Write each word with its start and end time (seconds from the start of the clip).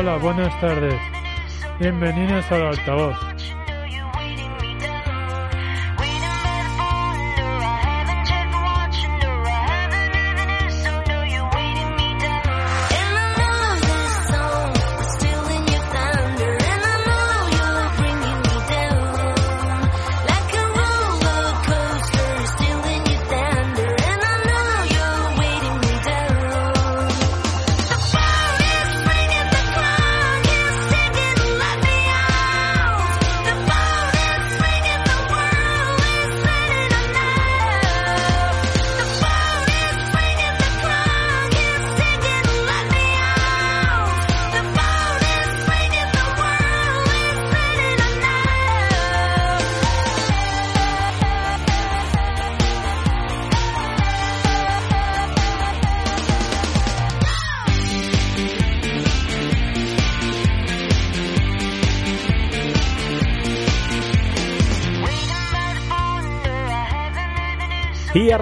Hola, 0.00 0.16
buenas 0.16 0.60
tardes. 0.60 0.94
Bienvenidos 1.80 2.52
al 2.52 2.68
altavoz. 2.68 3.16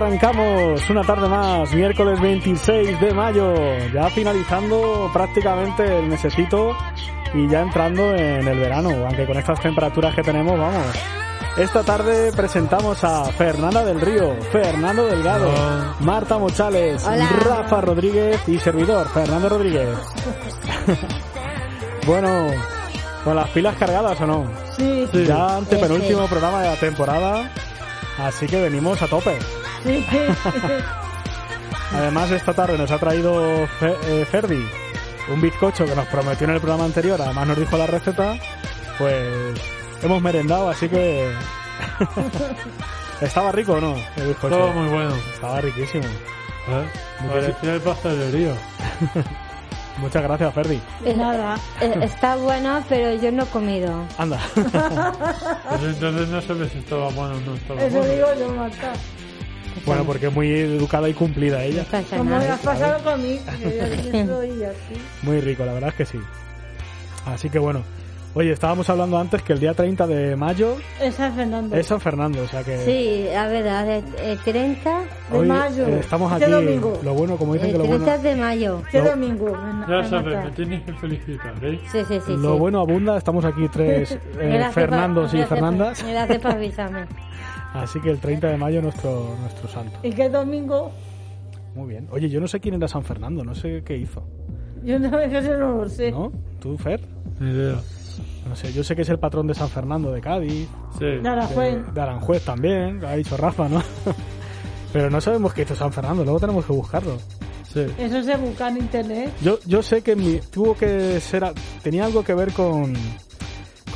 Arrancamos 0.06 0.88
una 0.88 1.02
tarde 1.02 1.28
más, 1.28 1.74
miércoles 1.74 2.20
26 2.20 3.00
de 3.00 3.12
mayo, 3.12 3.52
ya 3.92 4.08
finalizando 4.08 5.10
prácticamente 5.12 5.98
el 5.98 6.06
mesecito 6.06 6.76
y 7.34 7.48
ya 7.48 7.62
entrando 7.62 8.14
en 8.14 8.46
el 8.46 8.56
verano, 8.56 8.90
aunque 9.04 9.26
con 9.26 9.36
estas 9.36 9.60
temperaturas 9.60 10.14
que 10.14 10.22
tenemos, 10.22 10.56
vamos. 10.56 10.86
Esta 11.56 11.82
tarde 11.82 12.30
presentamos 12.30 13.02
a 13.02 13.24
Fernanda 13.32 13.84
del 13.84 14.00
Río, 14.00 14.36
Fernando 14.52 15.06
Delgado, 15.06 15.50
Marta 16.00 16.38
Mochales, 16.38 17.04
Rafa 17.44 17.80
Rodríguez 17.80 18.40
y 18.46 18.60
servidor, 18.60 19.08
Fernando 19.08 19.48
Rodríguez. 19.48 19.88
bueno, 22.06 22.28
¿con 23.24 23.34
las 23.34 23.48
pilas 23.48 23.76
cargadas 23.76 24.20
o 24.20 24.26
no? 24.26 24.44
Sí. 24.76 25.08
Ya 25.26 25.56
antepenúltimo 25.56 26.28
programa 26.28 26.62
de 26.62 26.68
la 26.68 26.76
temporada, 26.76 27.50
así 28.18 28.46
que 28.46 28.62
venimos 28.62 29.02
a 29.02 29.08
tope. 29.08 29.36
Además, 31.92 32.30
esta 32.32 32.52
tarde 32.52 32.76
nos 32.78 32.90
ha 32.90 32.98
traído 32.98 33.66
Fe- 33.78 33.96
eh, 34.08 34.24
Ferdi 34.30 34.66
un 35.32 35.40
bizcocho 35.40 35.84
que 35.86 35.94
nos 35.96 36.06
prometió 36.06 36.46
en 36.46 36.54
el 36.54 36.60
programa 36.60 36.84
anterior, 36.84 37.20
además 37.20 37.48
nos 37.48 37.58
dijo 37.58 37.76
la 37.76 37.86
receta, 37.88 38.36
pues 38.96 39.58
hemos 40.02 40.22
merendado, 40.22 40.70
así 40.70 40.88
que... 40.88 41.32
¿Estaba 43.20 43.50
rico 43.50 43.72
o 43.72 43.80
no 43.80 43.96
el 44.16 44.28
bizcocho? 44.28 44.56
Todo 44.56 44.72
muy 44.72 44.88
bueno. 44.88 45.10
Estaba 45.34 45.60
riquísimo. 45.62 46.04
¿eh? 46.04 46.86
Muy 47.22 47.30
Parecía 47.30 47.74
el 47.74 47.80
pastelerío. 47.80 48.52
Muchas 49.98 50.22
gracias, 50.22 50.54
Ferdi. 50.54 50.80
De 51.02 51.14
nada. 51.16 51.56
Eh, 51.80 51.92
Está 52.02 52.36
bueno, 52.36 52.84
pero 52.88 53.20
yo 53.20 53.32
no 53.32 53.42
he 53.44 53.46
comido. 53.46 54.04
Anda. 54.18 54.38
Pues 54.54 55.82
entonces 55.82 56.28
no 56.28 56.40
sabes 56.42 56.70
si 56.70 56.78
estaba 56.78 57.08
bueno 57.08 57.34
o 57.36 57.40
no 57.40 57.54
estaba 57.56 57.82
Eso 57.82 57.98
bueno. 57.98 58.12
digo 58.14 58.26
yo, 58.38 58.48
Marta. 58.54 58.92
Bueno, 59.84 60.04
porque 60.04 60.26
es 60.28 60.32
muy 60.34 60.50
educada 60.50 61.08
y 61.08 61.14
cumplida 61.14 61.62
ella. 61.64 61.84
Como 62.10 62.24
me 62.24 62.36
has 62.36 62.60
pasado 62.60 63.02
conmigo. 63.04 63.42
Muy 65.22 65.40
rico, 65.40 65.64
la 65.64 65.72
verdad 65.74 65.90
es 65.90 65.94
que 65.96 66.06
sí. 66.06 66.18
Así 67.26 67.50
que 67.50 67.58
bueno. 67.58 67.82
Oye, 68.34 68.52
estábamos 68.52 68.90
hablando 68.90 69.16
antes 69.18 69.40
que 69.40 69.54
el 69.54 69.60
día 69.60 69.72
30 69.72 70.06
de 70.06 70.36
mayo 70.36 70.76
Es 71.00 71.14
San 71.14 71.32
Fernando. 71.34 71.74
es 71.74 71.86
San 71.86 71.98
Fernando, 72.02 72.42
o 72.42 72.46
sea 72.46 72.62
que... 72.62 72.76
Sí, 72.84 73.34
a 73.34 73.46
ver, 73.46 73.66
a 73.66 73.82
ver, 73.82 74.04
eh, 74.18 74.36
30, 74.44 74.90
de 75.30 75.38
Hoy 75.38 75.48
mayo. 75.48 75.86
eh, 75.86 76.00
estamos 76.00 76.30
Este 76.34 76.44
aquí. 76.44 76.52
domingo. 76.52 77.00
Lo 77.02 77.14
bueno, 77.14 77.38
como 77.38 77.54
dicen 77.54 77.70
eh, 77.70 77.72
que 77.72 77.78
lo 77.78 77.84
30 77.86 78.04
bueno, 78.04 78.22
de 78.22 78.36
mayo. 78.36 78.82
Este 78.84 78.98
No. 79.00 79.08
domingo. 79.08 79.58
Ya 79.88 80.04
sabes, 80.04 80.44
me 80.44 80.50
tienes 80.50 80.82
que 80.84 80.92
felicitar, 80.92 81.54
¿eh? 81.62 81.80
Sí, 81.90 82.00
sí, 82.06 82.20
sí. 82.26 82.32
lo 82.36 82.52
sí. 82.52 82.58
bueno 82.58 82.80
abunda. 82.80 83.16
Estamos 83.16 83.42
aquí 83.46 83.68
tres 83.72 84.18
eh, 84.38 84.68
Fernandos 84.70 85.32
y 85.32 85.38
gracias 85.38 85.48
Fernandas. 85.48 86.04
Gracias 86.06 86.38
por 86.42 86.50
avisarme. 86.52 87.06
Así 87.82 88.00
que 88.00 88.10
el 88.10 88.18
30 88.18 88.48
de 88.48 88.56
mayo 88.56 88.80
nuestro 88.82 89.34
nuestro 89.40 89.68
santo. 89.68 89.98
¿Y 90.02 90.10
qué 90.10 90.28
domingo? 90.28 90.90
Muy 91.74 91.88
bien. 91.88 92.08
Oye, 92.10 92.28
yo 92.28 92.40
no 92.40 92.48
sé 92.48 92.58
quién 92.60 92.74
era 92.74 92.88
San 92.88 93.04
Fernando, 93.04 93.44
no 93.44 93.54
sé 93.54 93.82
qué 93.84 93.96
hizo. 93.96 94.22
Yo 94.84 94.98
no, 94.98 95.18
eso 95.20 95.56
no 95.58 95.76
lo 95.78 95.88
sé. 95.88 96.10
¿No? 96.10 96.32
¿Tú, 96.60 96.76
Fer? 96.78 97.00
Ni 97.40 97.50
idea. 97.50 97.76
No 98.48 98.54
sé, 98.56 98.72
yo 98.72 98.82
sé 98.84 98.94
que 98.96 99.02
es 99.02 99.08
el 99.10 99.18
patrón 99.18 99.46
de 99.46 99.54
San 99.54 99.68
Fernando 99.68 100.10
de 100.12 100.20
Cádiz, 100.20 100.68
Sí. 100.98 101.04
De, 101.04 101.42
fue. 101.52 101.82
de 101.92 102.00
Aranjuez 102.00 102.44
también, 102.44 103.00
lo 103.00 103.08
ha 103.08 103.16
dicho 103.16 103.36
Rafa, 103.36 103.68
¿no? 103.68 103.82
Pero 104.92 105.10
no 105.10 105.20
sabemos 105.20 105.52
qué 105.52 105.62
hizo 105.62 105.74
San 105.74 105.92
Fernando, 105.92 106.22
luego 106.24 106.40
tenemos 106.40 106.64
que 106.64 106.72
buscarlo. 106.72 107.18
Sí. 107.72 107.84
Eso 107.98 108.22
se 108.22 108.36
busca 108.36 108.68
en 108.68 108.78
internet. 108.78 109.32
Yo, 109.42 109.58
yo 109.66 109.82
sé 109.82 110.00
que 110.00 110.16
mi- 110.16 110.40
tuvo 110.50 110.74
que 110.74 111.20
ser, 111.20 111.44
tenía 111.82 112.06
algo 112.06 112.22
que 112.24 112.32
ver 112.32 112.52
con, 112.52 112.94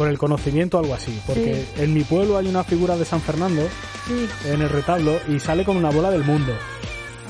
con 0.00 0.08
el 0.08 0.16
conocimiento 0.16 0.78
o 0.78 0.80
algo 0.80 0.94
así, 0.94 1.20
porque 1.26 1.62
en 1.76 1.92
mi 1.92 2.04
pueblo 2.04 2.38
hay 2.38 2.46
una 2.48 2.64
figura 2.64 2.96
de 2.96 3.04
San 3.04 3.20
Fernando 3.20 3.60
Sí. 4.06 4.26
en 4.46 4.62
el 4.62 4.70
retablo 4.70 5.20
y 5.28 5.38
sale 5.38 5.62
con 5.62 5.76
una 5.76 5.90
bola 5.90 6.10
del 6.10 6.24
mundo. 6.24 6.54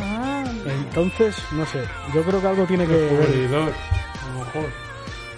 Ah, 0.01 0.45
Entonces, 0.65 1.35
no 1.51 1.67
sé, 1.67 1.83
yo 2.15 2.23
creo 2.23 2.41
que 2.41 2.47
algo 2.47 2.65
tiene 2.67 2.87
que 2.87 2.93
ver. 2.93 3.11
Descubridor, 3.11 3.73
a 3.73 4.33
lo 4.33 4.39
mejor. 4.45 4.71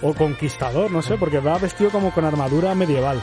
O 0.03 0.13
conquistador, 0.13 0.91
no 0.91 1.01
sé, 1.01 1.17
porque 1.17 1.39
va 1.39 1.57
vestido 1.57 1.89
como 1.89 2.13
con 2.13 2.23
armadura 2.23 2.75
medieval. 2.75 3.19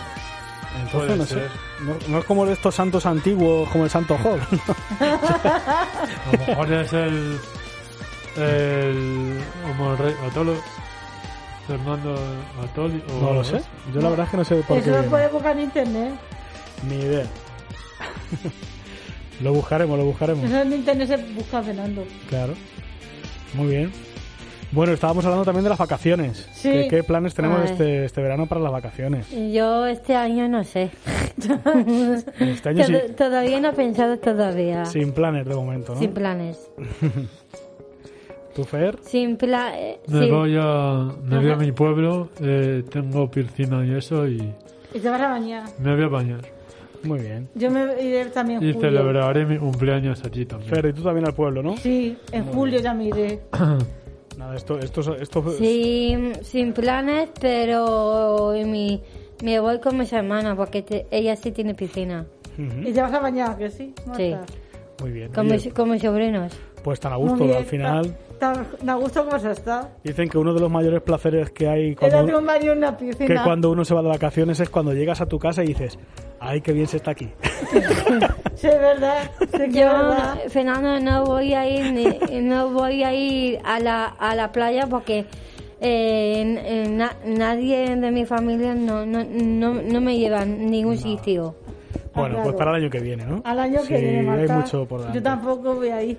Entonces, 0.83 0.91
Puede 1.07 1.17
no 1.17 1.27
sé. 1.27 1.43
No, 1.85 1.97
no 2.09 2.19
es 2.19 2.25
como 2.25 2.45
de 2.47 2.55
estos 2.55 2.75
santos 2.75 3.07
antiguos, 3.07 3.69
como 3.69 3.85
el 3.85 3.91
Santo 3.91 4.19
Job. 4.19 4.41
A 5.01 5.87
lo 6.33 6.47
mejor 6.49 6.73
es 6.73 6.93
el. 6.95 7.39
El. 8.37 9.41
Como 9.69 9.93
el 9.93 9.99
rey. 9.99 10.15
Fernando 11.71 12.15
Atoli. 12.65 13.03
O 13.17 13.21
no 13.23 13.33
lo 13.35 13.45
sé. 13.45 13.61
Yo 13.95 14.01
la 14.01 14.11
verdad 14.11 14.25
es 14.27 14.31
que 14.33 14.37
no 14.39 14.45
sé 14.45 14.55
por 14.67 14.77
eso 14.79 14.85
qué. 14.87 14.91
lo 14.91 14.97
viene. 14.97 15.11
puedes 15.11 15.33
buscar 15.33 15.57
en 15.57 15.63
internet. 15.63 16.13
Ni 16.89 16.97
idea. 16.97 17.27
lo 19.43 19.53
buscaremos, 19.53 19.99
lo 19.99 20.05
buscaremos. 20.05 20.45
Eso 20.45 20.61
en 20.61 20.73
internet 20.73 21.09
se 21.09 21.17
busca 21.35 21.63
Fernando. 21.63 22.05
Claro. 22.29 22.55
Muy 23.55 23.67
bien. 23.69 23.93
Bueno, 24.73 24.93
estábamos 24.93 25.25
hablando 25.25 25.45
también 25.45 25.65
de 25.65 25.71
las 25.71 25.79
vacaciones. 25.79 26.49
Sí. 26.53 26.71
¿Qué, 26.71 26.87
qué 26.89 27.03
planes 27.03 27.35
tenemos 27.35 27.69
este, 27.69 28.05
este 28.05 28.23
verano 28.23 28.47
para 28.47 28.61
las 28.61 28.71
vacaciones? 28.71 29.27
Yo 29.53 29.87
este 29.87 30.15
año 30.15 30.49
no 30.49 30.63
sé. 30.65 30.91
Este 32.39 32.69
año 32.69 32.85
sí- 32.85 32.93
Tod- 32.93 33.15
Todavía 33.17 33.61
no 33.61 33.71
he 33.71 33.73
pensado 33.73 34.19
todavía. 34.19 34.85
sin 34.85 35.13
planes 35.13 35.47
de 35.47 35.55
momento, 35.55 35.95
¿no? 35.95 35.99
Sin 36.01 36.13
planes. 36.13 36.71
¿Tu 38.55 38.65
Fer? 38.65 38.99
Sin 39.03 39.37
plan. 39.37 39.73
eh, 39.75 40.01
Me 40.09 40.25
sí. 40.25 40.31
voy 40.31 40.57
a. 40.59 41.09
Me 41.25 41.39
voy 41.39 41.51
a 41.51 41.57
mi 41.57 41.73
pueblo. 41.73 42.31
eh, 42.41 42.83
tengo 42.91 43.31
piscina 43.31 43.85
y 43.87 43.93
eso. 43.97 44.27
Y 44.27 44.53
Y 44.95 44.99
te 44.99 45.09
vas 45.09 45.21
a 45.21 45.29
bañar. 45.29 45.65
me 45.79 45.95
voy 45.95 46.05
a 46.05 46.09
bañar. 46.09 46.41
Muy 47.03 47.21
bien. 47.21 47.49
Yo 47.55 47.71
me 47.71 47.81
iré 48.03 48.27
también 48.27 48.63
en 48.63 48.69
Y 48.69 48.73
julio. 48.75 48.91
celebraré 48.91 49.47
mi 49.47 49.57
cumpleaños 49.57 50.23
allí 50.25 50.45
también. 50.45 50.71
Fer, 50.75 50.87
y 50.87 50.93
tú 50.93 51.03
también 51.03 51.27
al 51.27 51.33
pueblo, 51.35 51.63
¿no? 51.63 51.77
Sí, 51.79 52.17
en 52.33 52.45
julio 52.45 52.83
también 52.83 53.17
iré. 53.17 53.41
Nada, 54.37 54.55
esto, 54.57 54.79
esto, 54.79 55.17
esto 55.17 55.45
Sí, 55.59 56.33
sin 56.43 56.73
planes, 56.73 57.31
pero 57.41 58.53
mi, 58.67 59.01
me 59.43 59.61
voy 59.61 59.79
con 59.81 59.97
mis 59.97 60.13
hermanas 60.13 60.57
porque 60.57 60.83
te- 60.83 61.07
ella 61.11 61.37
sí 61.37 61.53
tiene 61.53 61.75
piscina. 61.75 62.27
Ujú. 62.59 62.89
Y 62.89 62.93
te 62.93 63.01
vas 63.01 63.13
a 63.15 63.21
bañar, 63.21 63.57
que 63.57 63.71
sí, 63.71 63.95
Marta? 64.07 64.17
Sí. 64.17 64.35
Muy 65.01 65.11
bien. 65.11 65.33
Con, 65.33 65.47
mis, 65.47 65.73
con 65.73 65.91
mis 65.91 66.03
sobrinos. 66.03 66.53
pues 66.83 67.01
tan 67.01 67.13
a 67.13 67.17
gusto, 67.17 67.45
bien, 67.45 67.57
al 67.59 67.65
final. 67.65 68.17
Tan, 68.39 68.67
tan 68.79 68.89
a 68.91 68.95
gusto 68.95 69.25
como 69.25 69.39
se 69.39 69.51
está. 69.51 69.91
Dicen 70.03 70.29
que 70.29 70.39
uno 70.39 70.53
de 70.55 70.61
los 70.61 70.71
mayores 70.71 71.03
placeres 71.03 71.51
que 71.51 71.69
hay 71.69 71.95
cuando, 71.95 72.25
de 72.25 72.35
un 72.37 72.45
Mario 72.45 72.73
en 72.73 72.79
una 72.79 72.97
que 72.97 73.07
piscina. 73.07 73.45
cuando 73.45 73.71
uno 73.71 73.85
se 73.85 73.95
va 73.95 74.03
de 74.03 74.09
vacaciones 74.09 74.61
es 74.61 74.71
cuando 74.71 74.93
llegas 74.95 75.21
a 75.21 75.27
tu 75.27 75.39
casa 75.39 75.63
y 75.63 75.69
dices, 75.69 75.99
ay, 76.41 76.61
qué 76.63 76.73
bien 76.73 76.87
se 76.87 76.97
está 76.99 77.11
aquí. 77.13 77.29
Sí, 78.57 78.67
es 78.67 78.79
verdad. 78.79 79.31
Sí, 79.41 79.47
que 79.57 79.65
es 79.65 79.75
Yo, 79.75 79.87
verdad. 79.87 80.39
Fernando, 80.49 81.01
no 81.01 81.25
voy 81.25 81.55
a 81.55 81.67
ir, 81.67 81.93
ni- 81.95 82.41
no 82.43 82.69
voy 82.71 83.03
a 83.05 83.15
ir 83.15 83.59
a 83.65 83.81
la, 83.81 84.05
a 84.05 84.35
la 84.35 84.53
playa 84.53 84.87
porque 84.87 85.25
eh, 85.81 86.41
n- 86.43 86.89
na- 86.91 87.17
nadie 87.25 87.97
de 87.97 88.11
mi 88.11 88.27
familia 88.27 88.75
no, 88.75 89.07
no, 89.07 89.25
no, 89.25 89.75
no 89.75 90.01
me 90.03 90.19
lleva 90.19 90.43
a 90.43 90.45
ningún 90.45 90.99
sitio. 90.99 91.55
Bueno, 92.15 92.35
claro. 92.37 92.43
pues 92.45 92.57
para 92.57 92.71
el 92.73 92.83
año 92.83 92.91
que 92.91 93.01
viene, 93.01 93.25
¿no? 93.27 93.41
Al 93.45 93.59
año 93.59 93.81
Sí, 93.83 93.89
que 93.89 94.01
viene, 94.01 94.23
Marta. 94.23 94.43
hay 94.55 94.61
mucho 94.61 94.85
por 94.87 94.99
delante. 95.01 95.19
Yo 95.19 95.23
tampoco 95.23 95.75
voy 95.75 95.89
a 95.89 96.03
ir. 96.03 96.19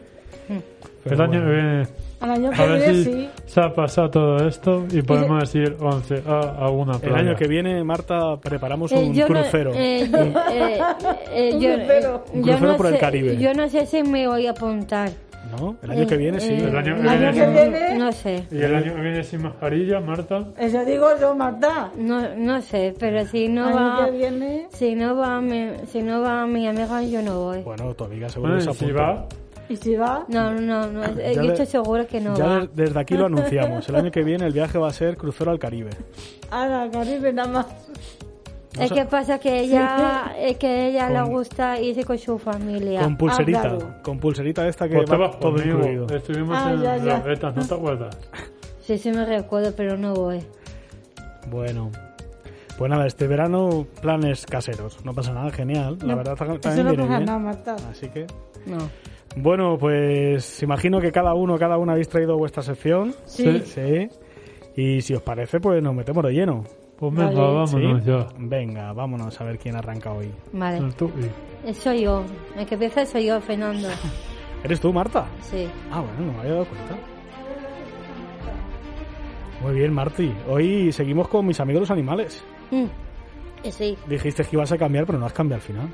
Pero 1.03 1.15
el 1.15 1.21
año 1.21 1.31
bueno. 1.41 1.45
que 1.45 1.51
viene 1.55 1.87
Al 2.19 2.29
año 2.31 2.49
A 2.49 2.53
que 2.53 2.67
ver 2.67 2.77
viene 2.79 2.93
si 2.93 3.03
sí. 3.03 3.29
se 3.47 3.61
ha 3.61 3.73
pasado 3.73 4.09
todo 4.11 4.47
esto 4.47 4.85
y 4.91 5.01
podemos 5.01 5.53
ir 5.55 5.75
11 5.79 6.23
a, 6.27 6.39
a 6.65 6.69
una 6.69 6.93
El 6.93 6.99
playa. 7.01 7.17
año 7.17 7.35
que 7.35 7.47
viene, 7.47 7.83
Marta, 7.83 8.37
preparamos 8.37 8.91
un 8.91 9.13
crucero. 9.19 9.71
eh, 9.73 10.09
eh, 10.51 10.79
eh, 11.33 11.51
Un 11.55 11.59
yo, 11.61 11.73
crucero. 11.75 12.23
Un 12.33 12.39
yo 12.43 12.47
crucero 12.51 12.71
no 12.71 12.77
por 12.77 12.85
el 12.87 12.97
Caribe. 12.99 13.37
Yo 13.37 13.53
no 13.53 13.67
sé 13.69 13.85
si 13.85 14.03
me 14.03 14.27
voy 14.27 14.45
a 14.47 14.51
apuntar. 14.51 15.09
¿No? 15.49 15.75
El 15.81 15.91
año 15.91 16.07
que 16.07 16.17
viene 16.17 16.39
sí. 16.39 16.53
Eh, 16.53 16.67
El 16.69 16.77
año- 16.77 16.95
El 16.97 17.07
año 17.09 17.31
que 17.33 17.47
viene, 17.51 17.97
No 17.97 18.11
sé. 18.11 18.45
¿Y 18.51 18.61
el 18.61 18.73
año 18.75 18.95
que 18.95 19.01
viene 19.01 19.23
sin 19.23 19.41
mascarilla, 19.41 19.99
Marta? 19.99 20.45
eso 20.57 20.85
digo 20.85 21.09
yo, 21.19 21.35
Marta. 21.35 21.91
No, 21.97 22.35
no 22.35 22.61
sé, 22.61 22.93
pero 22.97 23.25
si 23.25 23.47
no 23.49 23.69
El 23.69 23.77
año 23.77 23.87
va, 23.99 24.05
que 24.05 24.11
viene, 24.11 24.67
si 24.71 24.95
no 24.95 25.15
va 25.17 25.41
mi, 25.41 25.71
si 25.87 26.01
no 26.03 26.21
va 26.21 26.45
mi 26.47 26.67
amiga, 26.67 27.01
yo 27.03 27.21
no 27.21 27.39
voy. 27.39 27.63
Bueno, 27.63 27.93
tu 27.95 28.03
amiga 28.05 28.29
seguro 28.29 28.53
Bueno, 28.53 28.71
se 28.73 28.77
si 28.79 28.85
apunta. 28.85 29.01
va, 29.03 29.25
y 29.67 29.75
si 29.75 29.95
va, 29.95 30.25
No, 30.29 30.51
no, 30.53 30.87
no, 30.87 31.03
eh, 31.03 31.13
Ya 31.17 31.31
yo 31.33 31.41
de- 31.41 31.47
estoy 31.49 31.65
segura 31.65 32.05
que 32.05 32.21
no 32.21 32.35
ya 32.37 32.45
va. 32.45 32.59
de- 32.61 32.69
desde 32.73 32.99
aquí 32.99 33.15
lo 33.15 33.25
anunciamos. 33.25 33.87
El 33.89 33.95
año 33.95 34.11
que 34.11 34.23
viene 34.23 34.45
el 34.45 34.53
viaje 34.53 34.77
va 34.77 34.87
a 34.87 34.93
ser 34.93 35.17
crucero 35.17 35.51
al 35.51 35.59
Caribe. 35.59 35.89
a 36.49 36.65
la 36.67 36.89
Caribe 36.91 37.33
nada 37.33 37.49
más. 37.49 37.65
Es 38.79 38.91
que 38.91 39.05
pasa 39.05 39.37
que 39.39 39.59
ella, 39.61 40.33
es 40.39 40.57
que 40.57 40.87
ella 40.89 41.09
le 41.09 41.19
Con- 41.21 41.29
gusta 41.31 41.79
irse 41.79 42.03
con 42.05 42.17
su 42.17 42.37
familia. 42.39 43.01
Con 43.01 43.17
pulserita. 43.17 43.61
claro. 43.61 43.93
Con 44.01 44.17
pulserita 44.19 44.67
esta 44.67 44.87
que 44.87 44.95
pues 44.95 45.11
va 45.11 45.31
todo 45.31 45.53
conmigo. 45.53 45.79
incluido. 45.79 46.07
Estuvimos 46.15 46.57
Ah, 46.57 46.71
en 46.71 46.81
ya, 46.81 46.97
ya. 46.97 47.03
las 47.05 47.23
vetas, 47.25 47.55
¿no 47.55 47.67
te 47.67 47.73
acuerdas? 47.73 48.17
Sí, 48.81 48.97
sí 48.97 49.11
me 49.11 49.25
recuerdo, 49.25 49.73
pero 49.75 49.97
no 49.97 50.13
voy. 50.13 50.39
Bueno. 51.49 51.91
Pues 52.77 52.89
nada, 52.89 53.05
este 53.05 53.27
verano 53.27 53.85
planes 54.01 54.45
caseros. 54.45 55.03
No 55.05 55.13
pasa 55.13 55.33
nada, 55.33 55.51
genial. 55.51 55.97
La 56.01 56.07
No, 56.07 56.17
verdad 56.17 56.33
Eso 56.35 56.59
también 56.59 56.85
no 56.85 56.91
viene 56.91 57.03
pasa 57.03 57.17
bien. 57.17 57.25
nada, 57.25 57.39
Marta. 57.39 57.75
Así 57.89 58.07
que 58.09 58.25
No. 58.65 58.77
Bueno, 59.35 59.77
pues 59.77 60.61
imagino 60.63 60.99
que 60.99 61.11
cada 61.11 61.33
uno, 61.33 61.57
cada 61.57 61.77
una 61.77 61.91
habéis 61.93 62.09
traído 62.09 62.37
vuestra 62.37 62.63
sección. 62.63 63.13
Sí. 63.25 63.61
Sí. 63.65 64.09
Y 64.75 65.01
si 65.01 65.13
os 65.13 65.21
parece, 65.21 65.59
pues 65.59 65.81
nos 65.83 65.93
metemos 65.93 66.23
de 66.25 66.31
lleno. 66.33 66.63
Pues 67.01 67.15
venga, 67.15 67.25
Vale. 67.31 67.53
vámonos 67.55 68.03
¿Sí? 68.03 68.07
ya. 68.11 68.27
Venga, 68.37 68.93
vámonos 68.93 69.41
a 69.41 69.43
ver 69.43 69.57
quién 69.57 69.75
arranca 69.75 70.11
hoy. 70.13 70.31
Vale. 70.53 70.77
El 70.77 70.93
tú 70.93 71.11
y- 71.19 71.67
Eh, 71.69 71.73
Soy 71.73 72.01
yo. 72.03 72.23
El 72.55 72.65
que 72.67 72.75
empieza 72.75 73.05
soy 73.07 73.25
yo, 73.25 73.41
Fernando. 73.41 73.87
¿Eres 74.63 74.79
tú, 74.79 74.93
Marta? 74.93 75.25
Sí. 75.41 75.67
Ah, 75.91 75.99
bueno, 76.01 76.27
no 76.27 76.33
me 76.33 76.39
había 76.41 76.51
dado 76.53 76.65
cuenta. 76.65 76.95
Muy 79.61 79.73
bien, 79.75 79.93
Marti. 79.93 80.31
Hoy 80.49 80.91
seguimos 80.91 81.27
con 81.27 81.45
mis 81.45 81.59
amigos 81.59 81.81
los 81.81 81.91
animales. 81.91 82.43
Mm. 82.71 82.85
Eh, 83.63 83.71
Sí. 83.71 83.97
Dijiste 84.07 84.43
que 84.43 84.55
ibas 84.55 84.71
a 84.71 84.77
cambiar, 84.77 85.05
pero 85.07 85.17
no 85.19 85.25
has 85.25 85.33
cambiado 85.33 85.61
al 85.61 85.67
final. 85.67 85.87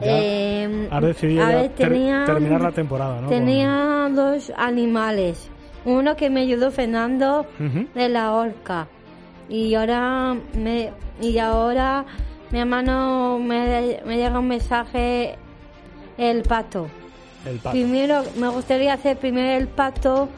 Ya 0.00 0.06
Eh, 0.10 0.88
has 0.90 1.02
decidido 1.02 1.46
ter- 1.46 1.76
terminar 2.26 2.60
la 2.60 2.72
temporada, 2.72 3.20
¿no? 3.20 3.28
Tenía 3.28 4.08
dos 4.14 4.52
animales. 4.56 5.50
Uno 5.86 6.16
que 6.16 6.28
me 6.30 6.40
ayudó 6.40 6.70
Fernando 6.70 7.46
de 7.94 8.08
la 8.08 8.32
horca. 8.32 8.88
Y 9.48 9.74
ahora 9.74 10.34
me 10.54 10.92
y 11.20 11.38
ahora 11.38 12.04
mi 12.50 12.58
hermano 12.60 13.38
me, 13.38 14.00
me 14.04 14.16
llega 14.16 14.38
un 14.38 14.48
mensaje 14.48 15.36
el 16.18 16.42
pato. 16.42 16.88
El 17.46 17.58
pato. 17.58 17.70
Primero 17.72 18.22
me 18.38 18.48
gustaría 18.48 18.94
hacer 18.94 19.16
primero 19.18 19.50
el 19.60 19.68
pato 19.68 20.28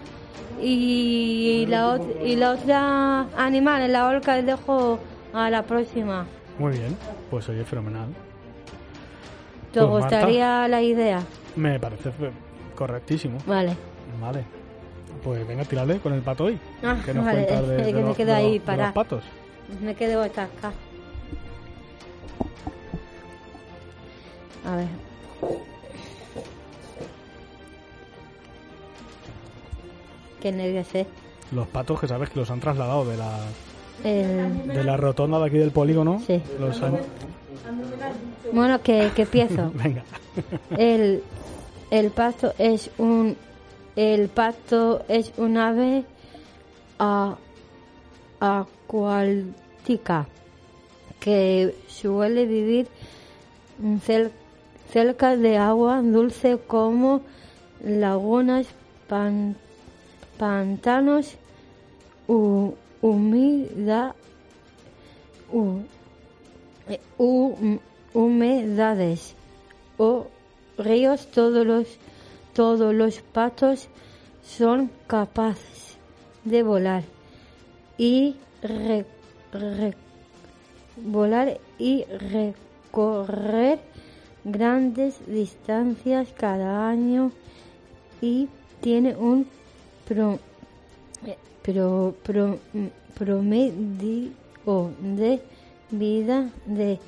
y 0.60 1.66
la 1.68 1.96
ot- 1.96 2.24
y 2.26 2.36
la 2.36 2.52
otra 2.52 3.26
animal, 3.36 3.92
la 3.92 4.08
horca, 4.08 4.38
el 4.38 4.46
dejo 4.46 4.98
a 5.32 5.50
la 5.50 5.62
próxima. 5.62 6.26
Muy 6.58 6.72
bien. 6.72 6.96
Pues 7.30 7.48
oye, 7.48 7.64
fenomenal. 7.64 8.08
¿Te 9.72 9.80
Pues, 9.80 9.90
Marta. 10.00 10.16
gustaría 10.16 10.66
la 10.68 10.80
idea? 10.82 11.20
Me 11.56 11.78
parece 11.78 12.10
correctísimo. 12.74 13.38
Vale. 13.46 13.76
Vale. 14.20 14.44
Pues 15.26 15.44
venga, 15.44 15.64
tirale 15.64 15.98
con 15.98 16.12
el 16.12 16.20
pato 16.22 16.44
hoy. 16.44 16.56
Ah, 16.84 16.96
que 17.04 17.12
nos 17.12 17.24
vale, 17.24 17.46
cuentas 17.46 17.68
de, 17.68 17.76
es 17.80 17.86
de 17.86 17.92
que 17.92 17.98
me 17.98 18.02
los- 18.06 18.16
quedo 18.16 18.26
de 18.28 18.34
ahí 18.34 18.52
de 18.60 18.64
parada. 18.64 18.86
los 18.86 18.94
patos. 18.94 19.24
Me 19.80 19.94
quedo 19.96 20.22
atascada. 20.22 20.72
A 24.64 24.76
ver. 24.76 24.86
Qué 30.40 30.52
nervios, 30.52 30.86
eh. 30.94 31.06
Los 31.52 31.66
patos 31.68 32.00
que 32.00 32.08
sabes 32.08 32.30
que 32.30 32.40
los 32.40 32.50
han 32.50 32.60
trasladado 32.60 33.04
de 33.04 33.16
la, 33.16 33.38
El... 34.04 34.66
de 34.68 34.84
la 34.84 34.96
rotonda 34.96 35.38
de 35.38 35.46
aquí 35.46 35.58
del 35.58 35.70
polígono. 35.70 36.20
Sí. 36.26 36.40
Los 36.58 36.80
han... 36.82 36.98
Bueno, 38.52 38.80
que, 38.82 39.10
que 39.14 39.22
empiezo. 39.22 39.70
Venga. 39.74 40.02
El, 40.76 41.22
el 41.90 42.10
pato 42.10 42.52
es 42.58 42.90
un 42.98 43.36
el 43.96 44.28
pato 44.28 45.04
es 45.08 45.32
un 45.38 45.56
ave 45.56 46.04
acuática 48.40 50.26
que 51.20 51.74
suele 51.88 52.46
vivir 52.46 52.88
cerca 54.92 55.36
de 55.36 55.56
agua 55.58 56.00
dulce 56.02 56.58
como 56.66 57.22
lagunas, 57.82 58.66
pan- 59.08 59.56
pantanos, 60.38 61.34
hu- 62.28 62.74
humida, 63.02 64.14
hu- 65.52 65.80
eh, 66.88 67.00
hum- 67.18 67.80
humedades 68.14 69.34
o 69.98 70.26
ríos 70.78 71.26
todos 71.28 71.66
los 71.66 71.86
todos 72.56 72.94
los 72.94 73.20
patos 73.20 73.88
son 74.42 74.90
capaces 75.06 75.98
de 76.44 76.62
volar 76.62 77.02
y 77.98 78.34
volar 80.96 81.60
y 81.78 82.04
recorrer 82.04 83.78
grandes 84.44 85.16
distancias 85.26 86.28
cada 86.34 86.88
año 86.88 87.30
y 88.22 88.48
tiene 88.80 89.14
un 89.16 89.46
pro- 90.08 90.38
pro- 91.62 92.14
pro- 92.22 92.58
promedio 93.14 94.30
de 95.02 95.42
vida 95.90 96.48
de 96.64 96.98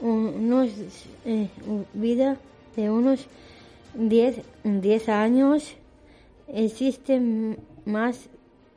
unos 0.00 0.70
eh, 1.26 1.50
vida 1.92 2.38
de 2.76 2.90
unos 2.90 3.26
10 3.98 4.42
10 4.64 5.08
años 5.08 5.74
existen 6.48 7.58
más 7.84 8.28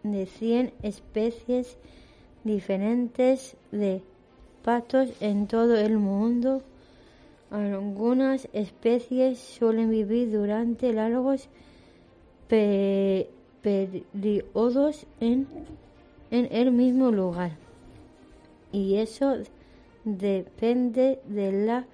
de 0.04 0.26
100 0.26 0.74
especies 0.82 1.78
diferentes 2.44 3.58
de 3.72 4.02
patos 4.64 5.10
en 5.20 5.48
todo 5.48 5.76
el 5.78 5.98
mundo. 5.98 6.62
Algunas 7.52 8.48
especies 8.54 9.40
suelen 9.40 9.90
vivir 9.90 10.32
durante 10.32 10.94
largos 10.94 11.50
pe- 12.48 13.30
periodos 13.62 15.06
en, 15.20 15.48
en 16.32 16.48
el 16.52 16.72
mismo 16.72 17.12
lugar. 17.12 17.58
Y 18.72 18.96
eso 18.98 19.36
depende 20.06 21.20
de 21.28 21.52
la 21.66 21.86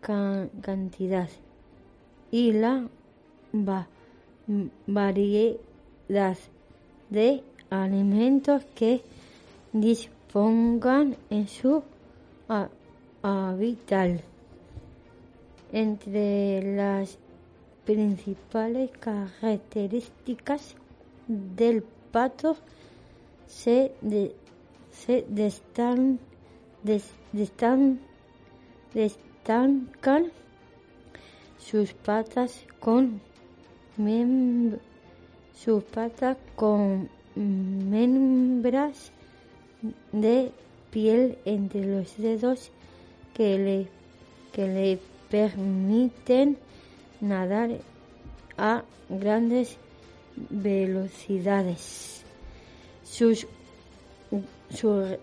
ca- 0.00 0.48
cantidad 0.60 1.28
y 2.32 2.52
la 2.52 2.88
va- 3.54 3.86
variedad 4.88 6.36
de 7.10 7.42
alimentos 7.70 8.64
que 8.74 9.02
dispongan 9.72 11.16
en 11.30 11.46
su 11.46 11.82
hábitat. 13.22 14.22
Entre 15.70 16.74
las 16.76 17.18
principales 17.84 18.90
características 18.98 20.74
del 21.28 21.82
pato 22.10 22.56
se, 23.46 23.92
de- 24.00 24.34
se 24.90 25.24
destan- 25.28 26.18
des- 26.82 27.14
destan- 27.32 28.00
sus 31.68 31.92
patas 31.94 32.64
con 32.80 33.20
sus 35.54 35.82
patas 35.84 36.36
con 36.56 37.08
membras 37.36 39.12
de 40.12 40.50
piel 40.90 41.38
entre 41.44 41.84
los 41.84 42.16
dedos 42.16 42.70
que 43.34 43.58
le 43.58 43.88
que 44.52 44.66
le 44.66 44.98
permiten 45.30 46.58
nadar 47.20 47.70
a 48.58 48.82
grandes 49.08 49.78
velocidades. 50.50 52.22
Sus, 53.04 53.46
su- 54.70 55.16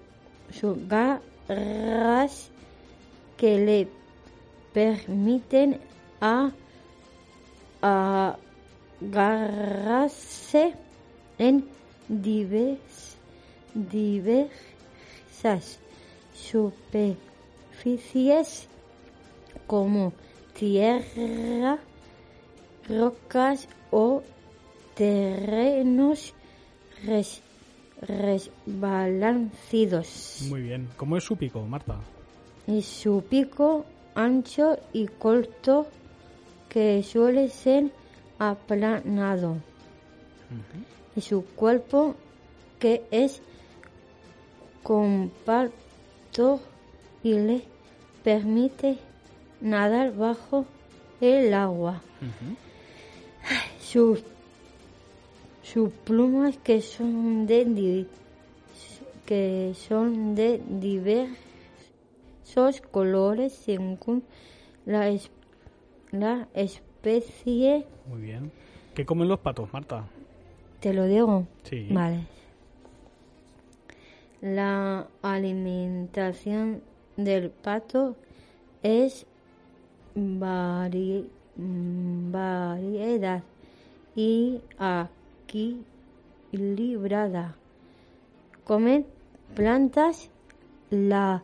sus 0.51 0.77
garras 0.87 2.49
que 3.37 3.57
le 3.59 3.87
permiten 4.73 5.79
a 6.21 6.51
agarrarse 9.39 10.73
en 11.37 11.65
divers- 12.09 13.15
diversas 13.73 15.79
superficies 16.33 18.67
como 19.67 20.11
tierra, 20.53 21.77
rocas 22.87 23.67
o 23.91 24.23
terrenos 24.95 26.33
res- 27.05 27.41
resbalancidos. 28.01 30.39
Muy 30.49 30.61
bien. 30.61 30.87
¿Cómo 30.97 31.15
es 31.17 31.23
su 31.23 31.37
pico, 31.37 31.61
Marta? 31.61 31.99
Y 32.67 32.81
su 32.81 33.23
pico 33.29 33.85
ancho 34.15 34.77
y 34.93 35.05
corto 35.07 35.87
que 36.69 37.03
suele 37.03 37.49
ser 37.49 37.91
aplanado. 38.37 39.57
Y 41.15 41.21
su 41.21 41.43
cuerpo 41.43 42.15
que 42.79 43.03
es 43.11 43.41
compacto 44.83 46.59
y 47.23 47.33
le 47.33 47.61
permite 48.23 48.97
nadar 49.61 50.13
bajo 50.15 50.65
el 51.21 51.53
agua. 51.53 52.01
Sus, 53.81 54.23
sus 55.63 55.89
plumas 55.91 56.57
que 56.57 56.81
son 56.81 57.45
de 57.47 58.05
que 59.25 59.73
son 59.87 60.33
de 60.35 60.59
diversos 60.69 61.35
colores 62.91 63.53
según 63.53 64.23
la, 64.85 65.09
es- 65.09 65.29
la 66.11 66.47
especie. 66.53 67.85
Muy 68.07 68.21
bien. 68.21 68.51
¿Qué 68.95 69.05
comen 69.05 69.27
los 69.27 69.39
patos, 69.39 69.71
Marta? 69.73 70.05
Te 70.79 70.93
lo 70.93 71.05
digo. 71.05 71.45
Sí. 71.63 71.87
Vale. 71.91 72.25
La 74.41 75.07
alimentación 75.21 76.81
del 77.17 77.49
pato 77.49 78.15
es 78.83 79.25
vari- 80.15 81.27
mm, 81.57 82.31
variedad 82.31 83.43
y 84.15 84.61
equilibrada. 86.51 87.55
Comen 88.63 89.05
plantas, 89.55 90.29
la, 90.89 91.43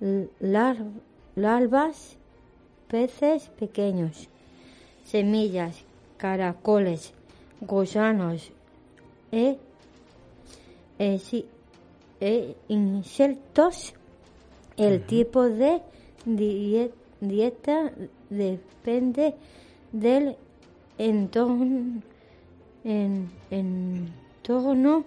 lar- 0.00 0.90
larvas, 1.34 2.16
peces 2.94 3.48
pequeños, 3.58 4.28
semillas, 5.04 5.74
caracoles, 6.16 7.12
gusanos 7.60 8.52
e, 9.32 9.58
e 11.00 11.18
si- 11.18 11.48
e 12.20 12.54
insectos. 12.68 13.94
El 14.76 15.04
tipo 15.06 15.42
de 15.60 15.82
die- 16.24 16.92
dieta 17.20 17.90
depende 18.30 19.34
del 19.90 20.36
entorno, 20.96 22.00
en- 22.84 23.28
entorno 23.50 25.02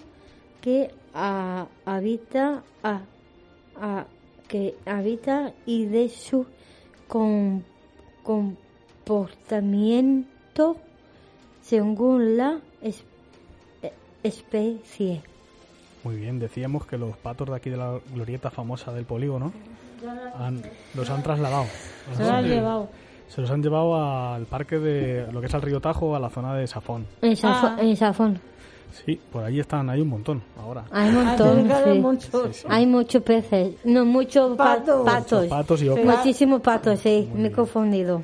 que 0.59 0.91
a- 1.13 1.67
habita 1.85 2.63
a- 2.83 3.05
a- 3.79 4.07
que 4.49 4.75
habita 4.85 5.53
y 5.65 5.85
de 5.85 6.09
su 6.09 6.45
com- 7.07 7.61
comportamiento 8.27 10.77
según 11.61 12.37
la 12.37 12.59
es- 12.81 13.03
e- 13.81 13.93
especie. 14.23 15.21
Muy 16.03 16.15
bien. 16.17 16.39
Decíamos 16.39 16.85
que 16.85 16.97
los 16.97 17.17
patos 17.17 17.49
de 17.49 17.55
aquí 17.55 17.69
de 17.69 17.77
la 17.77 17.99
glorieta 18.13 18.49
famosa 18.49 18.93
del 18.93 19.05
polígono 19.05 19.51
han- 20.37 20.61
los 20.93 21.09
han 21.09 21.23
trasladado. 21.23 21.65
Se 22.15 22.23
lo 22.23 22.31
han 22.31 22.45
llevado. 22.47 22.89
Se 23.27 23.41
los 23.41 23.51
han 23.51 23.61
llevado 23.61 23.95
al 24.33 24.45
parque 24.45 24.79
de 24.79 25.29
lo 25.31 25.41
que 25.41 25.47
es 25.47 25.53
el 25.53 25.61
río 25.61 25.81
Tajo, 25.81 26.15
a 26.15 26.19
la 26.19 26.29
zona 26.29 26.55
de 26.55 26.65
Safón. 26.67 27.05
En, 27.21 27.35
Safo- 27.35 27.75
Ah. 27.77 27.81
en 27.81 27.95
Safón. 27.97 28.39
Sí, 29.05 29.19
por 29.31 29.43
ahí 29.43 29.59
están, 29.59 29.89
hay 29.89 30.01
un 30.01 30.07
montón 30.09 30.41
ahora. 30.59 30.85
Hay 30.91 31.09
un 31.09 31.23
montón. 31.25 31.69
sí. 31.83 31.99
mucho. 31.99 32.51
Hay 32.69 32.85
muchos 32.85 33.21
peces. 33.23 33.75
No, 33.83 34.05
muchos 34.05 34.57
pa- 34.57 34.77
Patos. 34.83 35.45
y. 35.45 35.49
Muchísimos 36.17 36.61
patos, 36.61 36.99
sí. 36.99 37.29
Me 37.35 37.47
he 37.49 37.51
confundido. 37.51 38.21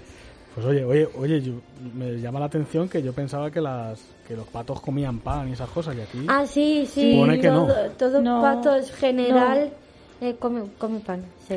Pues 0.56 0.66
oye, 0.68 0.84
oye, 0.84 1.10
oye, 1.18 1.42
yo- 1.42 1.54
me 1.96 2.20
llama 2.20 2.40
la 2.40 2.46
atención 2.46 2.88
que 2.88 3.02
yo 3.02 3.12
pensaba 3.14 3.50
que 3.52 3.60
las 3.62 4.00
que 4.28 4.36
los 4.38 4.46
patos 4.48 4.80
comían 4.80 5.20
pan 5.20 5.50
y 5.50 5.54
esas 5.54 5.70
cosas 5.70 5.96
y 5.98 6.02
aquí 6.02 6.26
Ah, 6.30 6.46
sí, 6.46 6.88
sí. 6.90 7.14
Supone 7.14 7.40
que 7.42 7.50
no. 7.50 7.66
todo, 7.68 7.90
todo 7.98 8.22
No, 8.22 8.42
patos 8.42 8.92
general 8.92 9.72
eh, 10.22 10.36
come, 10.40 10.64
come 10.78 11.00
pan, 11.00 11.24
sí. 11.48 11.56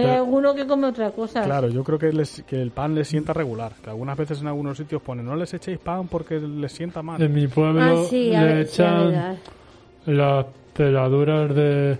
Pero 0.00 0.10
hay 0.12 0.16
alguno 0.16 0.54
que 0.54 0.66
come 0.66 0.86
otra 0.88 1.10
cosa. 1.10 1.42
Claro, 1.42 1.68
yo 1.68 1.82
creo 1.84 1.98
que, 1.98 2.12
les- 2.12 2.42
que 2.46 2.60
el 2.60 2.70
pan 2.70 2.94
les 2.94 3.08
sienta 3.08 3.32
regular. 3.32 3.72
Que 3.82 3.90
algunas 3.90 4.16
veces 4.16 4.40
en 4.40 4.46
algunos 4.48 4.76
sitios 4.76 5.00
ponen 5.02 5.24
no 5.26 5.34
les 5.36 5.52
echéis 5.54 5.78
pan 5.78 6.06
porque 6.08 6.38
les 6.38 6.70
sienta 6.72 7.02
mal. 7.02 7.20
En 7.22 7.32
mi 7.32 7.46
pueblo 7.48 7.80
Ah, 7.82 8.04
sí, 8.08 8.30
le 8.30 8.40
ver, 8.44 8.66
sí, 8.66 8.74
echan 8.82 9.10
ver. 9.10 10.16
las 10.16 10.46
peladuras 10.74 11.54
de... 11.54 11.98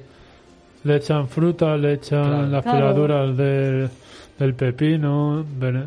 Le 0.85 0.97
echan 0.97 1.27
fruta, 1.29 1.77
le 1.77 1.95
echan 1.95 2.23
Claro. 2.25 2.47
las 2.47 2.63
Claro. 2.63 2.79
peladuras 2.79 3.37
de- 3.37 3.89
del 4.39 4.55
pepino, 4.55 5.45
de, 5.59 5.85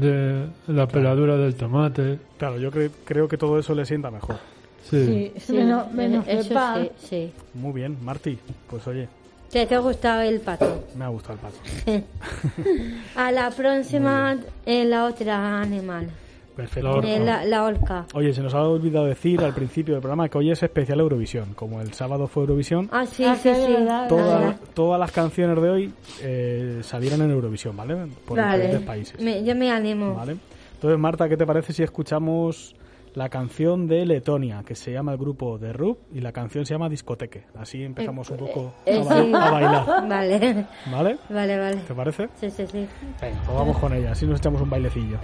de 0.00 0.46
la 0.68 0.86
peladura 0.86 1.36
del 1.36 1.54
tomate. 1.56 2.18
Claro, 2.38 2.56
yo 2.58 2.70
cre- 2.70 2.90
creo 3.04 3.26
que 3.28 3.36
todo 3.36 3.58
eso 3.58 3.74
les 3.74 3.88
sienta 3.88 4.10
mejor. 4.10 4.36
Sí. 4.84 5.04
Sí, 5.04 5.32
Sí, 5.40 5.52
menos, 5.54 5.92
menos 5.92 6.26
el 6.28 6.46
pan. 6.48 6.88
sí, 6.98 7.06
sí. 7.08 7.32
Muy 7.54 7.72
bien, 7.72 7.98
Marti. 8.02 8.38
Pues 8.70 8.86
oye, 8.86 9.08
¿Te, 9.50 9.64
te 9.66 9.74
ha 9.74 9.78
gustado 9.78 10.20
el 10.22 10.40
pato? 10.40 10.84
me 10.96 11.04
ha 11.04 11.08
gustado 11.08 11.34
el 11.34 11.40
pato. 11.40 11.56
A 13.16 13.32
la 13.32 13.50
próxima, 13.50 14.36
en 14.66 14.90
la 14.90 15.04
otra 15.04 15.60
animal. 15.62 16.08
Perfecto. 16.54 16.88
La 16.88 16.94
orca. 16.96 17.08
En 17.14 17.24
la, 17.24 17.44
la 17.44 17.64
orca. 17.64 18.06
Oye, 18.14 18.34
se 18.34 18.42
nos 18.42 18.52
ha 18.52 18.62
olvidado 18.64 19.06
decir 19.06 19.40
al 19.44 19.54
principio 19.54 19.94
del 19.94 20.00
programa 20.02 20.28
que 20.28 20.38
hoy 20.38 20.50
es 20.50 20.60
especial 20.62 20.98
Eurovisión. 21.00 21.54
Como 21.54 21.80
el 21.80 21.92
sábado 21.94 22.26
fue 22.26 22.42
Eurovisión, 22.42 22.88
Ah, 22.90 23.06
sí, 23.06 23.24
Ah, 23.24 23.36
sí, 23.36 23.48
sí, 23.54 23.60
sí. 23.64 23.72
verdad, 23.72 24.08
toda- 24.08 24.40
Vale. 24.40 24.54
todas 24.74 24.98
las 25.00 25.12
canciones 25.12 25.62
de 25.62 25.70
hoy 25.70 25.92
eh, 26.20 26.80
salieron 26.82 27.22
en 27.22 27.30
Eurovisión, 27.30 27.76
¿vale? 27.76 27.94
Por 28.26 28.38
Vale. 28.38 28.56
diferentes 28.56 28.86
países. 28.86 29.20
Me- 29.20 29.44
yo 29.44 29.54
me 29.54 29.70
animo. 29.70 30.14
¿Vale? 30.14 30.36
Entonces, 30.74 30.98
Marta, 30.98 31.28
¿qué 31.28 31.36
te 31.36 31.46
parece 31.46 31.72
si 31.72 31.84
escuchamos 31.84 32.74
la 33.14 33.28
canción 33.28 33.86
de 33.86 34.04
Letonia, 34.06 34.62
que 34.64 34.74
se 34.74 34.92
llama 34.92 35.12
el 35.12 35.18
grupo 35.18 35.58
The 35.58 35.72
Rub, 35.72 35.98
y 36.12 36.20
la 36.20 36.32
canción 36.32 36.64
se 36.66 36.74
llama 36.74 36.88
Discoteque? 36.88 37.44
Así 37.56 37.82
empezamos 37.82 38.30
un 38.30 38.36
poco 38.38 38.72
Eh, 38.86 39.00
a, 39.00 39.04
ba- 39.04 39.22
sí. 39.22 39.32
a 39.34 39.50
bailar, 39.50 39.86
Vale, 40.08 40.66
¿vale? 40.90 41.18
vale, 41.28 41.58
vale. 41.58 41.76
¿Te 41.78 41.94
parece? 41.94 42.28
Sí, 42.36 42.50
sí, 42.50 42.66
sí. 42.66 42.86
Venga, 43.20 43.40
pues 43.44 43.56
vamos 43.56 43.78
con 43.78 43.92
ella, 43.94 44.12
así 44.12 44.26
nos 44.26 44.38
echamos 44.40 44.60
un 44.62 44.70
bailecillo. 44.70 45.18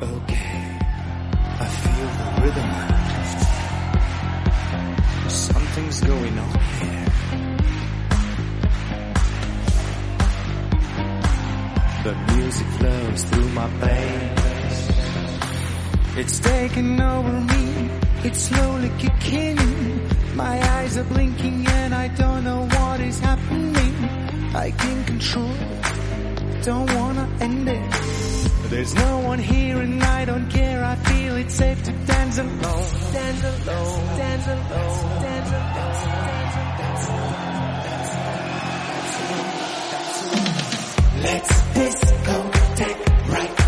Okay, 0.00 0.36
I 1.60 1.66
feel 1.66 2.08
the 2.18 2.42
rhythm. 2.42 2.70
Something's 5.28 6.00
going 6.02 6.38
on 6.38 6.50
here. 6.80 7.04
The 12.04 12.14
music 12.36 12.66
flows 12.78 13.24
through 13.24 13.48
my 13.50 13.66
veins. 13.80 14.47
It's 16.20 16.40
taking 16.40 17.00
over 17.00 17.40
me. 17.52 17.90
It's 18.24 18.40
slowly 18.48 18.90
kicking 18.98 19.56
in. 19.56 20.08
My 20.34 20.60
eyes 20.76 20.98
are 20.98 21.04
blinking 21.04 21.64
and 21.64 21.94
I 21.94 22.08
don't 22.08 22.42
know 22.42 22.66
what 22.66 23.00
is 23.00 23.20
happening. 23.20 23.94
I 24.52 24.72
can't 24.72 25.06
control. 25.06 25.54
Don't 26.62 26.92
wanna 26.92 27.28
end 27.40 27.68
it. 27.68 27.92
There's 28.68 28.94
no 28.96 29.18
one 29.20 29.38
here 29.38 29.80
and 29.80 30.02
I 30.02 30.24
don't 30.24 30.50
care. 30.50 30.84
I 30.84 30.96
feel 30.96 31.36
it's 31.36 31.54
safe 31.54 31.84
to 31.84 31.92
dance 31.92 32.38
alone. 32.38 32.88
Dance 33.12 33.44
alone. 33.52 34.16
Dance 34.18 34.46
alone. 34.48 35.22
Dance 35.22 35.52
alone. 35.52 35.88
Let's 41.22 41.62
disco 41.74 42.50
take 42.74 43.06
right 43.28 43.67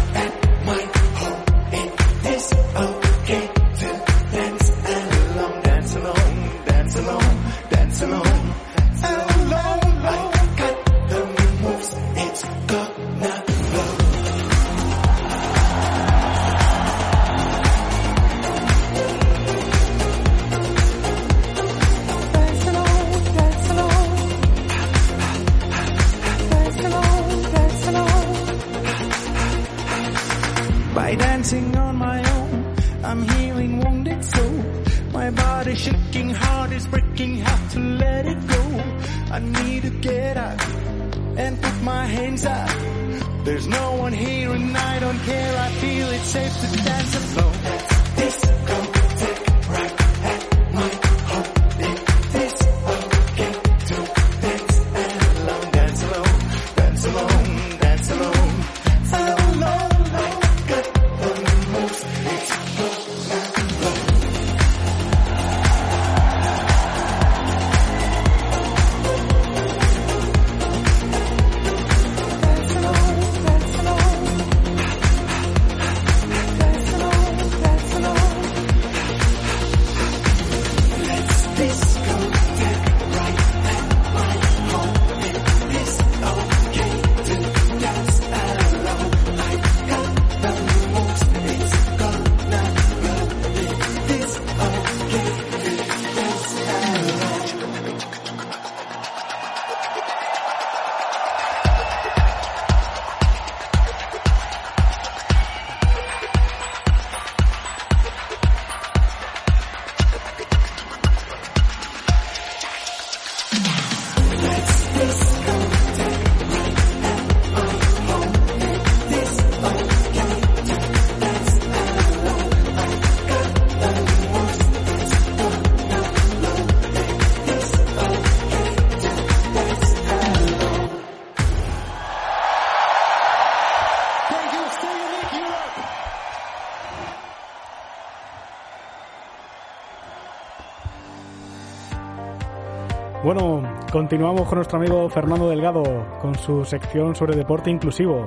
Bueno, 143.32 143.62
continuamos 143.92 144.48
con 144.48 144.56
nuestro 144.56 144.78
amigo 144.78 145.08
Fernando 145.08 145.48
Delgado 145.48 145.84
con 146.20 146.34
su 146.34 146.64
sección 146.64 147.14
sobre 147.14 147.36
deporte 147.36 147.70
inclusivo. 147.70 148.26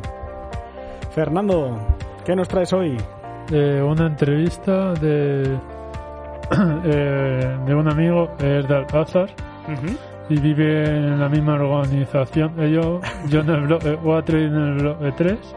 Fernando, 1.11 1.77
¿qué 2.25 2.33
nos 2.37 2.47
traes 2.47 2.71
hoy? 2.71 2.95
Eh, 3.51 3.81
una 3.85 4.07
entrevista 4.07 4.93
de, 4.93 5.57
eh, 6.85 7.57
de 7.65 7.75
un 7.75 7.91
amigo, 7.91 8.29
es 8.39 8.65
de 8.65 8.75
Alcázar, 8.77 9.27
y 10.29 10.39
vive 10.39 10.85
en 10.85 11.19
la 11.19 11.27
misma 11.27 11.55
organización. 11.55 12.53
Ellos, 12.61 13.01
yo 13.27 13.41
en 13.41 13.49
el 13.49 13.61
bloque 13.67 13.99
4 14.01 14.39
y 14.39 14.43
en 14.45 14.55
el 14.55 14.73
bloque 14.75 15.11
3. 15.17 15.55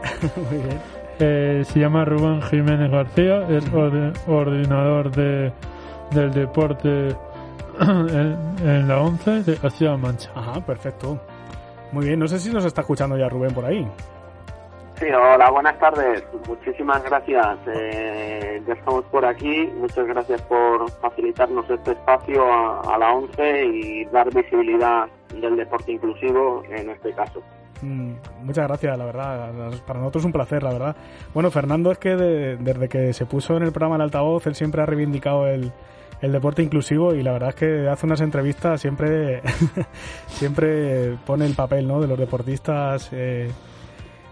Muy 0.51 0.57
bien. 0.61 0.79
Eh, 1.19 1.61
se 1.63 1.79
llama 1.79 2.03
Rubén 2.03 2.41
Jiménez 2.41 2.91
García, 2.91 3.47
es 3.47 3.63
orde- 3.71 4.11
ordenador 4.27 5.09
de, 5.11 5.53
del 6.11 6.31
deporte 6.33 7.15
en, 8.09 8.37
en 8.67 8.87
la 8.87 8.99
11 9.01 9.43
de 9.43 9.57
Castilla-La 9.57 9.97
Mancha. 9.97 10.29
Ajá, 10.35 10.61
perfecto. 10.65 11.19
Muy 11.91 12.05
bien, 12.05 12.19
no 12.19 12.27
sé 12.27 12.39
si 12.39 12.51
nos 12.51 12.65
está 12.65 12.81
escuchando 12.81 13.17
ya 13.17 13.29
Rubén 13.29 13.53
por 13.53 13.65
ahí. 13.65 13.87
Sí, 14.99 15.05
hola, 15.11 15.51
buenas 15.51 15.77
tardes. 15.79 16.23
Muchísimas 16.47 17.03
gracias. 17.03 17.57
Eh, 17.67 18.61
ya 18.67 18.73
estamos 18.73 19.05
por 19.05 19.23
aquí. 19.25 19.69
Muchas 19.79 20.07
gracias 20.07 20.41
por 20.43 20.89
facilitarnos 21.01 21.69
este 21.69 21.91
espacio 21.91 22.43
a, 22.51 22.81
a 22.95 22.97
la 22.97 23.13
ONCE 23.13 23.65
y 23.65 24.05
dar 24.05 24.33
visibilidad 24.33 25.05
del 25.39 25.55
deporte 25.55 25.91
inclusivo 25.91 26.63
en 26.69 26.89
este 26.89 27.13
caso. 27.13 27.43
Mm, 27.83 28.13
muchas 28.41 28.67
gracias, 28.67 28.97
la 28.97 29.05
verdad. 29.05 29.51
Para 29.85 29.99
nosotros 29.99 30.23
es 30.23 30.25
un 30.25 30.31
placer, 30.31 30.63
la 30.63 30.73
verdad. 30.73 30.95
Bueno, 31.31 31.51
Fernando 31.51 31.91
es 31.91 31.99
que 31.99 32.15
de- 32.15 32.57
desde 32.57 32.89
que 32.89 33.13
se 33.13 33.27
puso 33.27 33.55
en 33.55 33.61
el 33.63 33.71
programa 33.71 33.97
El 33.97 34.01
Altavoz, 34.01 34.47
él 34.47 34.55
siempre 34.55 34.81
ha 34.81 34.87
reivindicado 34.87 35.45
el, 35.47 35.71
el 36.21 36.31
deporte 36.31 36.63
inclusivo 36.63 37.13
y 37.13 37.23
la 37.23 37.33
verdad 37.33 37.49
es 37.49 37.55
que 37.55 37.87
hace 37.87 38.05
unas 38.05 38.21
entrevistas 38.21 38.81
siempre 38.81 39.41
siempre 40.27 41.17
pone 41.25 41.45
el 41.45 41.53
papel 41.53 41.87
¿no? 41.87 42.01
de 42.01 42.07
los 42.07 42.17
deportistas 42.17 43.09
eh, 43.11 43.51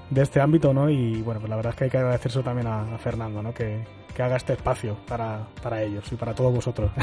de 0.10 0.22
este 0.22 0.40
ámbito, 0.40 0.74
¿no? 0.74 0.90
Y 0.90 1.22
bueno, 1.22 1.40
pues 1.40 1.50
la 1.50 1.56
verdad 1.56 1.72
es 1.72 1.78
que 1.78 1.84
hay 1.86 1.90
que 1.90 1.98
agradecerse 1.98 2.44
también 2.44 2.68
a, 2.68 2.96
a 2.96 2.98
Fernando, 2.98 3.42
¿no? 3.42 3.54
Que, 3.54 3.84
que 4.16 4.24
haga 4.24 4.38
este 4.38 4.54
espacio 4.54 4.96
para, 5.08 5.46
para 5.62 5.84
ellos 5.84 6.10
y 6.12 6.16
para 6.16 6.34
todos 6.34 6.54
vosotros. 6.54 6.92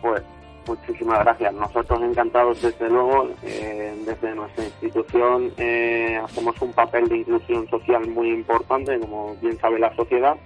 Pues 0.00 0.22
muchísimas 0.66 1.18
gracias. 1.18 1.52
Nosotros 1.52 2.00
encantados, 2.02 2.62
desde 2.62 2.88
luego, 2.88 3.28
eh, 3.42 3.94
desde 4.06 4.34
nuestra 4.34 4.64
institución 4.64 5.52
eh, 5.58 6.18
hacemos 6.24 6.54
un 6.62 6.72
papel 6.72 7.06
de 7.06 7.18
inclusión 7.18 7.68
social 7.68 8.08
muy 8.08 8.30
importante, 8.30 8.98
como 8.98 9.34
bien 9.42 9.58
sabe 9.58 9.78
la 9.78 9.94
sociedad, 9.94 10.36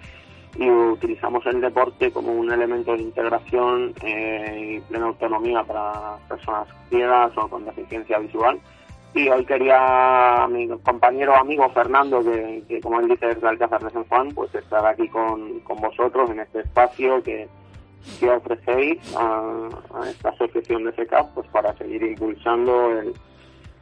y 0.57 0.71
utilizamos 0.71 1.45
el 1.47 1.61
deporte 1.61 2.12
como 2.12 2.33
un 2.33 2.53
elemento 2.53 2.93
de 2.93 3.03
integración 3.03 3.93
eh, 4.03 4.77
y 4.77 4.81
plena 4.88 5.07
autonomía 5.07 5.62
para 5.64 6.17
personas 6.29 6.69
ciegas 6.90 7.33
o 7.37 7.49
con 7.49 7.64
deficiencia 7.64 8.19
visual. 8.19 8.59
Y 9.14 9.29
hoy 9.29 9.45
quería 9.45 10.47
mi 10.51 10.69
compañero 10.79 11.37
amigo 11.37 11.69
Fernando, 11.71 12.23
que, 12.25 12.64
que 12.69 12.81
como 12.81 12.99
él 13.01 13.09
dice 13.09 13.31
es 13.31 13.40
de 13.40 13.49
Alcázar 13.49 13.83
de 13.85 13.90
San 13.90 14.05
Juan, 14.05 14.29
pues 14.35 14.53
estar 14.55 14.85
aquí 14.87 15.09
con, 15.09 15.61
con 15.61 15.81
vosotros 15.81 16.31
en 16.31 16.40
este 16.40 16.61
espacio 16.61 17.23
que, 17.23 17.49
que 18.19 18.31
ofrecéis 18.31 18.99
a, 19.17 19.69
a 19.95 20.09
esta 20.11 20.31
asociación 20.31 20.85
de 20.85 20.93
FECAP 20.93 21.33
pues 21.35 21.47
para 21.49 21.73
seguir 21.75 22.03
impulsando 22.03 22.90
el, 22.99 23.12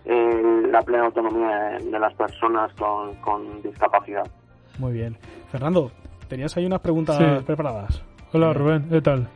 el- 0.04 0.70
la 0.72 0.82
plena 0.82 1.04
autonomía 1.06 1.56
de, 1.78 1.84
de 1.90 1.98
las 1.98 2.12
personas 2.14 2.72
con, 2.74 3.14
con 3.16 3.62
discapacidad. 3.62 4.26
Muy 4.78 4.92
bien. 4.92 5.16
Fernando, 5.50 5.90
tenías 6.32 6.56
ahí 6.56 6.64
unas 6.64 6.80
preguntas 6.80 7.18
Sí. 7.18 7.24
preparadas. 7.44 8.02
Hola 8.32 8.54
Rubén, 8.54 8.88
¿qué 8.88 9.02
tal? 9.02 9.28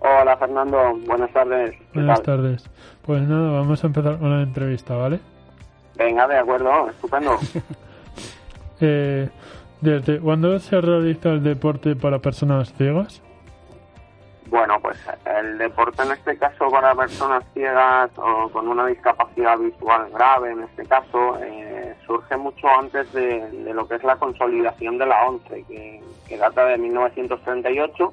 Hola 0.00 0.36
Fernando, 0.36 0.94
buenas 1.06 1.32
tardes. 1.32 1.70
¿Qué 1.70 1.86
Buenas 1.94 2.20
tal? 2.22 2.36
tardes. 2.36 2.70
Pues 3.06 3.22
nada, 3.22 3.52
vamos 3.52 3.82
a 3.82 3.86
empezar 3.86 4.18
con 4.18 4.30
la 4.36 4.42
entrevista, 4.42 4.96
¿vale? 4.96 5.18
Venga, 5.96 6.28
de 6.28 6.36
acuerdo, 6.36 6.90
estupendo. 6.90 7.36
Eh, 8.78 9.30
¿Desde 9.80 10.20
cuándo 10.20 10.58
se 10.58 10.78
realiza 10.82 11.30
el 11.30 11.42
deporte 11.42 11.96
para 11.96 12.18
personas 12.18 12.74
ciegas? 12.74 13.22
Bueno, 14.48 14.78
pues 14.80 14.96
el 15.24 15.58
deporte 15.58 16.02
en 16.02 16.12
este 16.12 16.38
caso 16.38 16.70
para 16.70 16.94
personas 16.94 17.44
ciegas 17.52 18.10
o 18.16 18.48
con 18.50 18.68
una 18.68 18.86
discapacidad 18.86 19.58
visual 19.58 20.08
grave, 20.12 20.52
en 20.52 20.62
este 20.62 20.86
caso, 20.86 21.38
eh, 21.42 21.94
surge 22.06 22.36
mucho 22.36 22.68
antes 22.68 23.12
de, 23.12 23.72
lo 23.74 23.88
que 23.88 23.96
es 23.96 24.04
la 24.04 24.16
consolidación 24.16 24.98
de 24.98 25.06
la 25.06 25.26
ONCE, 25.26 25.64
que, 25.64 26.00
que 26.28 26.36
data 26.38 26.64
de 26.64 26.78
1938 26.78 28.12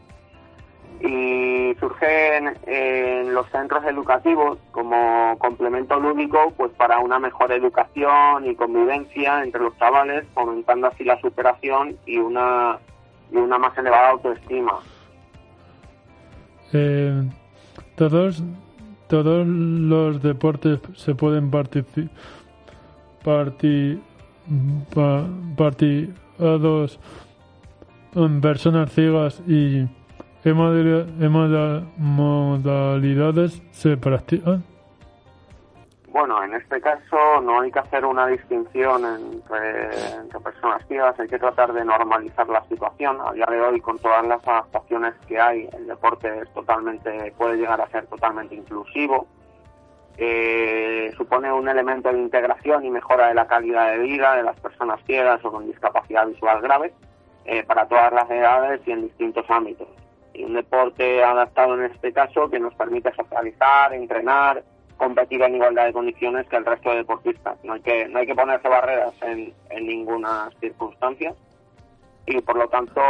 y 1.01 1.75
surge 1.79 2.37
en, 2.37 2.57
en 2.65 3.33
los 3.33 3.47
centros 3.49 3.83
educativos 3.85 4.57
como 4.71 5.37
complemento 5.37 5.99
lúdico 5.99 6.53
pues 6.55 6.71
para 6.73 6.99
una 6.99 7.19
mejor 7.19 7.51
educación 7.51 8.45
y 8.45 8.55
convivencia 8.55 9.43
entre 9.43 9.61
los 9.61 9.77
chavales, 9.77 10.25
fomentando 10.33 10.87
así 10.87 11.03
la 11.03 11.19
superación 11.19 11.97
y 12.05 12.17
una, 12.17 12.79
y 13.31 13.37
una 13.37 13.57
más 13.57 13.77
elevada 13.77 14.09
autoestima. 14.09 14.79
Eh, 16.73 17.23
todos, 17.95 18.43
todos 19.07 19.47
los 19.47 20.21
deportes 20.21 20.79
se 20.95 21.13
pueden 21.15 21.51
partici- 21.51 22.09
parti- 23.23 23.99
en 28.15 28.41
personas 28.41 28.91
ciegas 28.91 29.41
y 29.47 29.85
moda- 31.29 31.83
modalidades 31.97 33.61
se 33.71 33.95
practican. 33.97 34.63
Bueno, 36.13 36.43
en 36.43 36.53
este 36.53 36.79
caso 36.79 37.41
no 37.41 37.61
hay 37.61 37.71
que 37.71 37.79
hacer 37.79 38.05
una 38.05 38.27
distinción 38.27 39.03
entre, 39.03 39.89
personas 40.43 40.85
ciegas, 40.87 41.19
hay 41.19 41.27
que 41.27 41.39
tratar 41.39 41.73
de 41.73 41.83
normalizar 41.83 42.47
la 42.49 42.63
situación. 42.65 43.17
A 43.19 43.33
día 43.33 43.47
de 43.49 43.59
hoy, 43.59 43.81
con 43.81 43.97
todas 43.97 44.23
las 44.27 44.47
adaptaciones 44.47 45.15
que 45.27 45.39
hay, 45.39 45.67
el 45.73 45.87
deporte 45.87 46.27
es 46.39 46.53
totalmente, 46.53 47.33
puede 47.35 47.55
llegar 47.57 47.81
a 47.81 47.89
ser 47.89 48.05
totalmente 48.05 48.53
inclusivo. 48.53 49.25
Eh, 50.19 51.11
supone 51.17 51.51
un 51.51 51.67
elemento 51.67 52.13
de 52.13 52.19
integración 52.19 52.85
y 52.85 52.91
mejora 52.91 53.29
de 53.29 53.33
la 53.33 53.47
calidad 53.47 53.93
de 53.93 53.97
vida 53.97 54.35
de 54.35 54.43
las 54.43 54.59
personas 54.59 54.99
ciegas 55.07 55.43
o 55.43 55.51
con 55.51 55.65
discapacidad 55.65 56.27
visual 56.27 56.61
grave 56.61 56.93
eh, 57.45 57.63
para 57.63 57.87
todas 57.87 58.13
las 58.13 58.29
edades 58.29 58.81
y 58.85 58.91
en 58.91 59.01
distintos 59.01 59.49
ámbitos. 59.49 59.87
Y 60.35 60.43
un 60.43 60.53
deporte 60.53 61.23
adaptado 61.23 61.73
en 61.73 61.91
este 61.91 62.13
caso 62.13 62.51
que 62.51 62.59
nos 62.59 62.75
permite 62.75 63.11
socializar, 63.15 63.95
entrenar, 63.95 64.63
competir 64.97 65.41
en 65.41 65.55
igualdad 65.55 65.85
de 65.85 65.93
condiciones 65.93 66.47
que 66.47 66.57
el 66.57 66.65
resto 66.65 66.91
de 66.91 66.97
deportistas. 66.97 67.57
No 67.63 67.73
hay 67.73 67.81
que, 67.81 68.07
no 68.07 68.19
hay 68.19 68.27
que 68.27 68.35
ponerse 68.35 68.67
barreras 68.67 69.13
en, 69.21 69.53
en 69.69 69.87
ninguna 69.87 70.49
circunstancia 70.59 71.33
y 72.25 72.39
por 72.41 72.55
lo 72.55 72.67
tanto 72.69 73.01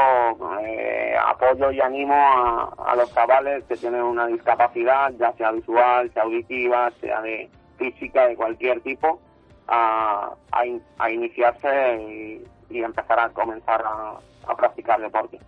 eh, 0.61 1.15
apoyo 1.23 1.71
y 1.71 1.79
animo 1.79 2.15
a, 2.15 2.73
a, 2.85 2.95
los 2.95 3.13
chavales 3.13 3.63
que 3.65 3.77
tienen 3.77 4.01
una 4.01 4.25
discapacidad, 4.27 5.13
ya 5.19 5.31
sea 5.33 5.51
visual, 5.51 6.11
sea 6.13 6.23
auditiva, 6.23 6.91
sea 6.99 7.21
de 7.21 7.49
física, 7.77 8.27
de 8.27 8.35
cualquier 8.35 8.81
tipo, 8.81 9.19
a, 9.67 10.33
a, 10.51 10.63
a 10.97 11.11
iniciarse 11.11 12.01
y, 12.01 12.43
empezar 12.75 13.19
a 13.19 13.29
comenzar 13.29 13.83
a, 13.85 14.55
practicar 14.55 14.99
deporte. 14.99 15.39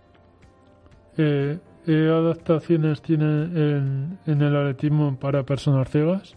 Eh, 1.18 1.58
¿Qué 1.86 2.08
adaptaciones 2.08 3.00
tiene 3.00 3.24
en, 3.24 4.18
el 4.26 4.56
atletismo 4.56 5.16
para 5.20 5.44
personas 5.44 5.88
ciegas? 5.88 6.36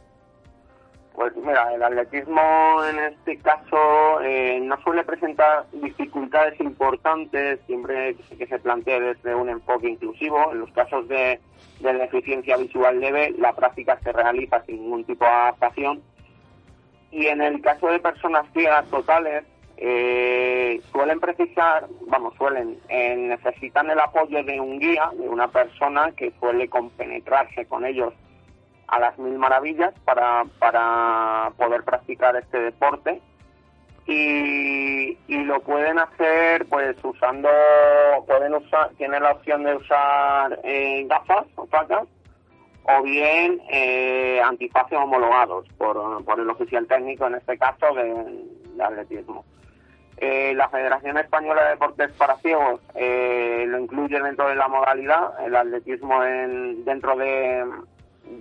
Pues 1.15 1.35
mira, 1.37 1.73
el 1.73 1.81
atletismo 1.81 2.39
en 2.87 2.99
este 2.99 3.35
caso 3.39 4.21
eh, 4.21 4.59
no 4.61 4.79
suele 4.83 5.03
presentar 5.03 5.65
dificultades 5.71 6.59
importantes 6.59 7.59
siempre 7.65 8.15
que 8.37 8.45
se 8.45 8.59
plantee 8.59 9.01
desde 9.01 9.33
un 9.33 9.49
enfoque 9.49 9.89
inclusivo. 9.89 10.51
En 10.51 10.59
los 10.59 10.71
casos 10.73 11.07
de, 11.07 11.39
de 11.79 11.93
deficiencia 11.93 12.55
visual 12.55 12.99
leve, 12.99 13.33
la 13.39 13.55
práctica 13.55 13.99
se 14.03 14.11
realiza 14.11 14.63
sin 14.65 14.83
ningún 14.83 15.03
tipo 15.03 15.25
de 15.25 15.31
adaptación. 15.31 16.03
Y 17.09 17.25
en 17.25 17.41
el 17.41 17.59
caso 17.61 17.87
de 17.87 17.97
personas 17.97 18.45
ciegas 18.53 18.85
totales, 18.91 19.45
eh, 19.81 20.81
suelen 20.91 21.21
precisar, 21.21 21.87
vamos, 22.07 22.33
suelen, 22.35 22.77
eh, 22.89 23.15
necesitan 23.15 23.89
el 23.89 23.99
apoyo 24.01 24.43
de 24.43 24.59
un 24.59 24.77
guía, 24.77 25.09
de 25.13 25.29
una 25.29 25.47
persona 25.47 26.11
que 26.11 26.33
suele 26.37 26.67
compenetrarse 26.67 27.65
con 27.65 27.85
ellos 27.85 28.13
a 28.87 28.99
las 28.99 29.17
mil 29.17 29.37
maravillas 29.37 29.93
para, 30.03 30.43
para 30.59 31.53
poder 31.57 31.83
practicar 31.83 32.35
este 32.35 32.59
deporte 32.59 33.21
y, 34.05 35.17
y 35.27 35.43
lo 35.45 35.61
pueden 35.61 35.97
hacer 35.97 36.65
pues 36.65 36.97
usando, 37.01 37.47
pueden 38.27 38.55
usar, 38.55 38.89
tienen 38.97 39.23
la 39.23 39.31
opción 39.31 39.63
de 39.63 39.75
usar 39.75 40.59
eh, 40.65 41.05
gafas 41.07 41.45
opacas 41.55 42.05
o 42.83 43.01
bien 43.03 43.61
eh, 43.71 44.41
antifaces 44.43 44.97
homologados 44.97 45.69
por, 45.77 46.25
por 46.25 46.37
el 46.37 46.49
oficial 46.49 46.85
técnico, 46.85 47.27
en 47.27 47.35
este 47.35 47.57
caso 47.57 47.93
de, 47.93 48.43
de 48.75 48.83
atletismo. 48.83 49.45
Eh, 50.21 50.53
la 50.53 50.67
Federación 50.67 51.17
Española 51.17 51.63
de 51.63 51.69
Deportes 51.71 52.11
para 52.11 52.35
Ciegos 52.37 52.81
eh, 52.95 53.63
lo 53.67 53.79
incluye 53.79 54.19
dentro 54.19 54.49
de 54.49 54.55
la 54.55 54.67
modalidad, 54.67 55.31
el 55.45 55.55
atletismo 55.55 56.23
en, 56.23 56.83
dentro 56.83 57.15
de 57.15 57.63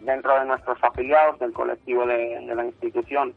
dentro 0.05 0.39
de 0.39 0.45
nuestros 0.45 0.79
afiliados, 0.83 1.39
del 1.39 1.53
colectivo 1.53 2.07
de, 2.07 2.41
la 2.55 2.65
institución, 2.65 3.33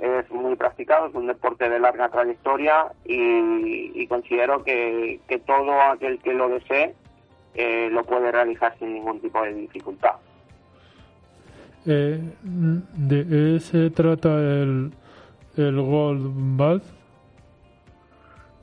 es 0.00 0.30
muy 0.30 0.56
practicado, 0.56 1.06
es 1.06 1.14
un 1.14 1.26
deporte 1.26 1.68
de 1.68 1.78
larga 1.78 2.08
trayectoria 2.08 2.86
y, 3.04 3.92
y 3.94 4.06
considero 4.06 4.64
que, 4.64 5.20
que, 5.28 5.38
todo 5.38 5.80
aquel 5.80 6.18
que 6.18 6.34
lo 6.34 6.48
desee 6.48 6.94
eh, 7.54 7.88
lo 7.90 8.04
puede 8.04 8.32
realizar 8.32 8.76
sin 8.78 8.94
ningún 8.94 9.20
tipo 9.20 9.40
de 9.42 9.54
dificultad. 9.54 10.14
Eh, 11.86 12.20
¿De 12.42 13.26
qué 13.26 13.60
se 13.60 13.90
trata 13.90 14.28
el, 14.36 14.90
el 15.56 15.80
Gold 15.80 16.32
Ball? 16.56 16.82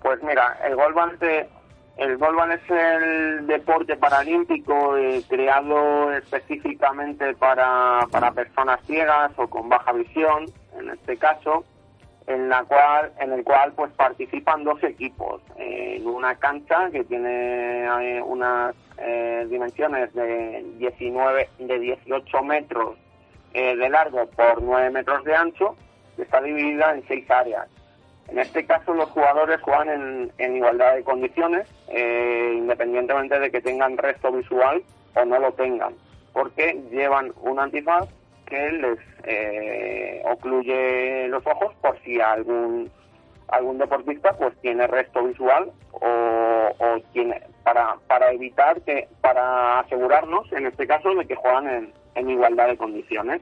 Pues 0.01 0.21
mira, 0.23 0.57
el 0.65 0.75
Golban 0.75 1.17
el 1.97 2.17
Golban 2.17 2.51
es 2.51 2.69
el 2.69 3.45
deporte 3.45 3.95
paralímpico 3.97 4.97
eh, 4.97 5.21
creado 5.27 6.11
específicamente 6.13 7.35
para, 7.35 8.07
para 8.11 8.31
personas 8.31 8.79
ciegas 8.87 9.31
o 9.35 9.47
con 9.47 9.69
baja 9.69 9.91
visión, 9.91 10.45
en 10.79 10.89
este 10.89 11.17
caso, 11.17 11.63
en 12.27 12.49
la 12.49 12.63
cual 12.63 13.11
en 13.19 13.33
el 13.33 13.43
cual 13.43 13.73
pues 13.73 13.91
participan 13.93 14.63
dos 14.63 14.81
equipos 14.83 15.41
eh, 15.57 15.97
en 15.97 16.07
una 16.07 16.35
cancha 16.35 16.89
que 16.91 17.03
tiene 17.03 17.85
eh, 17.85 18.21
unas 18.21 18.75
eh, 18.97 19.45
dimensiones 19.49 20.13
de 20.13 20.63
19 20.77 21.49
de 21.59 21.79
18 21.79 22.43
metros 22.43 22.97
eh, 23.53 23.75
de 23.75 23.89
largo 23.89 24.25
por 24.27 24.61
9 24.61 24.89
metros 24.91 25.23
de 25.23 25.35
ancho 25.35 25.75
que 26.15 26.23
está 26.23 26.41
dividida 26.41 26.93
en 26.93 27.05
seis 27.07 27.29
áreas 27.29 27.67
en 28.27 28.39
este 28.39 28.65
caso 28.65 28.93
los 28.93 29.09
jugadores 29.09 29.61
juegan 29.61 29.89
en, 29.89 30.31
en 30.37 30.55
igualdad 30.55 30.95
de 30.95 31.03
condiciones, 31.03 31.67
eh, 31.89 32.53
independientemente 32.55 33.39
de 33.39 33.51
que 33.51 33.61
tengan 33.61 33.97
resto 33.97 34.31
visual 34.31 34.83
o 35.15 35.25
no 35.25 35.39
lo 35.39 35.51
tengan, 35.53 35.93
porque 36.33 36.81
llevan 36.91 37.33
un 37.41 37.59
antifaz 37.59 38.07
que 38.45 38.71
les 38.71 38.99
eh, 39.23 40.21
ocluye 40.25 41.27
los 41.29 41.45
ojos 41.47 41.73
por 41.81 41.99
si 42.01 42.19
algún 42.19 42.89
algún 43.47 43.77
deportista 43.77 44.33
pues 44.37 44.55
tiene 44.61 44.87
resto 44.87 45.23
visual 45.23 45.71
o, 45.91 46.69
o 46.79 46.99
tiene 47.11 47.41
para 47.63 47.95
para 48.07 48.31
evitar 48.31 48.81
que 48.81 49.07
para 49.19 49.79
asegurarnos 49.79 50.51
en 50.53 50.67
este 50.67 50.87
caso 50.87 51.13
de 51.15 51.25
que 51.25 51.35
juegan 51.35 51.67
en, 51.67 51.93
en 52.15 52.29
igualdad 52.29 52.67
de 52.67 52.77
condiciones 52.77 53.41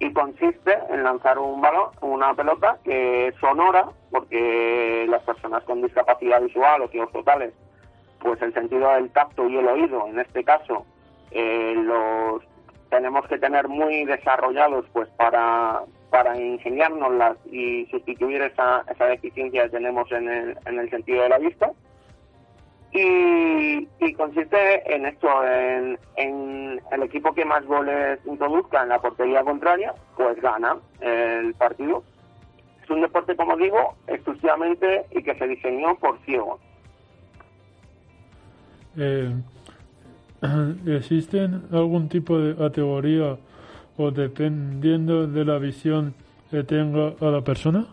y 0.00 0.12
consiste 0.14 0.76
en 0.88 1.04
lanzar 1.04 1.38
un 1.38 1.60
balón, 1.60 1.90
una 2.00 2.34
pelota 2.34 2.78
que 2.82 3.28
es 3.28 3.34
sonora, 3.36 3.86
porque 4.10 5.06
las 5.08 5.22
personas 5.22 5.62
con 5.64 5.82
discapacidad 5.82 6.40
visual 6.40 6.82
o 6.82 6.88
ciegos 6.88 7.12
totales, 7.12 7.52
pues 8.18 8.40
el 8.40 8.52
sentido 8.54 8.90
del 8.94 9.10
tacto 9.10 9.46
y 9.46 9.58
el 9.58 9.68
oído, 9.68 10.06
en 10.08 10.18
este 10.18 10.42
caso, 10.42 10.86
eh, 11.30 11.74
los 11.76 12.42
tenemos 12.88 13.26
que 13.28 13.38
tener 13.38 13.68
muy 13.68 14.06
desarrollados 14.06 14.86
pues 14.92 15.08
para, 15.10 15.82
para 16.08 16.36
ingeniárnoslas 16.36 17.36
y 17.52 17.86
sustituir 17.86 18.40
esa, 18.40 18.82
esa 18.90 19.04
deficiencia 19.04 19.64
que 19.64 19.70
tenemos 19.70 20.10
en 20.12 20.28
el, 20.28 20.58
en 20.64 20.78
el 20.78 20.90
sentido 20.90 21.22
de 21.22 21.28
la 21.28 21.38
vista 21.38 21.70
y, 22.92 23.88
y, 24.00 24.14
consiste 24.14 24.94
en 24.94 25.06
esto, 25.06 25.28
en, 25.44 25.98
en, 26.16 26.80
el 26.90 27.02
equipo 27.04 27.32
que 27.32 27.44
más 27.44 27.64
goles 27.64 28.18
introduzca 28.26 28.82
en 28.82 28.88
la 28.88 29.00
portería 29.00 29.44
contraria, 29.44 29.94
pues 30.16 30.40
gana 30.40 30.76
el 31.00 31.54
partido. 31.54 32.02
Es 32.82 32.90
un 32.90 33.00
deporte, 33.00 33.36
como 33.36 33.56
digo, 33.56 33.94
exclusivamente 34.08 35.06
y 35.12 35.22
que 35.22 35.36
se 35.36 35.46
diseñó 35.46 35.94
por 35.96 36.18
ciegos. 36.24 36.60
Eh, 38.96 39.32
¿Existen 40.86 41.62
algún 41.72 42.08
tipo 42.08 42.38
de 42.38 42.56
categoría 42.56 43.36
o 43.96 44.10
dependiendo 44.10 45.26
de 45.26 45.44
la 45.44 45.58
visión 45.58 46.14
que 46.50 46.64
tenga 46.64 47.14
a 47.20 47.30
la 47.30 47.42
persona? 47.42 47.86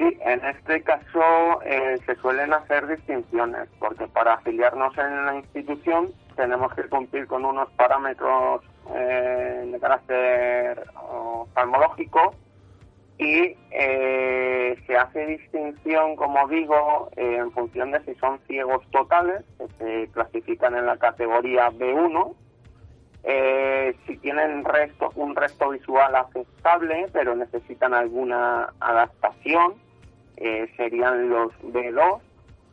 Sí, 0.00 0.16
en 0.22 0.42
este 0.46 0.82
caso 0.82 1.60
eh, 1.62 1.98
se 2.06 2.14
suelen 2.16 2.54
hacer 2.54 2.86
distinciones, 2.86 3.68
porque 3.78 4.06
para 4.06 4.32
afiliarnos 4.32 4.96
en 4.96 5.26
la 5.26 5.36
institución 5.36 6.10
tenemos 6.36 6.72
que 6.72 6.84
cumplir 6.84 7.26
con 7.26 7.44
unos 7.44 7.70
parámetros 7.72 8.62
eh, 8.94 9.68
de 9.70 9.78
carácter 9.78 10.84
oftalmológico 10.96 12.34
y 13.18 13.54
eh, 13.72 14.82
se 14.86 14.96
hace 14.96 15.26
distinción, 15.26 16.16
como 16.16 16.48
digo, 16.48 17.10
en 17.16 17.52
función 17.52 17.90
de 17.90 18.00
si 18.04 18.14
son 18.14 18.40
ciegos 18.46 18.82
totales, 18.92 19.44
que 19.58 19.66
se 19.78 20.12
clasifican 20.12 20.76
en 20.76 20.86
la 20.86 20.96
categoría 20.96 21.70
B1, 21.72 22.34
eh, 23.24 23.94
si 24.06 24.16
tienen 24.16 24.64
resto, 24.64 25.12
un 25.14 25.36
resto 25.36 25.68
visual 25.68 26.16
aceptable, 26.16 27.06
pero 27.12 27.36
necesitan 27.36 27.92
alguna 27.92 28.72
adaptación, 28.80 29.74
eh, 30.40 30.68
serían 30.76 31.28
los 31.28 31.52
B2 31.62 32.20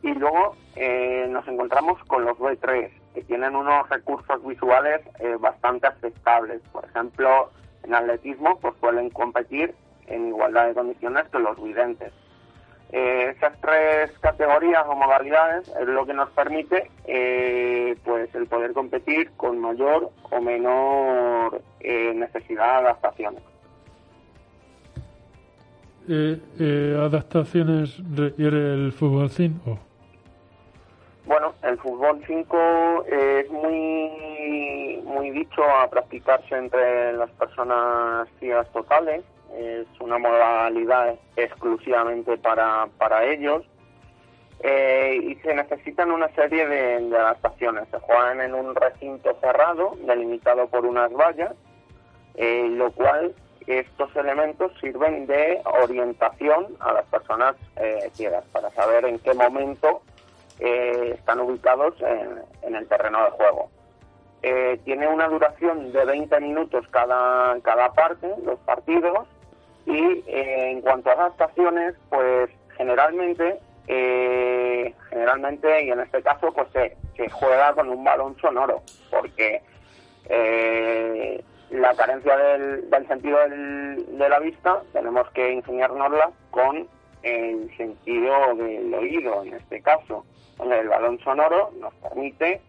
y 0.02 0.14
luego 0.14 0.56
eh, 0.76 1.26
nos 1.28 1.46
encontramos 1.48 2.02
con 2.04 2.24
los 2.24 2.36
B3 2.38 2.90
que 3.14 3.22
tienen 3.22 3.54
unos 3.54 3.88
recursos 3.88 4.44
visuales 4.46 5.00
eh, 5.18 5.36
bastante 5.38 5.86
aceptables. 5.86 6.60
Por 6.72 6.84
ejemplo, 6.84 7.50
en 7.84 7.94
atletismo 7.94 8.58
pues 8.60 8.74
suelen 8.80 9.10
competir 9.10 9.74
en 10.06 10.28
igualdad 10.28 10.68
de 10.68 10.74
condiciones 10.74 11.28
que 11.28 11.38
los 11.38 11.62
videntes. 11.62 12.12
Eh, 12.90 13.34
esas 13.36 13.60
tres 13.60 14.18
categorías 14.20 14.84
o 14.86 14.94
modalidades 14.94 15.68
es 15.68 15.86
lo 15.86 16.06
que 16.06 16.14
nos 16.14 16.30
permite 16.30 16.90
pues 18.04 18.34
el 18.34 18.46
poder 18.46 18.72
competir 18.72 19.30
con 19.36 19.58
mayor 19.58 20.10
o 20.30 20.40
menor 20.40 21.60
eh, 21.80 22.12
necesidad 22.14 22.80
de 22.80 22.88
adaptaciones. 22.88 23.42
Eh, 26.10 26.40
eh, 26.58 26.96
¿Adaptaciones 26.98 28.00
requiere 28.16 28.72
el 28.72 28.92
fútbol 28.92 29.28
5? 29.28 29.78
Bueno, 31.26 31.54
el 31.62 31.76
fútbol 31.76 32.22
5 32.26 33.04
es 33.06 33.50
muy, 33.50 35.02
muy 35.04 35.30
dicho 35.30 35.62
a 35.62 35.90
practicarse 35.90 36.56
entre 36.56 37.12
las 37.12 37.30
personas 37.32 38.26
ciegas 38.40 38.66
totales. 38.72 39.22
Es 39.54 39.86
una 40.00 40.16
modalidad 40.16 41.16
exclusivamente 41.36 42.38
para, 42.38 42.88
para 42.96 43.24
ellos. 43.24 43.64
Eh, 44.60 45.20
y 45.22 45.34
se 45.36 45.54
necesitan 45.54 46.10
una 46.10 46.28
serie 46.34 46.66
de, 46.66 47.16
adaptaciones. 47.16 47.86
Se 47.90 47.98
juegan 47.98 48.40
en 48.40 48.54
un 48.54 48.74
recinto 48.74 49.36
cerrado, 49.42 49.96
delimitado 50.06 50.66
por 50.68 50.86
unas 50.86 51.12
vallas, 51.12 51.52
eh, 52.34 52.66
lo 52.70 52.90
cual 52.92 53.34
estos 53.68 54.14
elementos 54.16 54.72
sirven 54.80 55.26
de 55.26 55.60
orientación 55.82 56.76
a 56.80 56.92
las 56.94 57.04
personas 57.06 57.54
eh, 57.76 58.10
ciegas 58.14 58.44
para 58.52 58.70
saber 58.70 59.04
en 59.04 59.18
qué 59.18 59.34
momento 59.34 60.02
eh, 60.60 61.14
están 61.14 61.38
ubicados 61.40 61.94
en, 62.00 62.74
el 62.74 62.86
terreno 62.88 63.24
de 63.24 63.30
juego. 63.30 63.70
Eh, 64.42 64.80
tiene 64.84 65.06
una 65.06 65.28
duración 65.28 65.92
de 65.92 66.04
20 66.04 66.40
minutos 66.40 66.86
cada, 66.90 67.60
cada 67.60 67.92
parte, 67.92 68.28
los 68.44 68.58
partidos, 68.60 69.28
y 69.86 70.24
eh, 70.26 70.70
en 70.70 70.80
cuanto 70.80 71.10
a 71.10 71.14
adaptaciones, 71.14 71.94
pues 72.10 72.50
generalmente, 72.76 73.60
generalmente, 75.10 75.84
y 75.84 75.90
en 75.90 76.00
este 76.00 76.22
caso, 76.22 76.52
pues 76.52 76.68
se, 76.72 76.96
se 77.16 77.28
juega 77.30 77.72
con 77.74 77.88
un 77.88 78.04
balón 78.04 78.36
sonoro, 78.40 78.82
porque 79.10 79.62
la 81.70 81.94
carencia 81.94 82.36
del, 82.36 82.88
del 82.90 83.08
sentido 83.08 83.38
del, 83.40 84.18
de 84.18 84.28
la 84.28 84.38
vista 84.38 84.82
tenemos 84.92 85.30
que 85.30 85.52
ingeniárnosla 85.52 86.30
con 86.50 86.88
el 87.22 87.76
sentido 87.76 88.54
del 88.56 88.94
oído, 88.94 89.42
en 89.42 89.54
este 89.54 89.82
caso. 89.82 90.24
El 90.58 90.88
balón 90.88 91.18
sonoro 91.20 91.70
nos 91.80 91.94
permite 91.94 92.60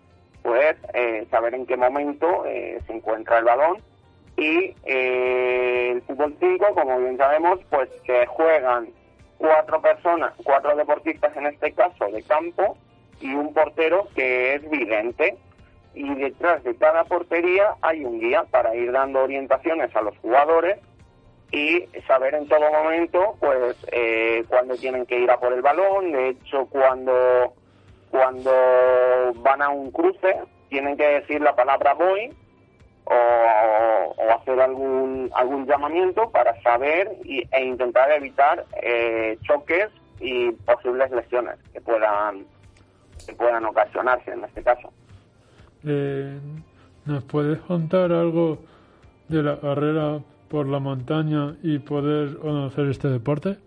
pues 0.41 0.77
eh, 0.93 1.27
saber 1.29 1.53
en 1.53 1.65
qué 1.65 1.75
momento 1.75 2.45
eh, 2.45 2.79
se 2.88 2.93
encuentra 2.93 3.39
el 3.39 3.45
balón 3.45 3.77
y 4.38 4.75
eh, 4.85 5.91
el 5.91 6.01
fútbol 6.03 6.35
5, 6.39 6.73
como 6.73 6.99
bien 6.99 7.17
sabemos, 7.17 7.59
pues 7.69 7.89
se 8.05 8.25
juegan 8.27 8.89
cuatro 9.38 9.81
personas, 9.81 10.33
cuatro 10.43 10.75
deportistas 10.75 11.35
en 11.35 11.47
este 11.47 11.73
caso 11.73 12.07
de 12.07 12.23
campo 12.23 12.77
y 13.19 13.33
un 13.33 13.53
portero 13.53 14.07
que 14.15 14.55
es 14.55 14.69
vidente 14.69 15.38
y 15.93 16.15
detrás 16.15 16.63
de 16.63 16.75
cada 16.75 17.04
portería 17.06 17.75
hay 17.82 18.06
un 18.06 18.19
guía 18.19 18.43
para 18.49 18.75
ir 18.75 18.91
dando 18.91 19.23
orientaciones 19.23 19.95
a 19.95 20.02
los 20.02 20.17
jugadores 20.19 20.80
y 21.52 21.86
saber 22.08 22.36
en 22.36 22.47
todo 22.47 22.71
momento 22.71 23.36
pues 23.39 23.75
eh, 23.91 24.43
cuándo 24.47 24.75
tienen 24.75 25.06
que 25.06 25.19
ir 25.19 25.32
a 25.32 25.39
por 25.39 25.54
el 25.54 25.62
balón. 25.62 26.12
De 26.12 26.30
hecho 26.30 26.67
cuando 26.67 27.54
cuando 28.12 28.52
van 29.38 29.62
a 29.62 29.69
un 29.69 29.91
cruce 29.91 30.36
tienen 30.69 30.97
que 30.97 31.08
decir 31.08 31.41
la 31.41 31.56
palabra 31.56 31.93
voy 31.93 32.34
o, 33.06 33.13
o 34.17 34.32
hacer 34.32 34.60
algún 34.62 35.32
algún 35.34 35.65
llamamiento 35.65 36.30
para 36.30 36.60
saber 36.62 37.12
y, 37.23 37.43
e 37.52 37.63
intentar 37.63 38.12
evitar 38.12 38.65
eh, 38.82 39.38
choques 39.43 39.89
y 40.19 40.52
posibles 40.52 41.10
lesiones 41.12 41.58
que 41.73 41.82
puedan 41.82 42.45
que 43.25 43.34
puedan 43.34 43.65
ocasionarse 43.65 44.32
en 44.32 44.43
este 44.43 44.62
caso 44.62 44.91
eh, 45.85 46.39
¿Nos 47.05 47.23
puedes 47.23 47.59
contar 47.59 48.11
algo 48.11 48.59
de 49.27 49.43
la 49.43 49.59
carrera 49.59 50.19
por 50.49 50.67
la 50.67 50.79
montaña 50.79 51.55
y 51.63 51.79
poder 51.79 52.37
conocer 52.37 52.87
este 52.87 53.07
deporte? 53.07 53.57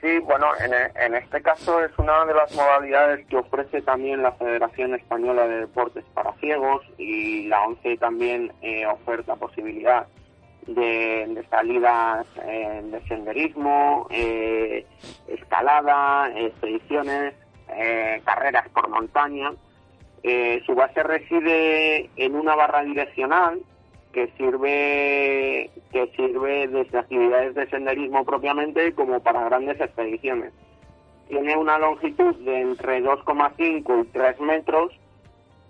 Sí, 0.00 0.18
bueno, 0.20 0.46
en, 0.64 0.72
en, 1.02 1.14
este 1.14 1.42
caso 1.42 1.84
es 1.84 1.90
una 1.98 2.24
de 2.24 2.32
las 2.32 2.54
modalidades 2.54 3.26
que 3.26 3.36
ofrece 3.36 3.82
también 3.82 4.22
la 4.22 4.32
Federación 4.32 4.94
Española 4.94 5.46
de 5.46 5.60
Deportes 5.60 6.04
para 6.14 6.32
Ciegos 6.34 6.82
y 6.96 7.48
la 7.48 7.62
ONCE 7.64 7.98
también 7.98 8.50
eh, 8.62 8.86
oferta 8.86 9.36
posibilidad 9.36 10.06
de, 10.66 11.26
de 11.28 11.46
salidas 11.50 12.26
eh, 12.46 12.82
de 12.84 13.00
senderismo, 13.08 14.06
eh, 14.10 14.86
escalada, 15.28 16.30
expediciones, 16.34 17.34
eh, 17.68 18.22
carreras 18.24 18.68
por 18.70 18.88
montaña. 18.88 19.52
Eh, 20.22 20.62
su 20.66 20.74
base 20.74 21.02
reside 21.02 22.10
en 22.16 22.34
una 22.34 22.54
barra 22.54 22.82
direccional 22.82 23.60
que 24.12 24.28
sirve 24.36 25.70
que 25.92 26.06
sirve 26.16 26.68
desde 26.68 26.98
actividades 26.98 27.54
de 27.54 27.68
senderismo 27.68 28.24
propiamente 28.24 28.92
como 28.92 29.20
para 29.20 29.44
grandes 29.44 29.80
expediciones. 29.80 30.52
Tiene 31.28 31.56
una 31.56 31.78
longitud 31.78 32.34
de 32.36 32.60
entre 32.60 33.02
2,5 33.02 34.02
y 34.02 34.06
3 34.08 34.40
metros 34.40 34.92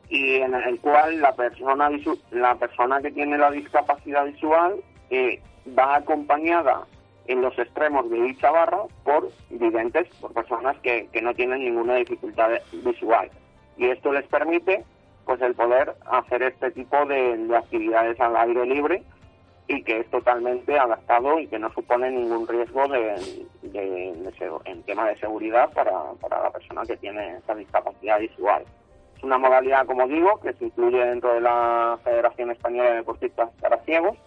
y 0.09 0.37
en 0.37 0.55
el 0.55 0.81
cual 0.81 1.21
la 1.21 1.37
persona 1.37 1.91
la 2.33 2.55
persona 2.57 3.01
que 3.01 3.13
tiene 3.13 3.39
la 3.39 3.51
discapacidad 3.51 4.25
visual 4.25 4.77
eh, 5.11 5.41
va 5.79 5.97
acompañada 5.97 6.87
en 7.27 7.43
los 7.43 7.57
extremos 7.57 8.11
de 8.11 8.21
dicha 8.23 8.51
barra 8.51 8.83
por 9.05 9.31
videntes, 9.51 10.09
por 10.21 10.33
personas 10.33 10.77
que, 10.79 11.09
que 11.13 11.23
no 11.23 11.35
tienen 11.35 11.61
ninguna 11.61 11.97
dificultad 11.97 12.51
visual 12.73 13.31
y 13.81 13.89
esto 13.89 14.13
les 14.13 14.27
permite 14.27 14.85
pues 15.25 15.41
el 15.41 15.55
poder 15.55 15.95
hacer 16.11 16.43
este 16.43 16.71
tipo 16.73 17.07
de, 17.07 17.37
de, 17.39 17.57
actividades 17.57 18.21
al 18.21 18.37
aire 18.37 18.67
libre 18.67 19.03
y 19.69 19.83
que 19.83 20.01
es 20.01 20.11
totalmente 20.11 20.79
adaptado 20.79 21.39
y 21.39 21.47
que 21.47 21.59
no 21.59 21.73
supone 21.73 22.11
ningún 22.11 22.47
riesgo 22.47 22.89
de 22.89 23.47
en 24.65 24.83
tema 24.83 25.09
de 25.09 25.17
seguridad 25.19 25.73
para, 25.73 26.13
para 26.21 26.43
la 26.43 26.51
persona 26.51 26.83
que 26.83 26.97
tiene 26.99 27.37
esa 27.37 27.55
discapacidad 27.55 28.19
visual. 28.19 28.65
Es 29.17 29.23
una 29.23 29.39
modalidad, 29.39 29.87
como 29.87 30.07
digo, 30.07 30.41
que 30.41 30.53
se 30.55 30.67
incluye 30.67 30.99
dentro 30.99 31.33
de 31.33 31.41
la 31.41 31.99
Federación 32.05 32.51
Española 32.51 32.91
de 32.91 32.97
Deportistas 32.97 33.49
para 33.61 33.79
Ciegos 33.85 34.19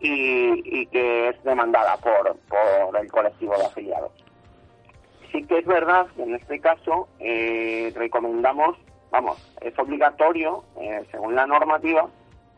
y, 0.00 0.80
y 0.80 0.86
que 0.86 1.30
es 1.30 1.44
demandada 1.44 1.96
por, 1.96 2.36
por 2.48 3.00
el 3.00 3.10
colectivo 3.10 3.56
de 3.56 3.64
afiliados 3.64 4.25
sí 5.32 5.44
que 5.44 5.58
es 5.58 5.66
verdad 5.66 6.06
que 6.16 6.22
en 6.22 6.34
este 6.34 6.60
caso 6.60 7.08
eh, 7.18 7.92
recomendamos, 7.94 8.76
vamos, 9.10 9.36
es 9.60 9.78
obligatorio, 9.78 10.64
eh, 10.80 11.04
según 11.10 11.34
la 11.34 11.46
normativa, 11.46 12.08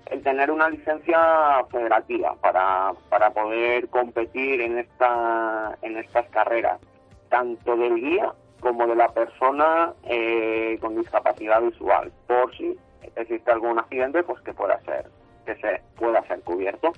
el 0.07 0.23
tener 0.23 0.51
una 0.51 0.71
licencia 0.71 1.65
federativa 1.71 2.35
para, 2.37 2.93
para 3.11 3.31
poder 3.31 3.89
competir 3.89 4.61
en 4.61 4.79
esta 4.79 5.77
en 5.83 5.99
estas 5.99 6.27
carreras, 6.31 6.81
tanto 7.29 7.77
del 7.77 7.97
guía 7.97 8.33
como 8.61 8.87
de 8.87 8.97
la 8.97 9.09
persona 9.09 9.93
eh, 10.05 10.79
con 10.81 10.97
discapacidad 10.97 11.61
visual, 11.61 12.11
por 12.27 12.57
si 12.57 12.77
existe 13.17 13.51
algún 13.51 13.79
accidente, 13.79 14.23
pues 14.23 14.41
que 14.41 14.55
pueda 14.55 14.81
ser 14.83 15.07
que 15.45 15.55
se 15.57 15.81
pueda 15.97 16.23
ser 16.27 16.41
cubierto. 16.41 16.93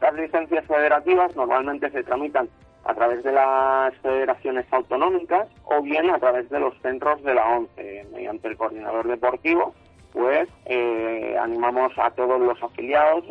Las 0.00 0.14
licencias 0.14 0.64
federativas 0.66 1.34
normalmente 1.36 1.90
se 1.90 2.02
tramitan 2.02 2.48
a 2.84 2.94
través 2.94 3.22
de 3.22 3.32
las 3.32 3.94
federaciones 3.96 4.66
autonómicas 4.70 5.48
o 5.64 5.82
bien 5.82 6.10
a 6.10 6.18
través 6.18 6.48
de 6.50 6.60
los 6.60 6.74
centros 6.80 7.22
de 7.22 7.34
la 7.34 7.46
ONCE, 7.46 8.06
mediante 8.12 8.48
el 8.48 8.56
coordinador 8.56 9.06
deportivo, 9.06 9.74
pues 10.12 10.48
eh, 10.66 11.36
animamos 11.40 11.92
a 11.98 12.10
todos 12.10 12.40
los 12.40 12.60
afiliados 12.62 13.24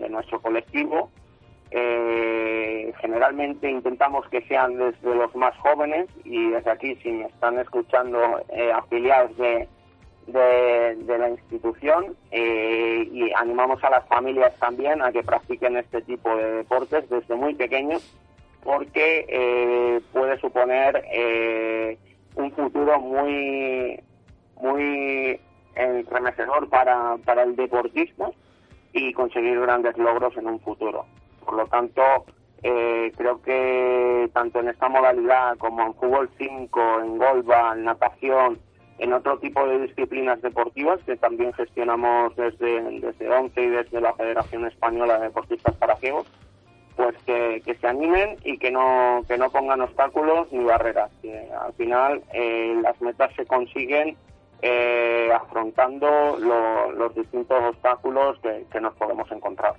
de 0.00 0.08
nuestro 0.08 0.40
colectivo. 0.40 1.10
Eh, 1.70 2.92
generalmente 3.00 3.68
intentamos 3.68 4.28
que 4.28 4.42
sean 4.42 4.76
desde 4.76 5.14
los 5.14 5.34
más 5.34 5.56
jóvenes 5.58 6.06
y 6.24 6.50
desde 6.50 6.70
aquí 6.70 6.94
si 6.96 7.10
me 7.10 7.24
están 7.24 7.58
escuchando 7.58 8.40
eh, 8.50 8.70
afiliados 8.72 9.36
de, 9.36 9.68
de, 10.28 10.96
de, 10.96 11.18
la 11.18 11.28
institución 11.30 12.16
eh, 12.30 13.08
y 13.10 13.32
animamos 13.34 13.82
a 13.82 13.90
las 13.90 14.06
familias 14.06 14.54
también 14.60 15.02
a 15.02 15.10
que 15.10 15.24
practiquen 15.24 15.76
este 15.76 16.02
tipo 16.02 16.36
de 16.36 16.52
deportes 16.52 17.08
desde 17.10 17.34
muy 17.34 17.54
pequeños 17.54 18.16
porque 18.66 19.24
eh, 19.28 20.00
puede 20.12 20.38
suponer 20.40 21.04
eh, 21.12 21.96
un 22.34 22.50
futuro 22.50 22.98
muy 22.98 24.02
muy 24.60 25.40
entremecedor 25.76 26.68
para, 26.68 27.16
para 27.24 27.44
el 27.44 27.54
deportista 27.54 28.30
y 28.92 29.12
conseguir 29.12 29.60
grandes 29.60 29.96
logros 29.96 30.36
en 30.36 30.48
un 30.48 30.58
futuro. 30.60 31.06
Por 31.44 31.54
lo 31.54 31.66
tanto, 31.66 32.02
eh, 32.62 33.12
creo 33.16 33.40
que 33.42 34.28
tanto 34.32 34.58
en 34.58 34.68
esta 34.68 34.88
modalidad 34.88 35.56
como 35.58 35.82
en 35.82 35.94
fútbol 35.94 36.28
5, 36.36 37.00
en 37.04 37.18
golba, 37.18 37.74
en 37.74 37.84
natación, 37.84 38.58
en 38.98 39.12
otro 39.12 39.38
tipo 39.38 39.64
de 39.68 39.86
disciplinas 39.86 40.42
deportivas 40.42 40.98
que 41.04 41.16
también 41.16 41.52
gestionamos 41.52 42.34
desde, 42.34 43.00
desde 43.00 43.30
ONCE 43.30 43.62
y 43.62 43.68
desde 43.68 44.00
la 44.00 44.14
Federación 44.14 44.66
Española 44.66 45.18
de 45.18 45.26
Deportistas 45.26 45.76
para 45.76 45.96
Ciegos, 45.96 46.26
pues 46.96 47.14
que, 47.26 47.60
que, 47.64 47.74
se 47.76 47.86
animen 47.86 48.36
y 48.44 48.56
que 48.58 48.70
no 48.70 49.22
que 49.28 49.36
no 49.36 49.50
pongan 49.50 49.82
obstáculos 49.82 50.50
ni 50.50 50.64
barreras 50.64 51.10
que 51.22 51.48
al 51.52 51.72
final 51.74 52.22
eh, 52.32 52.74
las 52.82 53.00
metas 53.02 53.30
se 53.36 53.44
consiguen 53.46 54.16
eh, 54.62 55.28
afrontando 55.34 56.38
lo- 56.38 56.90
los 56.92 57.14
distintos 57.14 57.62
obstáculos 57.62 58.38
que, 58.40 58.64
que 58.72 58.80
nos 58.80 58.94
podemos 58.94 59.30
encontrar. 59.30 59.74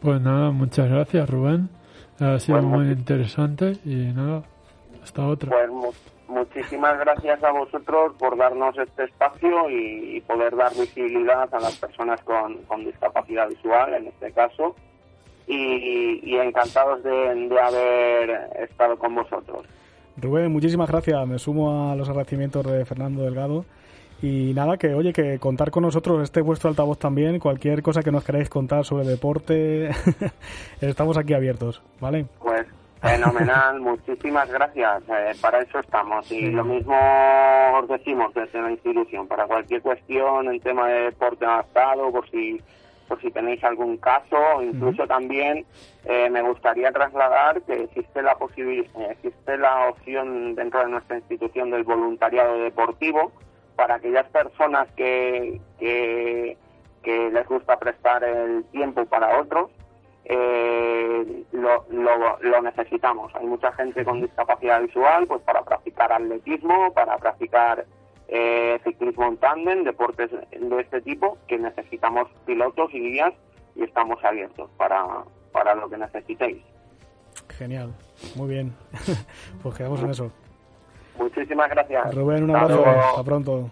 Pues 0.00 0.20
nada, 0.20 0.50
muchas 0.50 0.88
gracias 0.88 1.28
Rubén. 1.28 1.68
Ha 2.20 2.38
sido 2.38 2.60
Bueno, 2.62 2.76
muy 2.78 2.92
interesante 2.92 3.72
y 3.84 4.12
nada, 4.14 4.42
hasta 5.02 5.26
otra. 5.26 5.50
Pues 5.50 5.70
mu- 5.70 5.92
muchísimas 6.28 6.98
gracias 7.00 7.42
a 7.42 7.50
vosotros 7.50 8.14
por 8.18 8.36
darnos 8.36 8.78
este 8.78 9.04
espacio 9.04 9.68
y, 9.68 10.16
y 10.16 10.20
poder 10.20 10.54
dar 10.54 10.70
visibilidad 10.74 11.52
a 11.52 11.58
las 11.60 11.76
personas 11.76 12.20
con, 12.22 12.58
con 12.64 12.84
discapacidad 12.84 13.48
visual, 13.48 13.94
en 13.94 14.06
este 14.06 14.30
caso, 14.32 14.76
y, 15.50 16.20
y 16.22 16.36
encantados 16.38 17.02
de, 17.02 17.10
de 17.10 17.60
haber 17.60 18.30
estado 18.62 18.96
con 18.98 19.14
vosotros. 19.14 19.66
Rubén, 20.16 20.52
muchísimas 20.52 20.88
gracias. 20.90 21.26
Me 21.26 21.38
sumo 21.38 21.90
a 21.90 21.96
los 21.96 22.08
agradecimientos 22.08 22.64
de 22.66 22.84
Fernando 22.84 23.22
Delgado. 23.22 23.64
Y 24.22 24.52
nada, 24.54 24.76
que 24.76 24.94
oye, 24.94 25.14
que 25.14 25.38
contar 25.38 25.70
con 25.70 25.82
nosotros, 25.82 26.22
este 26.22 26.40
es 26.40 26.46
vuestro 26.46 26.68
altavoz 26.68 26.98
también. 26.98 27.38
Cualquier 27.38 27.82
cosa 27.82 28.02
que 28.02 28.12
nos 28.12 28.22
queráis 28.22 28.50
contar 28.50 28.84
sobre 28.84 29.06
deporte, 29.06 29.90
estamos 30.82 31.16
aquí 31.16 31.32
abiertos, 31.32 31.82
¿vale? 32.00 32.26
Pues 32.38 32.66
fenomenal, 33.00 33.80
muchísimas 33.90 34.50
gracias. 34.50 35.02
eh, 35.08 35.32
para 35.40 35.60
eso 35.62 35.78
estamos. 35.78 36.30
Y 36.30 36.50
lo 36.50 36.64
mismo 36.64 36.94
os 37.80 37.88
decimos 37.88 38.34
desde 38.34 38.60
la 38.60 38.70
institución, 38.72 39.26
para 39.26 39.46
cualquier 39.46 39.80
cuestión 39.80 40.48
en 40.52 40.60
tema 40.60 40.86
de 40.88 41.00
deporte 41.04 41.46
adaptado, 41.46 42.10
por 42.12 42.28
si 42.28 42.60
por 43.10 43.20
si 43.20 43.30
tenéis 43.32 43.62
algún 43.64 43.96
caso, 43.96 44.36
o 44.56 44.62
incluso 44.62 45.04
también 45.08 45.66
eh, 46.04 46.30
me 46.30 46.42
gustaría 46.42 46.92
trasladar 46.92 47.60
que 47.62 47.82
existe 47.82 48.22
la 48.22 48.36
posibil- 48.38 48.88
eh, 48.96 49.08
existe 49.10 49.58
la 49.58 49.88
opción 49.88 50.54
dentro 50.54 50.78
de 50.80 50.90
nuestra 50.90 51.16
institución 51.18 51.72
del 51.72 51.82
voluntariado 51.82 52.56
deportivo 52.62 53.32
para 53.74 53.96
aquellas 53.96 54.28
personas 54.28 54.86
que, 54.96 55.60
que, 55.80 56.56
que 57.02 57.30
les 57.30 57.48
gusta 57.48 57.80
prestar 57.80 58.22
el 58.22 58.62
tiempo 58.70 59.04
para 59.06 59.40
otros 59.40 59.70
eh, 60.24 61.42
lo, 61.50 61.84
lo, 61.90 62.38
lo 62.40 62.62
necesitamos. 62.62 63.34
Hay 63.34 63.46
mucha 63.46 63.72
gente 63.72 64.04
con 64.04 64.20
discapacidad 64.20 64.80
visual 64.82 65.26
pues 65.26 65.40
para 65.42 65.62
practicar 65.62 66.12
atletismo, 66.12 66.92
para 66.92 67.16
practicar 67.18 67.84
eh, 68.32 68.78
ciclismo 68.84 69.26
en 69.26 69.36
tándem, 69.38 69.82
deportes 69.84 70.30
de 70.30 70.80
este 70.80 71.00
tipo, 71.02 71.36
que 71.48 71.58
necesitamos 71.58 72.28
pilotos 72.46 72.92
y 72.94 73.00
guías 73.00 73.32
y 73.74 73.82
estamos 73.82 74.22
abiertos 74.24 74.70
para, 74.76 75.04
para 75.52 75.74
lo 75.74 75.90
que 75.90 75.98
necesitéis. 75.98 76.62
Genial, 77.58 77.92
muy 78.36 78.48
bien. 78.48 78.72
pues 79.62 79.74
quedamos 79.74 80.00
en 80.02 80.10
eso. 80.10 80.30
Muchísimas 81.18 81.68
gracias. 81.70 82.14
Rubén, 82.14 82.44
un 82.44 82.56
Hasta 82.56 82.74
abrazo. 82.74 83.00
Hasta 83.10 83.24
pronto. 83.24 83.70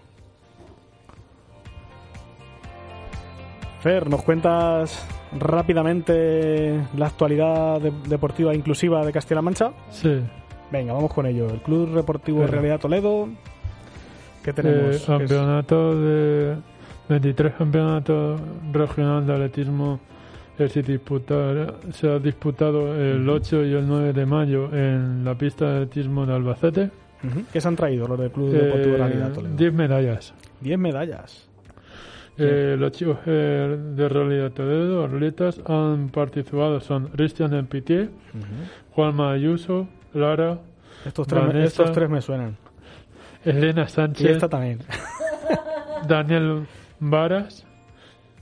Fer, 3.81 4.11
¿nos 4.11 4.23
cuentas 4.23 5.07
rápidamente 5.39 6.81
la 6.97 7.07
actualidad 7.07 7.81
de- 7.81 7.93
deportiva 8.09 8.55
inclusiva 8.55 9.05
de 9.07 9.13
Castilla-La 9.13 9.43
Mancha? 9.43 9.73
Sí, 9.91 10.21
Venga, 10.71 10.93
vamos 10.93 11.15
con 11.15 11.25
ello. 11.25 11.47
El 11.49 11.63
Club 11.63 11.95
Deportivo. 11.95 12.47
Realidad 12.47 12.79
Toledo. 12.79 13.29
¿Qué 14.43 14.53
tenemos? 14.53 14.97
eh, 14.97 15.03
campeonato 15.07 16.01
de 16.01 16.57
23 17.09 17.55
campeonatos 17.55 18.41
regional 18.73 19.27
de 19.27 19.33
atletismo 19.35 20.01
eh, 20.59 20.69
se, 20.69 20.83
disputar- 20.85 21.75
se 21.93 22.11
ha 22.11 22.19
disputado 22.19 22.95
el 22.95 23.29
8 23.29 23.65
y 23.65 23.73
el 23.75 23.87
9 23.87 24.13
de 24.13 24.27
mayo 24.27 24.71
en 24.75 25.25
la 25.25 25.35
pista 25.37 25.67
de 25.71 25.77
atletismo 25.83 26.27
de 26.27 26.35
Albacete. 26.35 26.91
Ujú. 27.25 27.43
¿Qué 27.53 27.61
se 27.61 27.69
han 27.69 27.77
traído 27.77 28.07
los 28.09 28.19
del 28.19 28.31
Club 28.31 28.51
Deportivo 28.51 28.95
Eh, 28.95 28.99
Realidad 28.99 29.33
Toledo? 29.33 29.57
10 29.57 29.73
medallas. 29.75 30.35
10 30.61 30.79
medallas. 30.79 31.45
Eh, 32.41 32.77
los 32.79 32.93
chicos 32.93 33.19
eh, 33.27 33.77
de 33.97 34.09
Realidad 34.09 34.53
Toledo, 34.53 35.05
atletas, 35.05 35.61
han 35.67 36.09
participado. 36.11 36.79
Son 36.81 37.09
Cristian 37.09 37.53
Empitier, 37.55 38.11
Juanma 38.93 39.33
Ayuso, 39.33 39.89
Lara, 40.15 40.59
Estos 41.05 41.27
tres, 41.27 41.43
Vanessa. 41.45 41.67
estos 41.67 41.93
tres 41.93 42.09
me 42.09 42.21
suenan. 42.21 42.57
Elena 43.45 43.85
Y 43.85 43.89
Sánchez, 43.89 44.31
esta 44.31 44.49
también. 44.49 44.79
Daniel 46.09 46.67
Varas, 47.01 47.65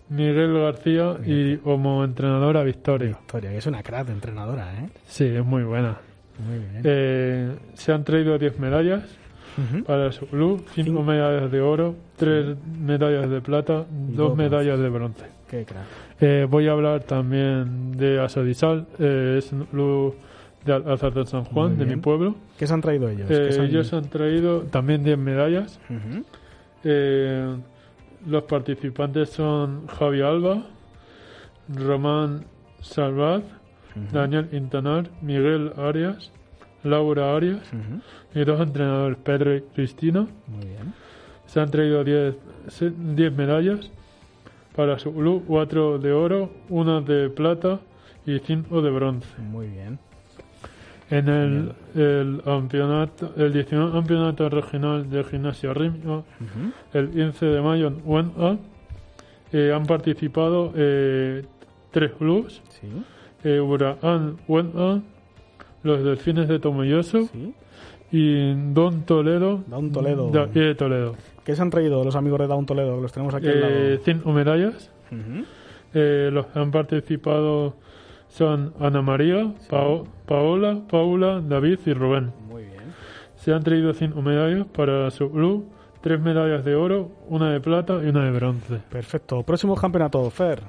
Miguel 0.09 0.54
García 0.61 1.16
y 1.24 1.56
como 1.59 2.04
entrenadora 2.04 2.62
Victoria. 2.62 3.09
Victoria, 3.09 3.50
que 3.50 3.59
es 3.59 3.66
una 3.66 3.82
crack 3.82 4.06
de 4.06 4.12
entrenadora, 4.12 4.72
¿eh? 4.74 4.88
Sí, 5.06 5.24
es 5.24 5.44
muy 5.44 5.62
buena. 5.64 5.96
Muy 6.46 6.59
bien. 6.59 6.82
Eh, 6.85 7.56
se 7.74 7.92
han 7.92 8.04
traído 8.04 8.38
10 8.38 8.59
medallas 8.59 9.02
Ujú. 9.56 9.85
para 9.85 10.12
su 10.12 10.26
club, 10.26 10.64
5 10.74 10.90
Cinco. 10.90 11.02
medallas 11.02 11.50
de 11.50 11.61
oro, 11.61 11.94
3 12.16 12.56
medallas 12.78 13.30
de 13.30 13.40
plata, 13.40 13.87
Y 13.90 14.12
2 14.12 14.16
dos 14.16 14.37
medallas 14.37 14.78
de 14.78 14.88
bronce. 14.90 15.24
Qué 15.50 15.64
crack. 15.64 15.85
Eh, 16.20 16.46
voy 16.48 16.68
a 16.68 16.72
hablar 16.72 17.04
también 17.04 17.92
de 17.96 18.20
Asodisal, 18.20 18.87
eh, 18.98 19.37
es 19.38 19.50
un 19.52 19.64
club 19.64 20.14
de 20.66 20.72
Alcázar 20.74 21.14
de 21.14 21.24
San 21.26 21.44
Juan, 21.44 21.79
de 21.79 21.87
mi 21.87 21.96
pueblo. 21.96 22.35
¿Qué 22.59 22.66
se 22.66 22.74
han 22.74 22.81
traído 22.83 23.09
ellos? 23.09 23.31
Eh, 23.31 23.44
¿Qué 23.46 23.52
se 23.52 23.61
han- 23.61 23.66
ellos 23.66 23.92
han 23.92 24.09
traído 24.11 24.62
también 24.62 25.02
10 25.05 25.16
medallas. 25.18 25.81
Ujú. 25.88 26.24
Eh, 26.85 27.57
los 28.26 28.42
participantes 28.44 29.31
son 29.31 29.87
Javi 29.87 30.20
Alba, 30.20 30.64
Román 31.74 32.44
Salvat, 32.81 33.42
Daniel 34.12 34.48
Intanar, 34.52 35.09
Miguel 35.22 35.72
Arias, 35.79 36.31
Laura 36.85 37.35
Arias 37.35 37.62
Ujú. 37.72 38.40
y 38.40 38.44
dos 38.44 38.61
entrenadores, 38.61 39.16
Pedro 39.24 39.57
y 39.57 39.62
Cristina. 39.74 40.26
Muy 40.46 40.66
bien. 40.66 40.92
Se 41.46 41.61
han 41.61 41.70
traído 41.70 42.05
10 42.05 42.35
se- 42.68 42.90
10 42.90 43.33
medallas 43.33 43.90
para 44.76 44.98
su 44.98 45.14
club, 45.14 45.44
4 45.46 45.98
de 45.98 46.12
oro, 46.12 46.50
una 46.68 47.00
de 47.00 47.31
plata 47.31 47.81
y 48.26 48.38
5 48.40 48.83
de 48.83 48.90
bronce. 48.90 49.29
Muy 49.40 49.68
bien. 49.68 49.98
En 51.08 51.28
el, 51.28 51.72
el 51.94 52.42
campeonato, 52.44 53.32
el 53.36 53.52
19 53.52 53.92
campeonato 53.92 54.48
regional 54.48 55.08
de 55.08 55.22
gimnasia 55.22 55.72
rítmica, 55.72 56.08
Ujú. 56.18 56.72
el 56.94 57.10
15 57.10 57.46
de 57.46 57.60
mayo 57.60 57.86
en 57.88 58.02
UNA, 58.04 58.58
eh, 59.52 59.72
han 59.72 59.86
participado 59.86 60.72
eh, 60.74 61.44
tres 61.92 62.10
clubes, 62.12 62.60
Sí. 62.70 62.88
eh, 63.44 63.60
Huracán 63.60 64.36
los 65.84 66.02
Delfines 66.02 66.48
de 66.48 66.58
Tomelloso 66.58 67.28
Sí. 67.32 67.54
y 68.10 68.72
Don 68.72 69.02
Toledo, 69.02 69.62
Down 69.68 69.92
Toledo. 69.92 70.30
de 70.52 70.74
Toledo. 70.74 71.14
¿Qué 71.44 71.54
se 71.54 71.62
han 71.62 71.70
traído 71.70 72.02
los 72.02 72.16
amigos 72.16 72.40
de 72.40 72.48
Down 72.48 72.66
Toledo? 72.66 73.00
Los 73.00 73.12
tenemos 73.12 73.32
aquí 73.34 73.46
al 73.46 73.58
Eh, 73.62 73.90
lado. 73.90 74.02
cinco 74.04 74.32
medallas. 74.32 74.90
Ujú. 75.12 75.44
Eh, 75.94 76.30
los 76.32 76.46
que 76.46 76.58
han 76.58 76.72
participado 76.72 77.74
son 78.37 78.72
Ana 78.81 79.01
María, 79.03 79.53
Pao- 79.70 80.07
Paola, 80.27 80.79
Paula, 80.90 81.40
David 81.40 81.79
y 81.87 81.92
Rubén. 81.94 82.33
Muy 82.51 82.64
bien. 82.64 82.83
Se 83.37 83.53
han 83.53 83.62
traído 83.62 83.92
cinco 83.94 84.20
medallas 84.22 84.66
para 84.66 85.11
su 85.11 85.31
club, 85.31 85.68
tres 86.03 86.20
medallas 86.20 86.64
de 86.64 86.75
oro, 86.75 87.11
una 87.29 87.51
de 87.51 87.61
plata 87.61 87.99
y 88.05 88.09
una 88.09 88.25
de 88.25 88.31
bronce. 88.33 88.81
Perfecto. 88.90 89.42
Próximo 89.42 89.75
campeonato, 89.75 90.29
Fer. 90.31 90.61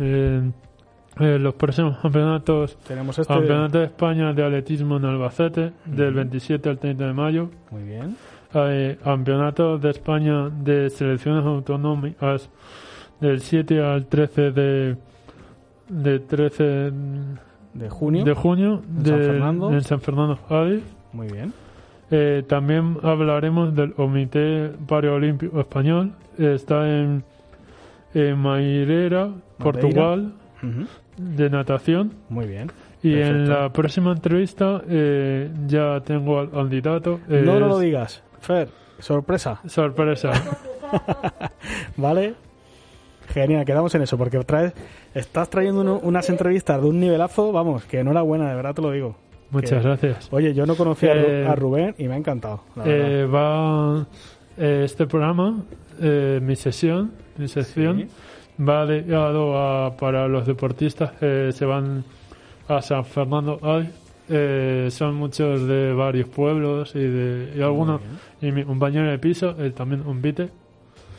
Eh, 0.00 0.50
eh, 1.20 1.38
los 1.38 1.54
próximos 1.54 1.98
campeonatos, 1.98 2.76
Tenemos 2.88 3.16
este. 3.18 3.32
Campeonato 3.32 3.78
de 3.78 3.84
España 3.84 4.32
de 4.32 4.44
Atletismo 4.44 4.96
en 4.96 5.04
Albacete, 5.04 5.72
del 5.84 6.14
27 6.14 6.68
al 6.68 6.78
30 6.78 7.06
de 7.06 7.12
mayo. 7.12 7.50
Muy 7.70 7.84
bien. 7.84 8.16
Eh, 8.54 8.98
Campeonato 9.02 9.78
de 9.78 9.90
España 9.90 10.48
de 10.48 10.90
Selecciones 10.90 11.44
Autonómicas 11.44 12.48
del 13.20 13.40
7 13.40 13.80
al 13.82 14.06
13 14.06 14.50
de, 14.52 14.96
de 15.88 16.18
13 16.20 16.90
De 17.74 17.88
junio. 17.90 18.24
de 18.24 18.34
junio 18.34 18.82
En 18.98 19.04
San 19.06 19.18
de- 19.18 19.24
Fernando. 19.26 19.72
en 19.72 19.80
San 19.82 20.00
Fernando, 20.00 20.38
Cádiz. 20.48 20.82
Muy 21.12 21.28
bien. 21.28 21.52
Eh, 22.10 22.42
también 22.48 22.98
hablaremos 23.02 23.74
del 23.74 23.94
Comité 23.94 24.70
Paralímpico 24.86 25.58
Español. 25.60 26.12
Está 26.38 26.88
en, 26.88 27.24
en 28.14 28.38
Mairera, 28.38 29.30
Portugal, 29.58 30.32
de 31.16 31.50
natación. 31.50 32.12
Muy 32.28 32.46
bien. 32.46 32.70
Y 33.02 33.14
en 33.20 33.48
la 33.48 33.70
próxima 33.70 34.12
entrevista 34.12 34.82
eh, 34.88 35.50
ya 35.66 36.00
tengo 36.00 36.38
al 36.40 36.50
candidato. 36.50 37.20
No, 37.28 37.58
no 37.60 37.68
lo 37.68 37.78
digas. 37.78 38.22
Fer, 38.40 38.68
sorpresa. 38.98 39.60
Sorpresa. 39.66 40.30
¿Vale? 41.96 42.34
Genial, 43.28 43.64
quedamos 43.64 43.94
en 43.94 44.02
eso, 44.02 44.16
porque 44.18 44.38
traes, 44.44 44.72
estás 45.14 45.48
trayendo 45.50 45.80
uno- 45.80 46.00
unas 46.02 46.28
entrevistas 46.30 46.80
de 46.80 46.88
un 46.88 47.00
nivelazo, 47.00 47.52
vamos, 47.52 47.84
que 47.84 48.00
enhorabuena, 48.00 48.48
de 48.48 48.54
verdad 48.56 48.74
te 48.74 48.82
lo 48.82 48.90
digo. 48.90 49.16
Muchas 49.50 49.82
Que- 49.82 49.88
gracias. 49.88 50.28
Oye, 50.32 50.52
yo 50.54 50.66
no 50.66 50.74
conocía 50.76 51.12
a 51.12 51.16
Eh, 51.16 51.46
a 51.46 51.54
Rubén 51.54 51.94
y 51.98 52.08
me 52.08 52.14
ha 52.14 52.16
encantado. 52.16 52.60
la. 52.76 52.84
Eh, 52.86 53.26
va 53.26 54.06
eh, 54.56 54.82
este 54.84 55.06
programa, 55.06 55.62
eh, 56.00 56.40
mi 56.42 56.54
sesión, 56.56 57.12
mi 57.36 57.48
sección, 57.48 57.98
Sí. 58.08 58.62
va 58.62 58.86
dedicado 58.86 59.56
a, 59.58 59.96
para 59.96 60.28
los 60.28 60.46
deportistas 60.46 61.12
que 61.12 61.50
se 61.52 61.64
van 61.64 62.04
a 62.68 62.80
San 62.82 63.04
Fernando 63.04 63.58
eh, 64.28 64.88
son 64.90 65.16
muchos 65.16 65.66
de 65.68 65.92
varios 65.92 66.28
pueblos 66.28 66.94
y 66.94 67.00
de 67.00 67.52
y 67.56 67.60
algunos 67.60 68.00
y 68.40 68.52
mi 68.52 68.64
compañero 68.64 69.10
de 69.10 69.18
piso 69.18 69.54
él 69.58 69.74
también 69.74 70.00
un 70.06 70.22
vite 70.22 70.48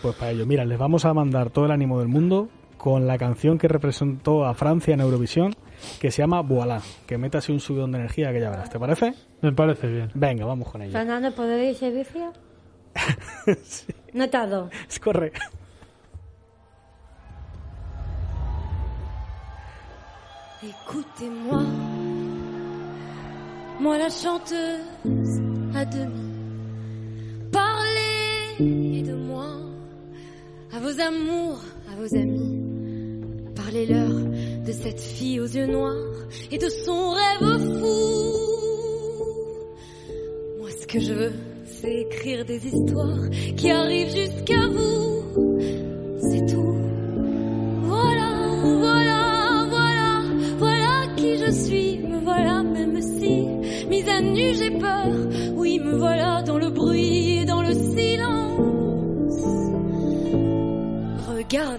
Pues 0.05 0.17
para 0.17 0.29
ello, 0.29 0.45
mira, 0.45 0.63
les 0.65 0.77
vamos 0.77 1.03
a 1.05 1.15
mandar 1.15 1.49
todo 1.49 1.65
el 1.65 1.71
ánimo 1.71 1.97
del 1.97 2.07
mundo 2.07 2.47
con 2.77 3.07
la 3.07 3.17
canción 3.17 3.57
que 3.57 3.67
representó 3.67 4.45
a 4.45 4.53
Francia 4.53 4.93
en 4.93 4.99
Eurovisión, 4.99 5.55
que 5.99 6.11
se 6.11 6.21
llama 6.21 6.43
Voilà, 6.43 6.79
que 7.07 7.17
meta 7.17 7.39
así 7.39 7.51
un 7.51 7.59
subidón 7.59 7.91
de 7.91 7.97
energía 7.97 8.31
que 8.31 8.39
ya 8.39 8.51
verás. 8.51 8.69
¿Te 8.69 8.77
parece? 8.77 9.15
me 9.41 9.51
parece 9.51 9.87
bien 9.87 10.11
Venga, 10.13 10.45
vamos 10.45 10.69
con 10.69 10.83
ella. 10.83 10.99
Fernando, 10.99 11.31
¿puedo 11.33 11.57
ir 11.59 11.73
servicio? 11.73 12.31
No 14.13 14.29
tardo. 14.29 14.69
Es 14.87 14.99
correcto. 14.99 15.41
Écoutez-moi, 20.61 21.63
moi 23.79 23.97
la 23.97 24.09
chanteuse 24.11 25.41
à 25.73 25.83
demi. 25.83 26.35
Parlez 27.51 29.03
de 29.07 29.13
moi 29.13 29.24
à 30.75 30.79
vos 30.79 30.99
amours, 30.99 31.61
à 31.89 31.95
vos 31.95 32.15
amis. 32.17 32.59
Parlez-leur 33.55 34.09
de 34.09 34.71
cette 34.73 34.99
fille 34.99 35.39
aux 35.39 35.45
yeux 35.45 35.67
noirs 35.67 36.27
et 36.51 36.57
de 36.57 36.67
son 36.67 37.11
rêve 37.11 37.79
fou. 37.79 38.33
Moi, 40.59 40.69
ce 40.71 40.85
que 40.85 40.99
je 40.99 41.13
veux, 41.13 41.33
c'est 41.65 42.01
écrire 42.01 42.43
des 42.43 42.67
histoires 42.67 43.29
qui 43.55 43.71
arrivent 43.71 44.13
jusqu'à 44.13 44.24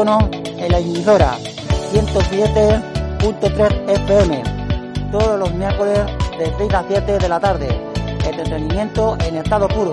En 0.00 0.72
la 0.72 0.78
emisora 0.78 1.34
107.3 1.92 3.90
FM 4.06 4.42
todos 5.12 5.38
los 5.38 5.52
miércoles 5.52 5.98
de 6.38 6.50
6 6.56 6.72
a 6.72 6.84
7 6.88 7.18
de 7.18 7.28
la 7.28 7.38
tarde. 7.38 7.68
Entretenimiento 8.24 9.18
en 9.26 9.36
estado 9.36 9.68
puro. 9.68 9.92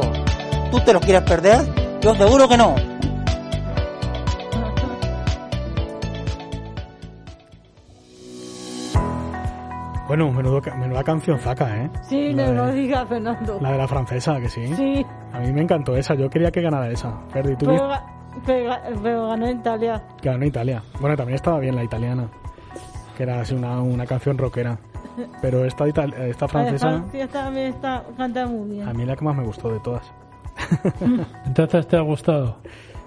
¿Tú 0.71 0.79
te 0.79 0.93
lo 0.93 1.01
quieres 1.01 1.23
perder? 1.23 1.59
Yo 1.99 2.15
seguro 2.15 2.47
que 2.47 2.55
no. 2.55 2.75
Bueno, 10.07 10.31
menudo, 10.31 10.61
menuda 10.77 11.03
canción 11.03 11.37
zaca, 11.37 11.75
¿eh? 11.83 11.89
Sí, 12.03 12.31
La 12.31 12.45
no 12.45 12.49
de- 12.51 12.55
lo 12.55 12.71
digas, 12.71 13.07
Fernando. 13.09 13.57
La 13.59 13.71
de 13.73 13.77
la 13.77 13.87
francesa, 13.89 14.39
que 14.39 14.47
sí. 14.47 14.65
Sí, 14.75 15.05
A 15.33 15.39
mí 15.39 15.51
me 15.51 15.61
encantó 15.61 15.95
esa. 15.97 16.15
Yo 16.15 16.29
quería 16.29 16.49
que 16.49 16.61
ganara 16.61 16.87
esa. 16.89 17.11
Ferdi, 17.29 17.55
tú 17.57 17.65
pero, 17.65 17.89
ga- 17.89 18.01
pero, 18.47 18.69
ga- 18.71 18.99
pero 19.03 19.27
ganó 19.27 19.51
Italia. 19.51 20.03
que 20.19 20.29
ganó 20.29 20.45
Italia. 20.45 20.81
Bueno, 20.99 21.15
también 21.15 21.35
estaba 21.35 21.59
bien 21.59 21.75
la 21.75 21.83
italiana. 21.83 22.27
Que 23.15 23.23
era 23.23 23.41
así 23.41 23.53
una, 23.53 23.79
una 23.81 24.05
canción 24.07 24.37
rockera. 24.39 24.79
Pero 25.41 25.65
esta, 25.65 25.87
ital- 25.87 26.13
esta 26.13 26.47
francesa, 26.47 27.03
también 27.31 27.67
está, 27.73 28.03
canta 28.17 28.45
muy 28.47 28.69
bien. 28.75 28.87
a 28.87 28.93
mí 28.93 29.03
la 29.05 29.15
que 29.15 29.25
más 29.25 29.35
me 29.35 29.43
gustó 29.43 29.69
de 29.71 29.79
todas. 29.81 30.03
entonces 31.45 31.87
te 31.87 31.97
ha 31.97 32.01
gustado 32.01 32.57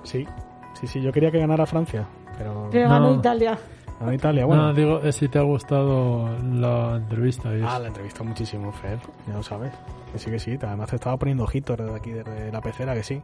Sí, 0.02 0.26
sí, 0.74 0.86
sí. 0.86 1.00
Yo 1.02 1.12
quería 1.12 1.30
que 1.30 1.38
ganara 1.38 1.66
Francia. 1.66 2.06
Pero 2.38 2.68
Pero 2.70 2.88
No. 2.88 2.94
ganó 2.94 3.14
Italia. 3.14 3.58
ganó 4.00 4.12
Italia. 4.12 4.46
Bueno, 4.46 4.62
no 4.68 4.74
digo 4.74 5.00
eh, 5.02 5.12
si 5.12 5.28
te 5.28 5.38
ha 5.38 5.42
gustado 5.42 6.28
la 6.54 6.96
entrevista 6.96 7.50
Ah, 7.68 7.78
la 7.78 7.88
entrevista 7.88 8.24
muchísimo, 8.24 8.72
Fer. 8.72 8.98
Ya 9.28 9.34
lo 9.34 9.42
sabes. 9.42 9.72
Que 10.12 10.18
sí, 10.18 10.30
que 10.30 10.38
sí. 10.38 10.58
Además 10.60 10.88
te 10.90 10.96
estaba 10.96 11.16
poniendo 11.18 11.44
ojitos 11.44 11.76
desde 11.76 11.94
aquí, 11.94 12.10
desde 12.10 12.50
la 12.50 12.60
pecera, 12.60 12.94
que 12.94 13.02
sí. 13.02 13.22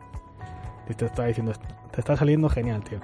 Y 0.89 0.95
te 0.95 1.07
estaba 1.07 1.28
diciendo, 1.28 1.53
te 1.91 2.01
está 2.01 2.16
saliendo 2.16 2.49
genial, 2.49 2.82
tío. 2.84 2.99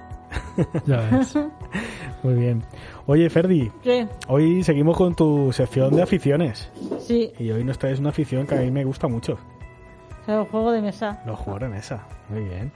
ya 0.85 0.97
ves 1.11 1.37
Muy 2.23 2.35
bien. 2.35 2.63
Oye, 3.05 3.29
Ferdi, 3.29 3.69
¿Qué? 3.83 4.07
hoy 4.27 4.63
seguimos 4.63 4.95
con 4.97 5.13
tu 5.15 5.51
sección 5.51 5.93
de 5.95 6.01
aficiones. 6.03 6.69
Sí, 6.99 7.33
Y 7.37 7.51
hoy 7.51 7.63
nos 7.65 7.77
traes 7.77 7.99
una 7.99 8.09
afición 8.09 8.47
que 8.47 8.55
a 8.55 8.61
mí 8.61 8.71
me 8.71 8.85
gusta 8.85 9.07
mucho. 9.09 9.37
es 10.23 10.29
el 10.29 10.43
juego 10.45 10.71
de 10.71 10.81
mesa. 10.81 11.21
Los 11.25 11.37
juegos 11.39 11.61
de 11.63 11.67
mesa. 11.69 12.07
Muy 12.29 12.43
bien. 12.45 12.71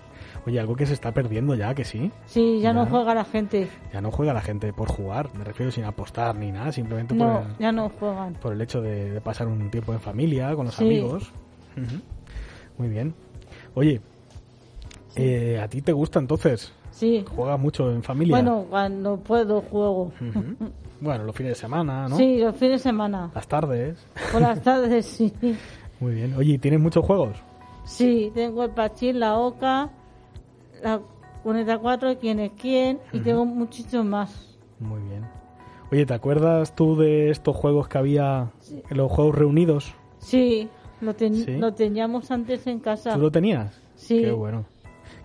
Oye, 0.45 0.59
algo 0.59 0.75
que 0.75 0.85
se 0.85 0.93
está 0.93 1.13
perdiendo 1.13 1.55
ya, 1.55 1.73
que 1.73 1.85
sí. 1.85 2.11
Sí, 2.25 2.59
ya, 2.61 2.73
no 2.73 2.85
juega 2.85 3.13
la 3.15 3.23
gente. 3.23 3.69
Ya 3.93 4.01
no 4.01 4.11
juega 4.11 4.33
la 4.33 4.41
gente 4.41 4.73
por 4.73 4.89
jugar, 4.89 5.29
me 5.33 5.43
refiero 5.45 5.71
sin 5.71 5.85
apostar 5.85 6.35
ni 6.35 6.51
nada, 6.51 6.71
simplemente 6.73 7.15
por, 7.15 7.27
No, 7.27 7.39
el, 7.39 7.57
ya 7.57 7.71
no 7.71 7.89
juegan. 7.89 8.33
por 8.33 8.51
el 8.53 8.61
hecho 8.61 8.81
de, 8.81 9.11
de 9.11 9.21
pasar 9.21 9.47
un 9.47 9.69
tiempo 9.71 9.93
en 9.93 9.99
familia, 10.01 10.53
con 10.55 10.65
los 10.65 10.75
Sí. 10.75 10.83
amigos. 10.85 11.31
Ujú. 11.77 12.01
Muy 12.77 12.89
bien. 12.89 13.13
Oye, 13.75 14.01
eh, 15.17 15.59
¿a 15.61 15.67
ti 15.67 15.81
te 15.81 15.91
gusta 15.91 16.19
entonces? 16.19 16.71
Sí. 16.91 17.23
¿Juegas 17.35 17.59
mucho 17.59 17.91
en 17.91 18.01
familia? 18.03 18.35
Bueno, 18.35 18.65
cuando 18.69 19.17
puedo 19.17 19.61
juego. 19.61 20.11
Bueno, 20.99 21.25
los 21.25 21.35
fines 21.35 21.51
de 21.51 21.55
semana, 21.55 22.07
¿no? 22.07 22.17
Sí, 22.17 22.39
los 22.39 22.55
fines 22.55 22.79
de 22.83 22.89
semana. 22.89 23.31
Las 23.35 23.47
tardes. 23.47 23.97
Por 24.31 24.41
las 24.41 24.61
tardes 24.63 25.05
sí. 25.05 25.31
Muy 25.99 26.13
bien. 26.15 26.33
Oye, 26.35 26.53
¿y 26.53 26.57
¿tienes 26.57 26.79
muchos 26.79 27.05
juegos? 27.05 27.37
Sí, 27.85 28.31
tengo 28.33 28.63
el 28.63 28.71
Pachín, 28.71 29.19
la 29.19 29.37
Oca, 29.37 29.89
la 30.83 30.99
Cuneta 31.43 31.77
4, 31.77 32.17
quién 32.19 32.39
es 32.39 32.51
quién, 32.59 32.99
y 33.13 33.19
tengo 33.19 33.45
muchísimos 33.45 34.05
más. 34.05 34.57
Muy 34.79 34.99
bien. 35.03 35.23
Oye, 35.91 36.05
¿te 36.05 36.13
acuerdas 36.13 36.75
tú 36.75 36.97
de 36.97 37.29
estos 37.29 37.55
juegos 37.55 37.87
que 37.87 37.97
había, 37.97 38.49
los 38.89 39.09
juegos 39.11 39.35
reunidos? 39.35 39.93
Sí, 40.19 40.67
lo, 40.99 41.13
ten- 41.15 41.35
Sí. 41.35 41.57
lo 41.57 41.73
teníamos 41.73 42.29
antes 42.31 42.67
en 42.67 42.79
casa. 42.79 43.13
¿Tú 43.13 43.19
lo 43.21 43.31
tenías? 43.31 43.79
Sí. 43.95 44.21
Qué 44.21 44.31
bueno. 44.31 44.65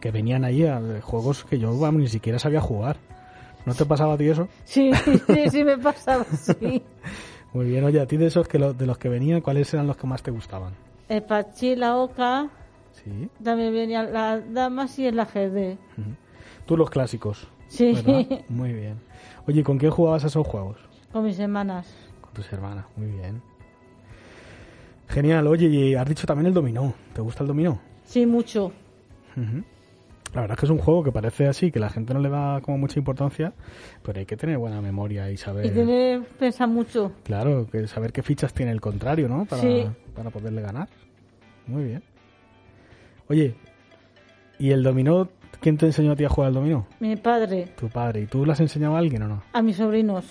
Que 0.02 0.10
venían 0.10 0.44
ahí 0.44 0.64
a 0.66 0.80
juegos 1.00 1.44
que 1.44 1.58
yo 1.58 1.78
vamos, 1.78 2.02
ni 2.02 2.08
siquiera 2.08 2.38
sabía 2.38 2.60
jugar. 2.60 2.96
¿No 3.64 3.72
te 3.74 3.86
pasaba 3.86 4.14
a 4.14 4.18
ti 4.18 4.28
eso? 4.28 4.48
Sí, 4.64 4.90
sí, 5.28 5.48
sí 5.50 5.62
me 5.64 5.78
pasaba, 5.78 6.24
sí. 6.24 6.82
Muy 7.54 7.66
bien. 7.66 7.84
Oye, 7.84 8.00
a 8.00 8.06
ti 8.06 8.16
de 8.16 8.26
esos 8.26 8.48
que 8.48 8.58
lo- 8.58 8.74
de 8.74 8.84
los 8.86 8.98
que 8.98 9.08
venían, 9.08 9.40
¿cuáles 9.42 9.72
eran 9.72 9.86
los 9.86 9.96
que 9.96 10.06
más 10.08 10.20
te 10.22 10.32
gustaban? 10.32 10.72
El 11.08 11.22
Pachín, 11.22 11.78
la 11.80 11.96
Oca, 11.96 12.48
Sí. 12.92 13.28
también 13.44 13.72
venían 13.72 14.12
las 14.12 14.52
damas 14.52 14.98
y 14.98 15.06
el 15.06 15.20
ajedrez. 15.20 15.78
Tú 16.66 16.76
los 16.76 16.90
clásicos. 16.90 17.46
Sí, 17.68 17.92
¿verdad? 17.92 18.40
Muy 18.48 18.72
bien. 18.72 18.98
Oye, 19.46 19.62
¿con 19.62 19.78
quién 19.78 19.92
jugabas 19.92 20.24
a 20.24 20.26
esos 20.26 20.46
juegos? 20.46 20.76
con 21.12 21.24
mis 21.24 21.38
hermanas. 21.38 21.86
Con 22.22 22.32
tus 22.32 22.52
hermanas. 22.52 22.86
Muy 22.96 23.06
bien. 23.12 23.40
Genial. 25.08 25.46
Oye, 25.46 25.66
y 25.68 25.94
has 25.94 26.08
dicho 26.08 26.26
también 26.26 26.46
el 26.46 26.54
dominó. 26.54 26.94
¿Te 27.14 27.20
gusta 27.20 27.44
el 27.44 27.48
dominó? 27.48 27.78
Sí, 28.04 28.24
mucho. 28.26 28.72
Ujú. 29.36 29.62
La 30.34 30.40
verdad 30.40 30.54
es 30.56 30.60
que 30.60 30.66
es 30.66 30.70
un 30.70 30.78
juego 30.78 31.02
que 31.04 31.12
parece 31.12 31.46
así, 31.46 31.70
que 31.70 31.78
la 31.78 31.90
gente 31.90 32.14
no 32.14 32.20
le 32.20 32.30
da 32.30 32.60
como 32.62 32.78
mucha 32.78 32.98
importancia, 32.98 33.52
pero 34.02 34.18
hay 34.18 34.24
que 34.24 34.36
tener 34.36 34.56
buena 34.56 34.80
memoria 34.80 35.30
y 35.30 35.36
saber... 35.36 35.66
Y 35.66 35.70
tiene 35.70 35.86
que 35.86 36.22
pensar 36.38 36.68
mucho. 36.68 37.12
Claro, 37.22 37.66
que 37.70 37.86
saber 37.86 38.12
qué 38.12 38.22
fichas 38.22 38.54
tiene 38.54 38.72
el 38.72 38.80
contrario, 38.80 39.28
¿no? 39.28 39.44
Para, 39.44 39.60
Sí. 39.60 39.84
para 40.14 40.30
poderle 40.30 40.62
ganar. 40.62 40.88
Muy 41.66 41.84
bien. 41.84 42.02
Oye, 43.28 43.54
¿y 44.58 44.70
el 44.70 44.82
dominó? 44.82 45.28
¿Quién 45.60 45.76
te 45.76 45.86
enseñó 45.86 46.12
a 46.12 46.16
ti 46.16 46.24
a 46.24 46.28
jugar 46.30 46.48
al 46.48 46.54
dominó? 46.54 46.86
Mi 46.98 47.14
padre, 47.16 47.66
Tu 47.76 47.88
padre. 47.88 48.22
¿Y 48.22 48.26
tú 48.26 48.44
le 48.46 48.52
has 48.52 48.60
enseñado 48.60 48.96
a 48.96 48.98
alguien 48.98 49.22
o 49.24 49.28
no? 49.28 49.42
a 49.52 49.60
mis 49.62 49.76
sobrinos. 49.76 50.24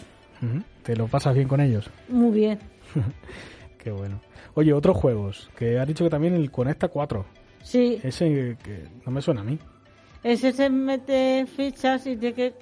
¿Te 0.82 0.96
lo 0.96 1.08
pasas 1.08 1.36
bien 1.36 1.48
con 1.48 1.62
ellos? 1.62 1.88
Muy 2.10 2.32
bien. 2.32 2.58
Qué 3.78 3.92
bueno. 3.92 4.20
Oye, 4.56 4.74
otros 4.74 4.98
juegos, 4.98 5.50
que 5.56 5.80
has 5.80 5.88
dicho 5.88 6.04
que 6.04 6.10
también 6.10 6.34
el 6.34 6.50
Conecta 6.52 6.88
4. 6.88 7.24
Sí, 7.62 8.00
Ese 8.04 8.58
que 8.64 8.86
no 9.06 9.12
me 9.12 9.22
suena 9.22 9.42
a 9.42 9.44
mí. 9.44 9.60
Ese 10.24 10.52
se 10.54 10.70
mete 10.70 11.46
fichas 11.48 12.06
y 12.08 12.16
tiene 12.18 12.36
que 12.36 12.54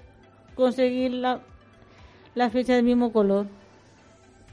conseguir 0.55 1.11
la, 1.13 1.39
la 2.35 2.49
ficha 2.49 2.75
del 2.75 2.83
mismo 2.85 3.11
color. 3.11 3.47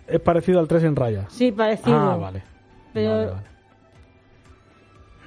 Es 0.07 0.21
parecido 0.21 0.61
al 0.61 0.69
3 0.69 0.85
en 0.85 0.97
raya. 0.97 1.27
Sí, 1.31 1.51
parecido. 1.53 1.97
Ah, 1.97 2.17
vale. 2.17 2.43
Pero 2.93 3.11
Vale, 3.11 3.27
vale. 3.27 3.47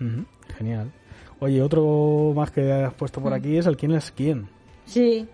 Ujú, 0.02 0.26
Genial. 0.58 0.92
Oye, 1.42 1.62
otro 1.62 2.34
más 2.36 2.52
que 2.52 2.72
has 2.72 2.94
puesto 2.94 3.22
por 3.22 3.34
aquí 3.34 3.58
es 3.58 3.66
el 3.66 3.78
quién 3.78 3.94
es 3.94 4.12
quién. 4.12 4.48
sí, 4.86 5.28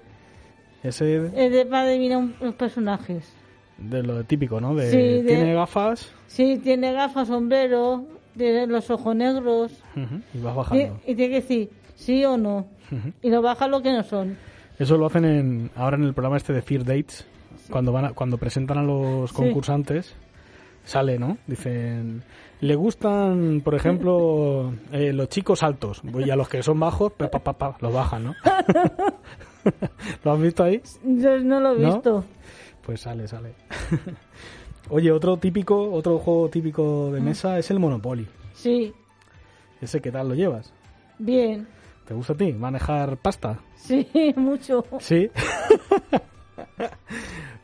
Ese 0.84 1.16
es 1.26 1.52
de, 1.52 1.66
para 1.66 1.84
adivinar 1.88 2.20
un- 2.20 2.36
los 2.40 2.54
personajes. 2.56 3.32
de 3.78 4.04
lo 4.04 4.24
típico, 4.24 4.62
¿no? 4.62 4.76
De, 4.76 4.90
Sí, 4.92 4.98
de- 4.98 5.24
tiene 5.24 5.54
gafas 5.54 6.12
Sí, 6.28 6.60
tiene 6.64 6.94
gafas, 6.94 7.28
sombrero, 7.28 8.06
tiene 8.38 8.68
los 8.68 8.90
ojos 8.92 9.16
negros. 9.16 9.72
y 10.34 10.40
vas 10.42 10.54
Y, 10.54 10.58
bajando. 10.58 11.00
y 11.08 11.16
tiene 11.16 11.30
que 11.30 11.42
decir 11.42 11.70
sí 11.96 12.24
o 12.26 12.38
no. 12.38 12.68
Y 13.22 13.30
lo 13.30 13.42
baja 13.42 13.68
lo 13.68 13.82
que 13.82 13.92
no 13.92 14.04
son. 14.04 14.38
Eso 14.78 14.98
lo 14.98 15.08
hacen 15.08 15.26
en, 15.26 15.72
ahora 15.76 15.98
en 15.98 16.04
el 16.04 16.14
programa 16.14 16.38
este 16.38 16.54
de 16.54 16.62
Fear 16.62 16.84
Dates, 16.86 17.26
cuando 17.72 17.92
van 17.92 18.06
a- 18.06 18.14
cuando 18.14 18.38
presentan 18.38 18.78
a 18.78 18.84
los 18.84 19.30
Sí. 19.32 19.36
concursantes, 19.36 20.16
sale, 20.84 21.18
¿no? 21.18 21.38
Dicen, 21.48 22.24
le 22.62 22.76
gustan, 22.76 23.62
por 23.64 23.74
ejemplo, 23.76 24.74
eh, 24.92 25.14
los 25.14 25.30
chicos 25.30 25.64
altos, 25.64 26.02
y 26.26 26.30
a 26.30 26.36
los 26.36 26.48
que 26.50 26.62
son 26.62 26.80
bajos, 26.80 27.14
pa, 27.14 27.30
pa, 27.32 27.40
pa, 27.40 27.54
pa, 27.54 27.78
los 27.82 27.92
bajan, 27.94 28.24
¿no? 28.26 28.36
¿Lo 30.24 30.32
has 30.34 30.42
visto 30.42 30.64
ahí? 30.64 30.82
Yo 31.04 31.40
no 31.40 31.60
lo 31.60 31.74
he 31.76 31.80
¿No? 31.80 31.94
visto. 31.94 32.24
Pues 32.84 33.02
sale, 33.02 33.28
sale. 33.28 33.54
Oye, 34.90 35.12
otro 35.12 35.38
típico, 35.38 35.92
otro 35.92 36.20
juego 36.20 36.50
típico 36.50 37.12
de 37.12 37.20
mesa 37.22 37.58
es 37.58 37.72
el 37.72 37.80
Monopoly. 37.80 38.28
Sí, 38.54 38.94
¿Ese 39.82 40.00
qué 40.02 40.12
tal 40.12 40.30
lo 40.30 40.36
llevas? 40.36 40.72
bien. 41.18 41.68
¿Te 42.08 42.14
gusta 42.14 42.34
a 42.34 42.38
ti 42.38 42.54
manejar 42.54 43.18
pasta? 43.18 43.60
Sí, 43.76 44.08
mucho. 44.36 44.86
Sí. 45.00 45.30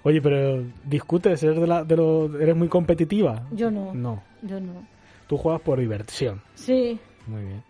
Oye, 0.03 0.21
pero 0.21 0.63
discutes, 0.83 1.43
eres, 1.43 1.59
de 1.61 1.67
la, 1.67 1.83
de 1.83 1.95
lo- 1.95 2.39
eres 2.39 2.55
muy 2.55 2.67
competitiva. 2.67 3.43
Yo 3.51 3.69
no. 3.69 3.93
No, 3.93 4.23
Yo 4.41 4.59
no. 4.59 4.85
tú 5.27 5.37
juegas 5.37 5.61
por 5.61 5.79
diversión. 5.79 6.41
Sí, 6.55 6.99
Muy 7.27 7.43
bien. 7.43 7.63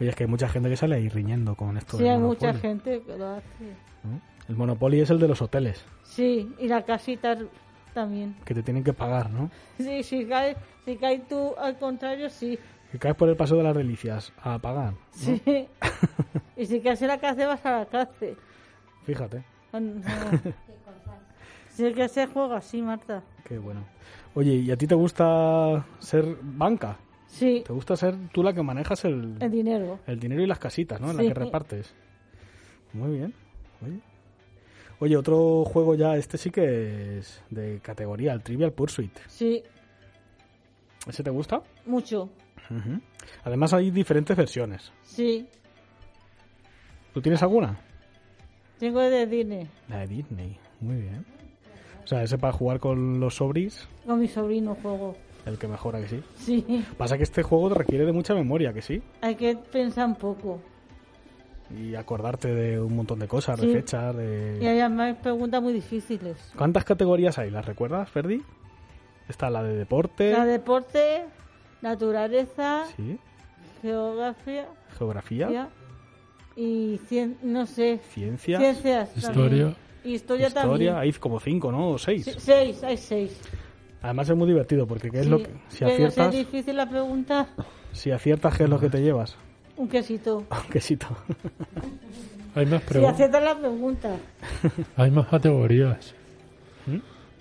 Oye, 0.00 0.10
es 0.10 0.16
que 0.16 0.24
hay 0.24 0.30
mucha 0.30 0.48
gente 0.48 0.68
que 0.70 0.76
sale 0.76 0.94
ahí 0.94 1.08
riñendo 1.08 1.54
con 1.56 1.76
esto. 1.76 1.96
sí, 1.98 2.04
del 2.04 2.12
hay 2.12 2.18
mucha 2.18 2.54
gente 2.54 3.02
que 3.02 3.16
lo 3.18 3.26
hace. 3.32 3.64
¿no? 4.04 4.20
El 4.48 4.56
Monopoly 4.56 5.00
es 5.00 5.10
el 5.10 5.18
de 5.18 5.28
los 5.28 5.42
hoteles, 5.42 5.84
Sí, 6.04 6.50
y 6.58 6.68
la 6.68 6.82
casita 6.84 7.36
también. 7.92 8.36
que 8.44 8.54
te 8.54 8.62
tienen 8.62 8.82
que 8.84 8.92
pagar, 8.94 9.28
¿no? 9.30 9.50
Sí, 9.76 10.02
si 10.02 10.24
caes 10.24 10.56
si 10.86 10.96
cae 10.96 11.18
tú 11.28 11.52
al 11.58 11.76
contrario, 11.78 12.30
sí. 12.30 12.58
Que 12.92 12.98
caes 12.98 13.14
por 13.16 13.28
el 13.28 13.36
paso 13.36 13.56
de 13.56 13.62
las 13.62 13.76
delicias 13.76 14.32
a 14.42 14.58
pagar. 14.58 14.92
¿no? 14.92 14.98
Sí. 15.12 15.68
y 16.56 16.66
si 16.66 16.80
caes 16.80 17.02
en 17.02 17.08
la 17.08 17.18
cárcel, 17.18 17.46
vas 17.48 17.64
a 17.66 17.78
la 17.80 17.86
cárcel. 17.86 18.36
Fíjate, 19.04 19.44
Ah, 19.72 19.80
no. 19.80 20.00
Sí 21.70 21.92
que 21.92 22.08
se 22.08 22.26
juega 22.26 22.56
así, 22.56 22.82
Marta. 22.82 23.22
qué 23.44 23.58
bueno. 23.58 23.84
Oye, 24.34 24.54
¿y 24.54 24.70
a 24.70 24.76
ti 24.76 24.86
te 24.86 24.94
gusta 24.94 25.84
ser 25.98 26.36
banca? 26.42 26.96
Sí, 27.26 27.62
¿Te 27.66 27.72
gusta 27.72 27.94
ser 27.96 28.16
tú 28.32 28.42
la 28.42 28.52
que 28.54 28.62
manejas 28.62 29.04
el, 29.04 29.36
el 29.40 29.50
dinero. 29.50 29.98
el 30.06 30.18
dinero 30.18 30.42
y 30.42 30.46
las 30.46 30.58
casitas, 30.58 31.00
¿no? 31.00 31.10
En 31.10 31.16
la 31.18 31.22
Sí. 31.22 31.28
que 31.28 31.34
repartes. 31.34 31.94
Muy 32.94 33.18
bien. 33.18 33.34
Oye. 33.84 34.00
Oye, 35.00 35.16
otro 35.16 35.64
juego 35.64 35.94
ya, 35.94 36.16
este 36.16 36.38
sí 36.38 36.50
que 36.50 37.18
es 37.18 37.44
de 37.50 37.78
categoría, 37.80 38.32
el 38.32 38.42
Trivial 38.42 38.72
Pursuit. 38.72 39.16
Sí, 39.28 39.62
¿Ese 41.06 41.22
te 41.22 41.30
gusta? 41.30 41.62
mucho. 41.86 42.28
Ujú. 42.70 43.00
Además 43.44 43.72
hay 43.72 43.90
diferentes 43.90 44.36
versiones. 44.36 44.92
Sí, 45.02 45.46
¿Tú 47.14 47.20
tienes 47.22 47.42
alguna? 47.42 47.78
tengo 48.78 49.00
de 49.00 49.26
Disney. 49.26 49.68
La 49.88 49.98
de 50.00 50.06
Disney. 50.06 50.56
Muy 50.80 50.96
bien. 51.00 51.24
O 52.04 52.06
sea, 52.06 52.22
ese 52.22 52.38
para 52.38 52.52
jugar 52.52 52.78
con 52.78 53.18
los 53.20 53.34
sobris, 53.36 53.88
Con 54.06 54.20
mi 54.20 54.28
sobrino 54.28 54.76
juego. 54.76 55.16
el 55.46 55.58
que 55.58 55.66
mejora 55.66 56.00
que 56.00 56.08
sí. 56.08 56.22
Sí, 56.36 56.84
Pasa 56.96 57.16
que 57.16 57.24
este 57.24 57.42
juego 57.42 57.70
requiere 57.70 58.06
de 58.06 58.12
mucha 58.12 58.34
memoria, 58.34 58.72
que 58.72 58.80
sí. 58.82 59.02
hay 59.20 59.34
que 59.34 59.56
pensar 59.56 60.06
un 60.06 60.14
poco. 60.14 60.60
Y 61.76 61.96
acordarte 61.96 62.54
de 62.54 62.80
un 62.80 62.94
montón 62.96 63.18
de 63.18 63.26
cosas, 63.28 63.58
Sí. 63.60 63.66
de 63.66 63.72
fechas, 63.74 64.14
Y 64.14 64.18
de... 64.18 64.68
hay 64.68 64.80
además 64.80 65.16
preguntas 65.22 65.60
muy 65.60 65.72
difíciles. 65.72 66.52
¿Cuántas 66.56 66.84
categorías 66.84 67.36
hay? 67.38 67.50
¿Las 67.50 67.66
recuerdas, 67.66 68.08
Ferdi? 68.10 68.42
Está 69.28 69.50
la 69.50 69.62
de 69.62 69.74
deporte. 69.76 70.30
La 70.32 70.46
deporte, 70.46 71.26
naturaleza, 71.82 72.84
Sí. 72.96 73.18
geografía 73.82 74.66
Geografía. 74.98 75.68
y 76.56 76.98
cien, 77.08 77.36
no 77.42 77.66
sé, 77.66 78.00
Ciencias. 78.12 78.60
ciencias. 78.60 79.16
Historia. 79.16 79.76
historia, 80.04 80.46
Historia. 80.48 80.50
también. 80.50 80.94
Hay 80.96 81.12
como 81.12 81.38
cinco, 81.40 81.70
¿no? 81.70 81.90
O 81.90 81.98
seis. 81.98 82.24
Sí, 82.24 82.32
seis, 82.38 82.82
hay 82.82 82.96
seis. 82.96 83.40
Además 84.02 84.28
es 84.30 84.36
muy 84.36 84.46
divertido 84.48 84.86
porque 84.86 85.10
¿qué 85.10 85.18
es 85.18 85.24
Sí, 85.24 85.30
lo 85.30 85.38
que... 85.38 85.50
Si 85.68 85.78
pero 85.80 85.90
aciertas, 85.92 86.26
es 86.26 86.32
difícil 86.46 86.76
la 86.76 86.88
pregunta, 86.88 87.48
si 87.92 88.10
aciertas, 88.10 88.56
¿qué 88.56 88.64
es 88.64 88.70
lo 88.70 88.78
que 88.78 88.88
te 88.90 89.00
llevas? 89.00 89.36
un 89.76 89.88
quesito. 89.88 90.38
Un 90.50 90.70
quesito. 90.72 91.06
Hay 92.56 92.66
más, 92.66 92.80
Si 92.82 92.88
preguntas 92.88 93.14
aciertas 93.14 93.42
la 93.44 93.56
pregunta, 93.58 94.16
hay 94.96 95.10
más 95.12 95.28
categorías. 95.28 96.14
¿Mm? 96.86 96.96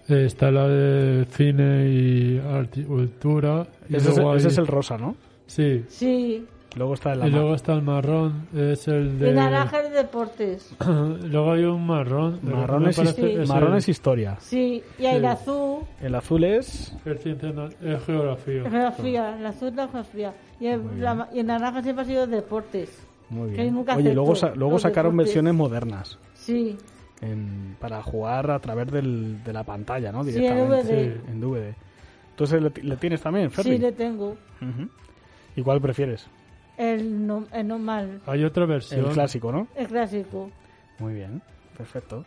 Eh, 0.10 0.26
Está 0.26 0.51
la 0.51 0.68
de 0.68 1.26
cine 1.26 1.88
y 1.89 2.39
horticultura. 2.39 3.68
Y 3.89 3.95
ese, 3.95 4.12
es, 4.12 4.18
ese 4.18 4.47
es 4.47 4.58
el 4.58 4.68
rosa, 4.68 4.97
¿no? 4.97 5.16
Sí. 5.47 5.84
sí. 5.88 6.45
Luego 6.76 6.93
está 6.93 7.14
el 7.14 7.26
Y 7.28 7.32
luego 7.32 7.55
está 7.55 7.74
el 7.74 7.82
marrón, 7.82 8.47
es 8.55 8.88
el 8.88 9.18
de... 9.18 9.32
Y 9.32 9.34
naranja 9.34 9.82
de 9.82 9.89
deportes. 9.89 10.76
luego 11.24 11.53
hay 11.53 11.64
un 11.64 11.88
marrón. 11.88 12.39
el 12.45 12.53
Marrón, 12.53 12.88
es, 12.88 12.97
parece 12.97 13.22
his- 13.34 13.39
es 13.39 13.49
marrón 13.49 13.72
el- 13.72 13.78
es 13.80 13.89
historia. 13.89 14.38
Sí, 14.39 14.84
y 14.99 15.05
hay 15.05 15.14
Sí. 15.14 15.18
el 15.18 15.26
azul, 15.26 15.80
El 16.01 16.14
azul 16.16 16.43
es... 16.43 16.95
es 17.03 17.24
ciencia 17.24 17.51
na- 17.51 17.70
es 17.82 18.03
geografía. 18.03 18.62
geografía, 18.70 19.38
el 19.39 19.45
azul 19.47 19.76
la 19.76 19.88
geografía. 19.88 20.34
Y 20.60 20.68
el, 20.68 20.82
la- 21.01 21.30
y 21.34 21.39
el 21.39 21.47
naranja 21.47 21.82
siempre 21.82 22.03
ha 22.03 22.08
sido 22.08 22.28
deportes. 22.28 23.01
Muy 23.30 23.49
Que 23.51 23.64
bien. 23.64 23.74
nunca 23.74 23.95
Oye, 23.95 24.14
luego, 24.14 24.34
luego 24.55 24.78
sacaron 24.78 25.14
deportes. 25.14 25.34
versiones 25.34 25.53
modernas 25.55 26.20
Sí, 26.36 26.78
en- 27.22 27.76
para 27.80 28.01
jugar 28.03 28.51
a 28.51 28.59
través 28.59 28.91
del- 28.91 29.43
de 29.43 29.53
la 29.53 29.63
pantalla, 29.63 30.11
¿no? 30.11 30.24
Sí, 30.24 30.30
en 30.30 30.36
Directamente. 30.36 30.84
DVD. 30.93 31.32
en 31.32 31.39
DVD. 31.41 31.76
Entonces, 32.32 32.61
¿le, 32.61 32.72
le 32.84 32.97
tienes 32.97 33.22
también, 33.22 33.49
Ferri? 33.51 33.72
sí 33.72 33.78
le 33.80 33.91
tengo. 33.91 34.38
¿Y 35.55 35.61
cuál 35.63 35.82
prefieres? 35.82 36.28
El, 36.78 37.26
no, 37.26 37.45
el 37.51 37.68
normal, 37.68 38.22
Hay 38.28 38.43
otra 38.43 38.65
versión. 38.68 39.05
El 39.05 39.11
clásico, 39.11 39.51
¿no? 39.51 39.68
el 39.76 39.88
clásico. 39.88 40.51
Muy 40.99 41.13
bien, 41.15 41.41
perfecto. 41.76 42.24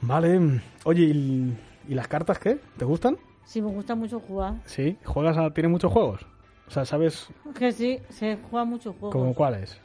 Vale, 0.00 0.60
oye, 0.84 1.02
¿y, 1.04 1.56
y 1.88 1.94
las 1.94 2.08
cartas 2.08 2.38
qué? 2.38 2.58
¿Te 2.78 2.84
gustan? 2.84 3.16
Sí, 3.44 3.60
me 3.62 3.70
gusta 3.70 3.94
mucho 3.94 4.20
jugar. 4.20 4.54
Sí, 4.64 4.96
¿juegas 5.04 5.36
a... 5.38 5.50
¿Tienes 5.52 5.70
muchos 5.70 5.92
juegos? 5.92 6.22
O 6.68 6.70
sea, 6.70 6.84
¿sabes 6.84 7.28
Que 7.58 7.70
sí, 7.72 8.00
se 8.08 8.38
juega 8.50 8.64
mucho 8.64 8.92
juegos. 8.92 9.12
como 9.12 9.34
cuáles? 9.34 9.78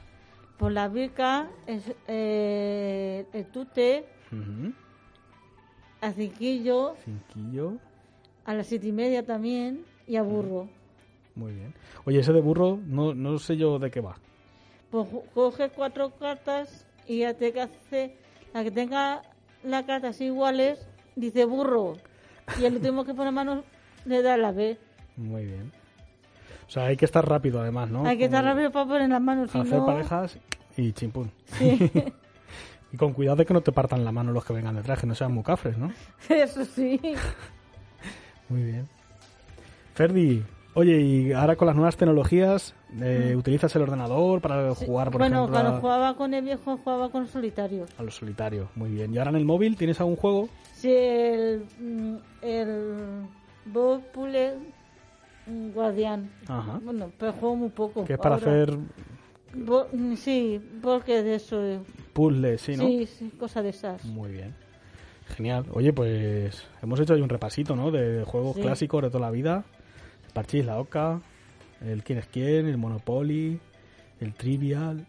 Por 0.62 0.74
la 0.74 0.89
bica, 0.89 1.49
es, 1.66 1.91
eh, 2.07 3.26
el 3.34 3.45
tute, 3.47 4.05
a 5.99 6.12
cinquillo, 6.12 6.95
Cinquillo, 7.03 7.80
a 8.45 8.53
las 8.53 8.68
siete 8.68 8.89
y 8.89 8.91
media 8.91 9.26
también, 9.26 9.84
y 10.05 10.18
a 10.18 10.22
burro. 10.22 10.70
muy 11.34 11.53
bien. 11.53 11.74
Oye, 12.05 12.20
ese 12.20 12.32
de 12.32 12.41
burro, 12.41 12.78
no, 12.86 13.16
no 13.16 13.39
sé 13.39 13.57
yo 13.57 13.80
de 13.80 13.89
qué 13.89 14.01
va. 14.01 14.18
Pues 14.91 15.07
coge 15.34 15.72
cuatro 15.72 16.12
cartas 16.12 16.86
y 17.07 17.22
ya 17.22 17.34
te 17.34 17.51
que 17.53 17.62
hace 17.62 18.16
la 18.53 18.64
que 18.64 18.70
tenga 18.70 19.24
las 19.64 19.84
cartas 19.86 20.22
iguales, 20.22 20.88
dice 21.16 21.45
burro. 21.45 21.95
Y 22.59 22.66
el 22.66 22.76
último 22.76 23.03
que 23.03 23.16
pone 23.16 23.32
manos 23.32 23.64
le 24.05 24.22
da 24.22 24.38
la 24.38 24.51
B. 24.51 24.78
Muy 25.18 25.43
bien. 25.43 25.72
O 26.72 26.74
sea, 26.74 26.86
hay 26.86 26.95
que 26.95 27.03
estar 27.03 27.28
rápido 27.28 27.59
además, 27.59 27.89
¿no? 27.89 28.05
Hay 28.05 28.17
que 28.17 28.24
estar 28.24 28.41
Como 28.41 28.53
rápido 28.53 28.72
para 28.72 28.86
poner 28.86 29.09
las 29.09 29.22
manos, 29.22 29.53
Hacer 29.53 29.82
parejas 29.82 30.39
y 30.78 30.93
chimpún. 30.93 31.30
Sí, 31.57 31.91
Y 32.93 32.95
con 32.95 33.11
cuidado 33.11 33.36
de 33.36 33.45
que 33.45 33.53
no 33.53 33.59
te 33.59 33.74
partan 33.74 34.05
la 34.05 34.13
mano 34.13 34.32
los 34.32 34.45
que 34.45 34.53
vengan 34.53 34.78
detrás, 34.78 34.97
que 34.97 35.05
no 35.05 35.13
sean 35.13 35.34
muy 35.34 35.43
cafres, 35.43 35.78
¿no? 35.78 35.91
eso 36.30 36.63
sí. 36.63 36.97
Muy 38.47 38.63
bien. 38.63 38.88
Ferdi, 39.95 40.43
oye, 40.74 41.01
y 41.01 41.34
ahora 41.34 41.57
con 41.57 41.67
las 41.67 41.76
nuevas 41.76 41.97
tecnologías, 41.97 42.74
eh, 43.01 43.36
¿utilizas 43.38 43.76
el 43.76 43.82
ordenador 43.82 44.39
para 44.39 44.74
jugar, 44.74 45.11
por 45.11 45.19
bueno, 45.19 45.39
ejemplo, 45.39 45.53
cuando 45.53 45.78
a, 45.78 45.82
jugaba 45.82 46.13
con 46.15 46.34
el 46.34 46.45
viejo 46.45 46.78
jugaba 46.78 47.09
con 47.09 47.28
solitario. 47.28 47.86
a 47.97 48.03
los 48.03 48.15
solitarios? 48.15 48.69
Muy 48.76 48.91
bien. 48.91 49.13
¿Y 49.13 49.17
ahora 49.17 49.32
en 49.32 49.36
el 49.36 49.45
móvil 49.45 49.76
tienes 49.76 49.99
algún 49.99 50.15
juego? 50.15 50.47
Sí, 50.74 50.89
el, 50.93 51.65
mm, 51.82 52.15
el 52.41 53.26
Bob 53.65 54.01
mm, 55.47 55.71
Guardián. 55.71 56.29
Ajá. 56.47 56.79
Bueno, 56.83 57.11
pero 57.17 57.33
juego 57.33 57.55
muy 57.55 57.69
poco. 57.69 58.05
Que 58.05 58.13
es 58.13 58.19
para 58.19 58.35
ahora. 58.35 58.51
hacer 58.51 58.77
Bo- 59.53 59.87
mm, 59.91 60.15
sí, 60.15 60.61
porque 60.81 61.23
de 61.23 61.35
eso. 61.35 61.61
eh. 61.63 61.79
puzzles, 62.13 62.61
¿sí, 62.61 62.75
no? 62.75 62.83
Sí, 62.85 63.05
sí, 63.07 63.31
cosa 63.39 63.61
de 63.61 63.69
esas. 63.69 64.03
Muy 64.05 64.31
bien. 64.31 64.53
Genial. 65.35 65.65
Oye, 65.73 65.93
pues 65.93 66.67
hemos 66.81 66.99
hecho 66.99 67.13
ahí 67.13 67.21
un 67.21 67.29
repasito, 67.29 67.75
¿no? 67.75 67.89
De 67.91 68.23
juegos 68.25 68.55
Sí. 68.55 68.61
clásicos 68.61 69.01
de 69.03 69.09
toda 69.09 69.21
la 69.21 69.31
vida. 69.31 69.63
El 70.27 70.33
Parchís, 70.33 70.65
la 70.65 70.77
Oca, 70.79 71.21
el 71.81 72.03
Quién 72.03 72.19
es 72.19 72.27
quién, 72.27 72.67
el 72.67 72.77
Monopoly, 72.77 73.59
el 74.19 74.33
Trivial. 74.33 75.05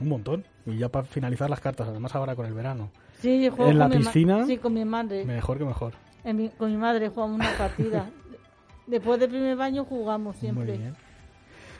Un 0.00 0.08
montón. 0.08 0.44
Y 0.66 0.76
ya 0.78 0.88
para 0.88 1.04
finalizar 1.04 1.50
las 1.50 1.60
cartas, 1.60 1.88
además 1.88 2.14
ahora 2.14 2.36
con 2.36 2.46
el 2.46 2.54
verano. 2.54 2.90
Sí, 3.18 3.42
yo 3.44 3.50
juego 3.52 3.70
¿En 3.70 3.78
la 3.78 3.88
con 3.88 3.98
mi 3.98 4.04
ma- 4.04 4.10
piscina? 4.12 4.46
Sí, 4.46 4.56
con 4.58 4.74
mi 4.74 4.84
madre. 4.84 5.24
Mejor 5.24 5.58
que 5.58 5.64
mejor. 5.64 5.92
En 6.24 6.36
mi- 6.36 6.48
con 6.50 6.70
mi 6.70 6.76
madre 6.76 7.08
jugamos 7.08 7.36
una 7.36 7.56
partida. 7.58 8.08
Después 8.86 9.18
del 9.20 9.30
primer 9.30 9.56
baño 9.56 9.84
jugamos 9.84 10.36
siempre. 10.36 10.64
Muy 10.66 10.78
bien. 10.78 10.94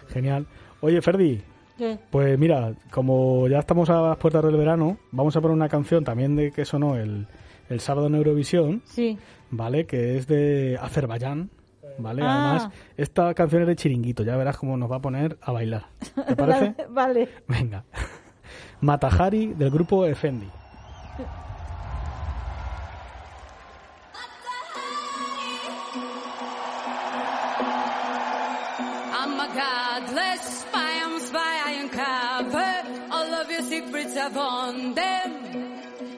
Genial. 0.09 0.47
Oye, 0.81 1.01
Ferdi, 1.03 1.43
¿Qué? 1.79 1.99
pues 2.11 2.39
mira, 2.39 2.75
como 2.91 3.49
ya 3.49 3.59
estamos 3.59 3.89
a 3.91 4.01
las 4.01 4.17
puertas 4.19 4.43
del 4.45 4.57
verano, 4.57 4.99
vamos 5.11 5.35
a 5.37 5.41
poner 5.41 5.57
una 5.57 5.69
canción 5.69 6.05
también 6.05 6.37
de 6.37 6.51
que 6.53 6.65
sonó 6.65 6.97
el, 6.97 7.27
el 7.69 7.81
sábado 7.81 8.07
en 8.09 8.15
Eurovisión, 8.17 8.83
Sí. 8.85 9.19
¿vale? 9.51 9.87
Que 9.87 10.17
es 10.17 10.27
de 10.27 10.79
Azerbaiyán, 10.81 11.51
¿vale? 11.99 12.23
Ah. 12.25 12.51
Además, 12.57 12.69
esta 12.97 13.33
canción 13.35 13.63
es 13.63 13.69
de 13.69 13.77
chiringuito, 13.77 14.23
ya 14.23 14.37
verás 14.37 14.57
cómo 14.59 14.77
nos 14.77 14.91
va 14.91 14.97
a 14.97 15.01
poner 15.03 15.39
a 15.41 15.53
bailar. 15.53 15.87
¿Te 16.27 16.37
parece? 16.37 16.75
vale. 16.91 17.29
Venga. 17.49 17.85
Matahari 18.81 19.55
del 19.55 19.71
grupo 19.71 20.05
Efendi. 20.07 20.49
godless 29.55 30.61
spy, 30.61 30.93
I'm 31.05 31.21
spy, 31.21 31.55
I 31.69 31.73
uncover 31.83 32.73
all 33.15 33.35
of 33.41 33.51
your 33.51 33.63
secrets, 33.63 34.17
I've 34.17 34.35
them. 34.95 35.31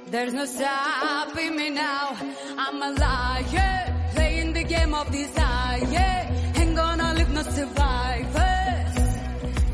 There's 0.07 0.33
no 0.33 0.45
stopping 0.45 1.57
me 1.57 1.71
now. 1.71 2.17
I'm 2.57 2.83
a 2.83 2.91
liar, 2.93 4.11
playing 4.15 4.53
the 4.53 4.65
game 4.65 4.95
of 4.95 5.11
desire. 5.11 6.31
Ain't 6.57 6.77
gonna 6.77 7.15
live 7.15 7.31
no 7.31 7.43
survivors. 7.43 8.97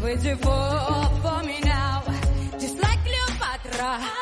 Waiting 0.02 0.38
for, 0.38 0.64
for 1.22 1.42
me 1.42 1.60
now. 1.60 2.02
Just 2.58 2.76
like 2.82 2.98
Cleopatra, 3.04 4.19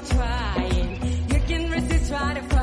trying, 0.00 1.28
you 1.28 1.40
can 1.40 1.70
resist, 1.70 2.10
try 2.10 2.34
to 2.34 2.42
fight 2.42 2.57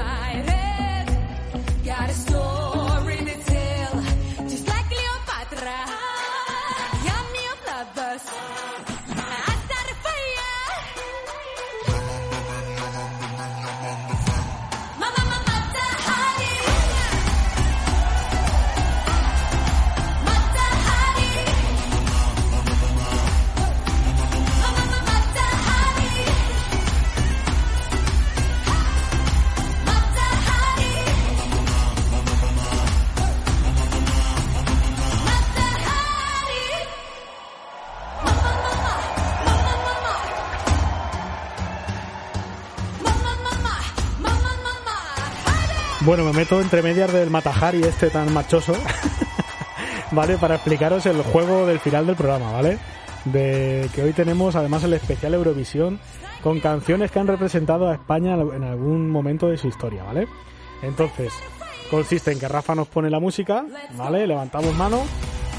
Bueno, 46.05 46.23
me 46.23 46.33
meto 46.33 46.61
entre 46.61 46.81
medias 46.83 47.11
del 47.11 47.29
Matahari 47.31 47.81
este 47.81 48.09
tan 48.11 48.31
machoso, 48.31 48.73
¿vale? 50.11 50.37
Para 50.37 50.55
explicaros 50.55 51.05
el 51.07 51.21
juego 51.23 51.65
del 51.65 51.79
final 51.79 52.05
del 52.05 52.15
programa, 52.15 52.51
¿vale? 52.51 52.77
De 53.25 53.89
que 53.93 54.03
hoy 54.03 54.13
tenemos 54.13 54.55
además 54.55 54.83
el 54.83 54.93
especial 54.93 55.33
Eurovisión 55.33 55.99
con 56.43 56.59
canciones 56.59 57.09
que 57.09 57.17
han 57.19 57.25
representado 57.27 57.89
a 57.89 57.95
España 57.95 58.35
en 58.35 58.63
algún 58.63 59.09
momento 59.09 59.47
de 59.47 59.57
su 59.57 59.67
historia, 59.67 60.03
¿vale? 60.03 60.27
Entonces, 60.83 61.33
consiste 61.89 62.31
en 62.31 62.39
que 62.39 62.47
Rafa 62.47 62.75
nos 62.75 62.87
pone 62.87 63.09
la 63.09 63.19
música, 63.19 63.65
¿vale? 63.97 64.27
Levantamos 64.27 64.75
mano 64.75 65.01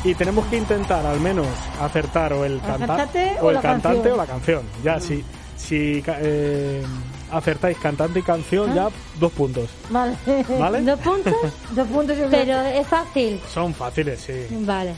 y 0.04 0.14
tenemos 0.14 0.46
que 0.46 0.58
intentar 0.58 1.04
al 1.04 1.18
menos 1.18 1.48
acertar 1.80 2.32
o 2.34 2.44
el, 2.44 2.60
canta- 2.60 2.86
cantante 2.86 3.32
o 3.40 3.46
o 3.46 3.48
el 3.48 3.54
la 3.56 3.62
cantante 3.62 3.96
canción. 3.98 4.14
o 4.14 4.16
la 4.16 4.26
canción. 4.26 4.62
Ya, 4.84 5.00
si, 5.00 5.24
si 5.56 6.02
ca- 6.02 6.18
eh, 6.20 6.84
acertáis 7.30 7.78
cantante 7.78 8.20
y 8.20 8.22
canción, 8.22 8.74
ya 8.74 8.88
dos 9.18 9.32
puntos. 9.32 9.68
Vale. 9.90 10.16
¿Vale? 10.58 10.82
¿Dos 10.82 11.00
puntos? 11.00 11.34
Dos 11.70 11.88
puntos 11.88 12.16
Pero 12.30 12.60
es 12.60 12.86
fácil. 12.86 13.40
Son 13.52 13.74
fáciles, 13.74 14.20
sí. 14.20 14.46
Vale. 14.60 14.94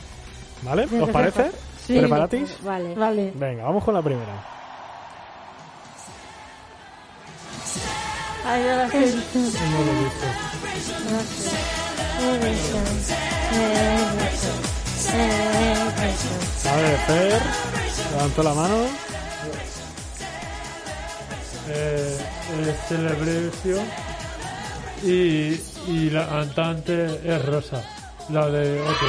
¿Vale? 0.61 0.87
¿Os 1.01 1.09
parece? 1.09 1.51
Sí. 1.85 1.97
¿Preparatis? 1.97 2.61
Vale. 2.63 2.95
Vale. 2.95 3.31
Venga, 3.35 3.63
vamos 3.63 3.83
con 3.83 3.93
la 3.93 4.01
primera. 4.01 4.45
Ay, 8.45 8.63
ya 8.63 8.75
la 8.77 8.89
sé. 8.89 8.99
No 8.99 9.85
lo 9.85 9.91
he 9.91 10.03
visto. 10.03 10.25
A 16.69 16.75
ver, 16.75 16.97
Fer, 17.07 17.41
levantó 18.11 18.43
la 18.43 18.53
mano. 18.53 19.08
Eh, 21.71 22.17
es 22.67 22.87
Celebration 22.87 23.85
y, 25.03 25.91
y 25.91 26.09
la 26.09 26.27
cantante 26.27 27.05
es 27.23 27.45
Rosa, 27.45 27.81
la 28.29 28.49
de 28.49 28.81
otro. 28.81 29.07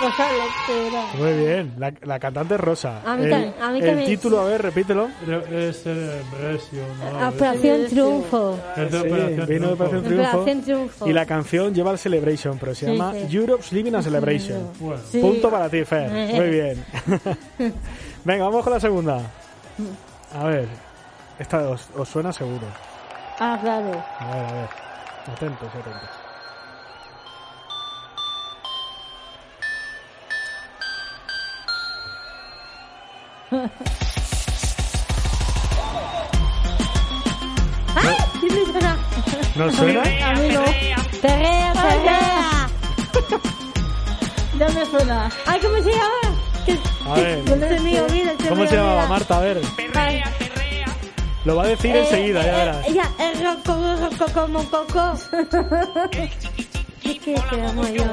Rosa 0.00 0.26
Lopera. 0.32 1.06
Muy 1.18 1.32
bien, 1.44 1.74
la, 1.78 1.92
la 2.02 2.18
cantante 2.18 2.54
es 2.54 2.60
Rosa. 2.60 3.00
A 3.04 3.16
mí 3.16 3.24
el, 3.24 3.30
también- 3.30 3.54
a 3.60 3.70
mí 3.70 3.78
el 3.80 3.86
también. 3.86 4.08
título, 4.10 4.40
a 4.40 4.44
ver, 4.44 4.62
repítelo. 4.62 5.08
Es 5.50 5.82
Celebration. 5.82 6.86
¿no? 7.12 7.28
Operación 7.28 7.86
Triunfo. 7.86 8.58
Es 8.76 8.90
de 8.92 9.00
Sí, 9.00 9.06
Operación 9.08 9.30
vino 9.30 9.46
de 9.46 9.46
Triunfo. 9.46 9.72
Operación 9.84 10.04
Triunfo. 10.04 10.28
Operación 10.38 10.62
Triunfo. 10.62 11.08
Y 11.08 11.12
la 11.12 11.26
canción 11.26 11.74
lleva 11.74 11.90
el 11.92 11.98
Celebration, 11.98 12.58
pero 12.58 12.74
se 12.74 12.86
Sí, 12.86 12.92
llama 12.92 13.12
sí. 13.14 13.36
Europe's 13.36 13.72
Living 13.72 13.94
a 13.94 14.02
Celebration. 14.02 14.70
Bueno, 14.78 15.00
Sí. 15.10 15.18
Punto 15.20 15.50
para 15.50 15.68
ti, 15.68 15.84
Fer. 15.84 16.10
Muy 16.34 16.50
bien. 16.50 16.84
Venga, 18.24 18.44
vamos 18.44 18.62
con 18.64 18.72
la 18.72 18.80
segunda. 18.80 19.20
A 20.34 20.44
ver, 20.44 20.68
esta 21.38 21.58
os, 21.70 21.88
os 21.94 22.08
suena 22.08 22.32
seguro. 22.32 22.66
Ah, 23.38 23.56
claro. 23.60 24.02
A 24.20 24.26
ver, 24.34 24.44
a 24.46 24.52
ver. 24.52 24.68
Atentos, 25.32 25.68
atentos. 25.68 26.10
Sí 38.40 38.50
me 38.50 38.64
suena. 38.72 38.96
¿No 39.56 39.70
suena? 39.72 40.02
A 40.28 40.34
mí 40.34 40.48
no. 40.48 40.64
Perrea, 41.22 41.72
perrea. 41.72 42.68
Ya 44.58 44.68
me 44.74 44.84
suena. 44.86 45.30
Ay, 45.46 45.60
¿cómo 45.60 45.76
se 45.82 45.90
llama? 45.92 46.33
Que- 47.04 47.10
A 47.10 47.14
ver. 47.14 47.44
que 47.44 47.50
se 47.50 47.80
me 47.80 48.00
olvida, 48.00 48.32
se 48.40 48.48
¿Cómo 48.48 48.62
me 48.62 48.68
se 48.68 48.76
llamaba. 48.76 49.06
Marta? 49.08 49.36
A 49.36 49.40
ver. 49.40 49.60
Lo 51.44 51.56
va 51.56 51.64
a 51.64 51.66
decir 51.66 51.94
eh, 51.94 52.00
enseguida, 52.00 52.42
ya 52.42 52.52
eh, 52.52 52.56
verás. 52.64 52.86
Ella, 52.88 53.10
es 53.20 53.44
roco, 53.44 53.96
roco, 54.00 54.32
como 54.32 54.60
un 54.60 54.66
coco. 54.66 55.12
¿Qué 57.02 57.18
que 57.18 57.34
yo? 57.34 58.04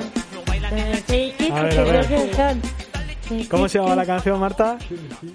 Eh, 0.71 1.33
A 1.51 1.61
ver, 1.63 1.73
que 1.73 1.79
a 1.79 1.83
ver. 1.83 2.07
que 2.07 3.47
¿Cómo 3.49 3.69
se 3.69 3.77
llama 3.77 3.91
sí. 3.91 3.95
la 3.95 4.05
canción, 4.05 4.39
Marta? 4.41 4.77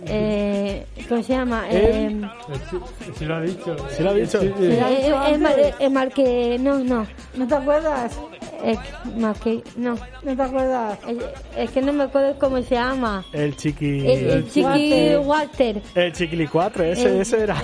Eh, 0.05 0.87
¿Cómo 1.09 1.23
se 1.23 1.33
llama? 1.33 1.65
¿Eh? 1.71 1.71
Eh, 1.73 2.21
eh, 3.19 3.25
lo 3.25 3.37
ha 3.37 3.41
dicho. 3.41 3.77
¿Sí 3.97 4.03
lo 4.03 4.11
ha 4.11 4.15
dicho? 4.15 4.43
Eh, 4.43 4.53
eh, 5.31 5.39
mar- 5.39 5.55
eh, 5.79 5.89
marque, 5.89 6.59
no, 6.61 6.79
no. 6.81 7.07
¿No 7.35 7.47
te 7.49 7.55
acuerdas? 7.55 8.13
Eh, 8.69 8.77
marque, 9.17 9.63
no. 9.77 9.97
¿No 10.25 10.37
te 10.37 10.43
acuerdas? 10.43 10.99
Es, 11.07 11.17
es 11.57 11.71
que 11.71 11.81
no 11.83 11.93
me 11.93 12.03
acuerdo 12.05 12.37
cómo 12.39 12.61
se 12.63 12.75
llama. 12.75 13.25
El 13.33 13.55
chiqui... 13.57 14.01
El, 14.01 14.31
el 14.31 14.51
chiqui 14.51 15.15
Walter. 15.25 15.81
El 15.95 16.13
chiquilicuatre, 16.13 16.91
ese, 16.91 17.15
El- 17.15 17.21
ese 17.21 17.43
era. 17.45 17.63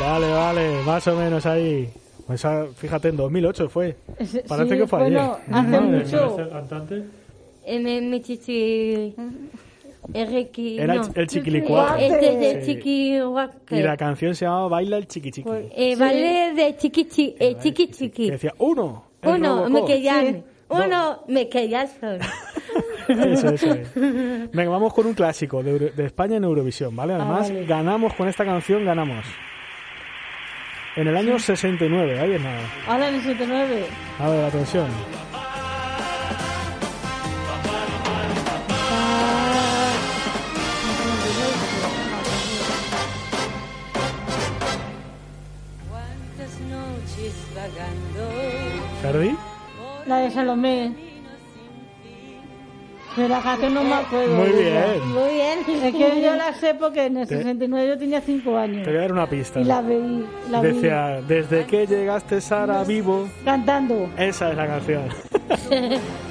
Vale, 0.00 0.28
vale, 0.32 0.82
más 0.84 1.06
o 1.06 1.14
menos 1.16 1.46
ahí. 1.46 1.88
Pues 2.26 2.44
ah, 2.44 2.66
fíjate, 2.74 3.08
en 3.10 3.16
2008 3.16 3.68
fue. 3.68 3.96
Parece 4.48 4.72
sí, 4.74 4.80
que 4.80 4.86
fue 4.88 4.98
bueno, 4.98 5.38
ayer. 5.46 5.54
hace 5.54 5.68
¿Quién 5.68 5.92
mucho. 5.92 6.32
es 6.34 6.38
el 6.38 6.50
cantante? 6.50 7.02
Eh, 7.66 7.78
mi, 7.78 8.22
Ricky, 10.12 10.78
Era 10.78 10.94
el- 10.94 11.00
no. 11.00 11.08
el 11.14 11.26
chiquilicuatre. 11.26 12.06
Este 12.06 12.28
es 12.50 12.56
el 12.56 12.62
Sí. 12.64 12.74
chiqui 12.74 13.20
Walter. 13.22 13.78
Y 13.78 13.82
la 13.82 13.96
canción 13.96 14.34
se 14.34 14.44
llamaba 14.44 14.68
Baila 14.68 14.96
el 14.98 15.06
chiqui 15.06 15.30
chiqui. 15.30 15.50
Eh, 15.74 15.96
vale 15.96 16.52
de 16.54 16.76
chiqui 16.76 17.04
chiqui, 17.06 17.36
eh, 17.38 17.56
chiqui 17.60 17.86
Que 17.86 17.92
chiqui. 17.94 18.30
decía, 18.30 18.52
uno. 18.58 19.04
Uno, 19.22 19.64
Robocop. 19.66 19.70
me 19.70 19.84
quedan. 19.86 20.26
Sí. 20.26 20.42
Uno, 20.68 21.20
me 21.28 21.48
quedan 21.48 21.88
son. 22.00 22.18
Eso, 23.08 23.48
eso 23.50 23.72
es. 23.74 23.94
Venga, 23.94 24.70
vamos 24.70 24.92
con 24.94 25.06
un 25.06 25.14
clásico 25.14 25.62
de, 25.62 25.70
Euro- 25.72 25.90
de 25.94 26.06
España 26.06 26.36
en 26.36 26.44
Eurovisión, 26.44 26.94
¿vale? 26.96 27.14
Además, 27.14 27.48
vale. 27.50 27.66
ganamos 27.66 28.14
con 28.14 28.28
esta 28.28 28.44
canción, 28.44 28.84
ganamos. 28.84 29.24
En 30.96 31.08
el 31.08 31.16
año 31.16 31.38
69, 31.38 32.18
ahí 32.20 32.32
es 32.32 32.40
nada. 32.40 32.60
Ahora 32.86 33.08
en 33.08 33.14
el 33.16 33.20
79. 33.22 33.84
A 34.18 34.28
ver, 34.28 34.44
atención. 34.44 34.86
¿Ferdi? 49.04 49.36
La 50.06 50.16
de 50.18 50.30
Salomé. 50.30 50.92
Pero 53.16 53.28
la 53.28 53.40
canción 53.42 53.74
no 53.74 53.84
me 53.84 53.92
acuerdo. 53.94 54.34
Muy 54.34 54.48
bien. 54.48 55.08
Muy 55.12 55.34
bien. 55.34 55.58
Es 55.84 55.94
que 55.94 56.20
yo 56.22 56.34
la 56.34 56.52
sé 56.54 56.74
porque 56.74 57.04
en 57.06 57.18
el 57.18 57.28
Te- 57.28 57.36
69 57.36 57.88
yo 57.88 57.98
tenía 57.98 58.20
5 58.20 58.56
años. 58.56 58.82
Te 58.82 58.90
voy 58.90 58.98
a 58.98 59.02
dar 59.02 59.12
una 59.12 59.26
pista. 59.28 59.60
Y 59.60 59.64
la 59.64 59.82
vi, 59.82 60.24
la 60.50 60.60
vi 60.60 60.68
Decía, 60.72 61.20
desde 61.28 61.64
que 61.66 61.86
llegaste 61.86 62.40
Sara 62.40 62.82
vivo. 62.82 63.28
cantando. 63.44 64.08
Esa 64.16 64.50
es 64.50 64.56
la 64.56 64.66
canción. 64.66 65.02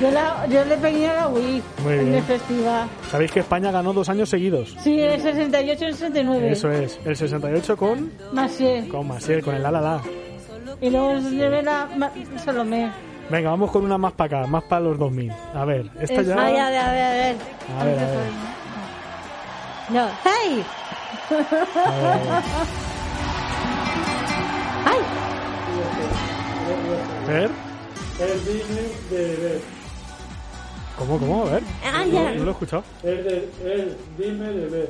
Yo, 0.02 0.12
la, 0.12 0.46
yo 0.50 0.66
le 0.66 0.76
pegué 0.78 1.08
a 1.08 1.14
la 1.14 1.28
Wii 1.28 1.62
Muy 1.84 1.94
en 1.94 2.00
bien. 2.06 2.14
el 2.16 2.24
festival. 2.24 2.88
Sabéis 3.10 3.32
que 3.32 3.40
España 3.42 3.72
ganó 3.72 3.94
dos 3.94 4.10
años 4.10 4.28
seguidos. 4.30 4.76
Sí, 4.80 5.00
en 5.00 5.12
el 5.12 5.22
68 5.22 5.84
y 5.84 5.88
el 5.88 5.94
69. 5.96 6.52
Eso 6.52 6.72
es. 6.72 7.00
El 7.06 7.16
68 7.16 7.78
con... 7.78 8.12
Más 8.34 8.52
sí. 8.52 8.88
Con 8.92 9.08
Maciel, 9.08 9.42
con 9.44 9.56
el 9.56 9.64
la 9.64 9.72
la 9.72 9.82
la. 9.82 10.02
Y 10.82 10.90
luego 10.90 11.12
en 11.12 11.18
el 11.18 11.24
69 11.24 11.64
la 11.64 11.90
Ma- 11.98 12.12
Salomé. 12.44 12.92
Venga, 13.30 13.50
vamos 13.52 13.72
con 13.72 13.86
una 13.86 13.98
más 13.98 14.14
para 14.14 14.40
acá, 14.42 14.48
más 14.48 14.64
para 14.64 14.82
los 14.82 14.98
2000. 15.00 15.32
A 15.56 15.66
ver, 15.66 15.90
esta 16.00 16.22
Es- 16.22 16.28
ya... 16.28 16.36
Ay, 16.46 16.58
a 16.58 16.70
ver, 16.70 16.78
a 16.80 16.92
ver, 16.92 17.04
a 17.04 17.10
ver. 17.12 17.36
A 17.80 17.84
ver, 17.86 18.00
a 18.00 18.06
ver. 18.06 18.32
No. 19.90 20.08
¡Hey! 20.24 20.64
A 21.76 21.92
ver. 21.92 22.20
¡Ay! 24.86 25.00
¿Ver? 27.28 27.50
El 28.20 28.46
Disney 28.46 28.92
de 29.10 29.36
Beth. 29.38 29.64
¿Cómo, 30.98 31.18
cómo? 31.20 31.44
A 31.44 31.52
ver. 31.52 31.64
Ah, 31.86 32.04
No, 32.06 32.12
ya. 32.12 32.32
no 32.36 32.44
lo 32.44 32.50
he 32.50 32.52
escuchado. 32.52 32.84
El, 33.04 33.24
de, 33.24 33.50
el 33.66 33.98
Dime 34.18 34.48
de 34.50 34.68
Beth. 34.68 34.90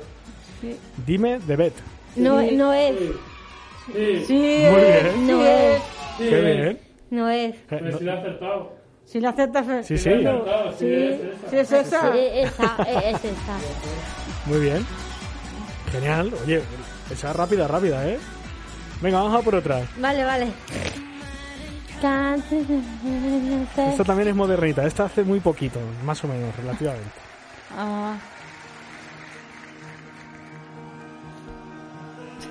Dime 1.05 1.39
de 1.39 1.55
Bet. 1.55 1.73
No, 2.15 2.41
no 2.41 2.73
es. 2.73 2.93
Sí, 3.87 4.23
Sí, 4.25 4.65
Muy 4.71 4.81
es, 4.81 5.03
bien. 5.03 5.13
sí 5.13 5.21
No 5.31 5.45
es. 5.45 5.75
es. 5.75 5.81
sí, 6.17 6.29
Qué 6.29 6.41
bien. 6.41 6.79
No 7.09 7.29
es. 7.29 7.55
Eh, 7.55 7.63
Pero 7.69 7.97
si 7.97 8.03
lo 8.03 8.11
ha 8.11 8.15
acertado. 8.15 8.73
Si 9.05 9.19
la 9.19 9.29
aceptas. 9.29 9.85
Sí, 9.85 9.97
sí. 9.97 10.03
Si 10.03 10.09
lo 10.21 10.29
ha 10.29 10.33
acertado, 10.33 10.71
sí, 10.71 11.19
Sí, 11.49 11.57
es 11.57 11.71
esa. 11.71 12.11
sí, 12.13 12.17
es 12.17 12.17
esa. 12.17 12.17
Eh, 12.17 12.43
Esa, 12.47 12.77
eh, 12.87 13.11
es 13.11 13.25
esa. 13.25 13.57
Muy 14.45 14.59
bien. 14.59 14.85
Genial. 15.91 16.31
Oye, 16.43 16.61
esa 17.11 17.33
rápida, 17.33 17.67
rápida, 17.67 18.07
¿eh? 18.09 18.17
Venga, 19.01 19.21
vamos 19.21 19.39
a 19.39 19.43
por 19.43 19.55
otra. 19.55 19.81
Vale, 19.97 20.23
vale. 20.23 20.47
Esta 23.89 24.03
también 24.03 24.29
es 24.29 24.35
modernita. 24.35 24.85
Esta 24.85 25.05
hace 25.05 25.23
muy 25.23 25.39
poquito, 25.39 25.79
más 26.03 26.21
o 26.23 26.27
menos, 26.27 26.55
relativamente. 26.57 27.09
Ah. 27.77 28.17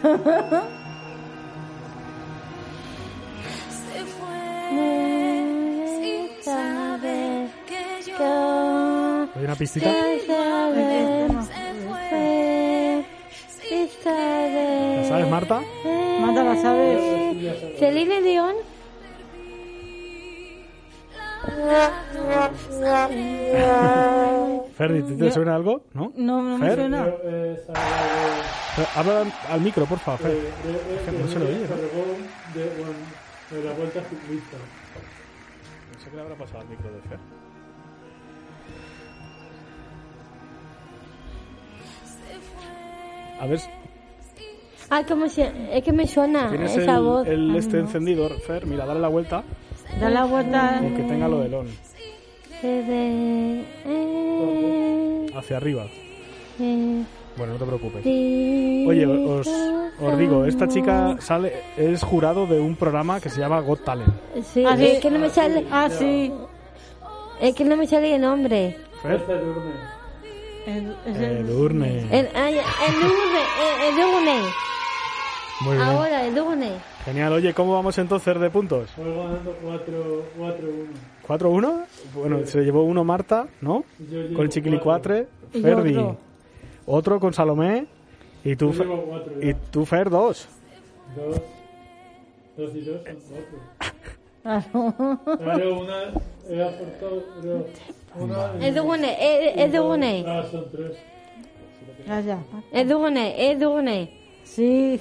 sin 6.00 6.42
saber 6.44 7.48
que 7.66 8.10
yo 8.10 9.28
¿Hay 9.36 9.44
una 9.44 9.54
pistita? 9.56 9.90
¿La 14.04 15.04
sabes, 15.08 15.28
Marta? 15.30 15.60
Manda, 16.20 16.44
¿la 16.44 16.56
sabes? 16.60 17.78
Celine 17.78 18.20
Dion. 18.22 18.54
Ferdi, 24.76 25.02
¿te, 25.02 25.14
te 25.14 25.24
Yo- 25.26 25.32
suena 25.32 25.54
algo? 25.54 25.84
¿No? 25.94 26.12
No, 26.16 26.42
no 26.42 26.58
me 26.58 26.66
Fer. 26.66 26.78
suena. 26.78 27.06
Eh, 27.24 27.62
Habla 28.96 29.24
al- 29.50 29.60
micro, 29.60 29.84
por 29.86 29.98
favor, 29.98 30.20
Fer. 30.20 30.32
de- 30.32 31.04
que 31.04 31.12
no 31.18 31.28
se 31.28 31.38
lo 31.38 31.44
oye, 31.46 31.66
¿no? 31.68 33.21
De, 33.52 33.64
la 33.64 33.72
vuelta 33.72 34.00
ciclista. 34.02 34.56
No 35.92 36.00
sé 36.00 36.10
qué 36.10 36.16
le 36.16 36.22
habrá 36.22 36.34
pasado 36.36 36.60
al 36.60 36.68
micro 36.68 36.90
de 36.92 37.00
Fer. 37.02 37.18
A 43.40 43.46
ver, 43.46 43.60
Ay, 44.90 45.04
¿cómo 45.04 45.28
se...? 45.28 45.50
Es 45.72 45.82
que 45.82 45.92
me 45.92 46.06
suena 46.06 46.50
tienes 46.50 46.76
esa 46.76 46.96
el, 46.96 47.02
voz. 47.02 47.26
el 47.26 47.50
Ay, 47.50 47.56
este 47.58 47.76
no. 47.78 47.82
encendidor, 47.84 48.38
Fer. 48.40 48.66
Mira, 48.66 48.84
dale 48.86 49.00
la 49.00 49.08
vuelta 49.08 49.42
Da 50.00 50.10
la 50.10 50.24
vuelta. 50.24 50.80
y 50.82 50.94
que 50.94 51.02
tenga 51.02 51.28
lo 51.28 51.40
del 51.40 51.54
on. 51.54 51.66
Eh, 52.62 52.84
de- 52.86 53.64
eh, 53.86 55.26
Hacia 55.34 55.56
arriba. 55.56 55.86
eh, 56.60 57.02
Bueno, 57.36 57.54
no 57.54 57.58
te 57.58 57.64
preocupes. 57.64 58.04
Oye, 58.06 59.06
os, 59.06 59.48
os 60.00 60.18
digo, 60.18 60.44
esta 60.44 60.68
chica 60.68 61.16
sale 61.20 61.52
es 61.76 62.02
jurado 62.02 62.46
de 62.46 62.60
un 62.60 62.76
programa 62.76 63.20
que 63.20 63.28
se 63.30 63.40
llama 63.40 63.60
Got 63.60 63.84
Talent. 63.84 64.12
Sí, 64.44 64.64
Ah, 64.66 64.76
sí. 64.76 64.86
es 64.86 65.00
que 65.00 65.10
no 65.10 65.18
me 65.18 65.30
sale. 65.30 65.64
Ah, 65.70 65.88
sí. 65.90 66.32
Es 67.40 67.54
que 67.54 67.64
no 67.64 67.76
me 67.76 67.86
sale 67.86 68.14
el 68.14 68.20
nombre. 68.20 68.76
Fer, 69.02 69.20
El- 70.66 70.96
el-. 71.06 71.46
El, 72.12 72.28
ay, 72.34 72.54
el 72.54 72.94
el, 72.94 73.88
el 73.88 73.96
lunes. 74.00 74.44
Muy 75.62 75.76
bien. 75.76 75.88
Ahora, 75.88 76.26
el 76.26 76.34
lunes. 76.34 76.72
Genial. 77.04 77.32
Oye, 77.32 77.52
¿cómo 77.54 77.72
vamos 77.74 77.96
entonces 77.98 78.38
de 78.38 78.50
puntos? 78.50 78.90
Voy 78.96 79.10
ganando 79.16 79.56
4-1. 81.26 81.38
¿4-1? 81.38 81.84
Bueno, 82.14 82.46
se 82.46 82.60
llevó 82.62 82.84
uno 82.84 83.02
Marta, 83.04 83.46
¿no? 83.60 83.84
Con 84.36 84.48
Chiquilicuatre. 84.48 85.26
Y 85.52 85.60
yo 85.62 85.68
Ferdi. 85.68 85.96
Otro. 86.86 87.18
Con 87.20 87.32
Salomé. 87.34 87.86
Y 88.44 88.56
tú, 88.56 88.68
Yo 88.68 88.72
Fe- 88.72 88.84
llevo 88.84 89.02
cuatro 89.02 89.32
y 89.40 89.54
tú 89.70 89.84
Fer, 89.86 90.10
dos. 90.10 90.48
Dos. 91.16 91.40
Dos 92.56 92.74
y 92.74 92.80
dos 92.82 93.00
son 93.04 93.16
cuatro. 93.30 93.58
Claro. 94.42 94.92
Claro, 95.38 95.78
una 95.78 96.02
he 96.50 96.60
aportado, 96.64 97.22
una... 98.18 98.70
Lunes, 98.74 99.16
el, 99.20 99.60
el 99.60 99.72
lunes. 99.76 100.24
Ah, 100.26 100.44
son 100.50 100.64
tres. 100.72 100.96
Calla. 102.04 102.38
El 102.72 102.88
lunes, 102.88 103.34
el 103.38 103.60
lunes. 103.60 104.08
Sí. 104.42 104.98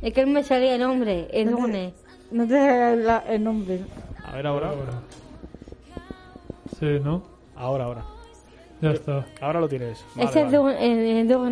Es 0.00 0.14
que 0.14 0.24
no 0.24 0.32
me 0.32 0.42
salía 0.42 0.76
el 0.76 0.80
nombre, 0.80 1.28
el 1.32 1.50
lunes. 1.50 1.92
No 2.30 2.46
te 2.48 3.34
el 3.34 3.44
nombre. 3.44 3.80
A 4.24 4.32
ver, 4.36 4.46
ahora. 4.46 4.72
Sí, 6.78 6.86
¿no? 7.04 7.22
Ahora, 7.56 7.84
ahora. 7.84 8.04
Ya 8.80 8.90
está. 8.92 9.24
Ahora 9.40 9.60
lo 9.60 9.68
tienes. 9.68 10.04
Vale, 10.14 10.30
Es 10.30 10.36
el, 10.36 10.44
vale. 10.44 10.56
lu- 10.56 10.68
el, 10.68 10.98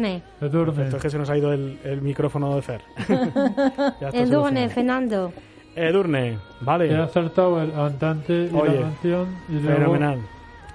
el. 0.07 0.23
Perfecto, 0.39 0.97
es 0.97 1.03
que 1.03 1.11
se 1.11 1.19
nos 1.19 1.29
ha 1.31 1.37
ido 1.37 1.53
el, 1.53 1.79
el 1.85 2.01
micrófono 2.03 2.55
de 2.55 2.63
Fer. 2.63 2.81
Ya 3.09 4.09
está 4.09 4.11
El 4.11 4.31
lunes, 4.31 4.31
solucionado. 4.31 4.71
Fernando. 4.71 5.33
Edurne, 5.75 6.39
vale. 6.63 6.91
He 6.91 6.97
acertado 6.97 7.61
el 7.63 7.73
cantante 7.73 8.49
y 8.51 8.57
Oye, 8.57 8.77
la 8.77 8.81
canción. 8.83 9.27
Y 9.49 9.53
luego 9.61 9.79
Fenomenal. 9.79 10.21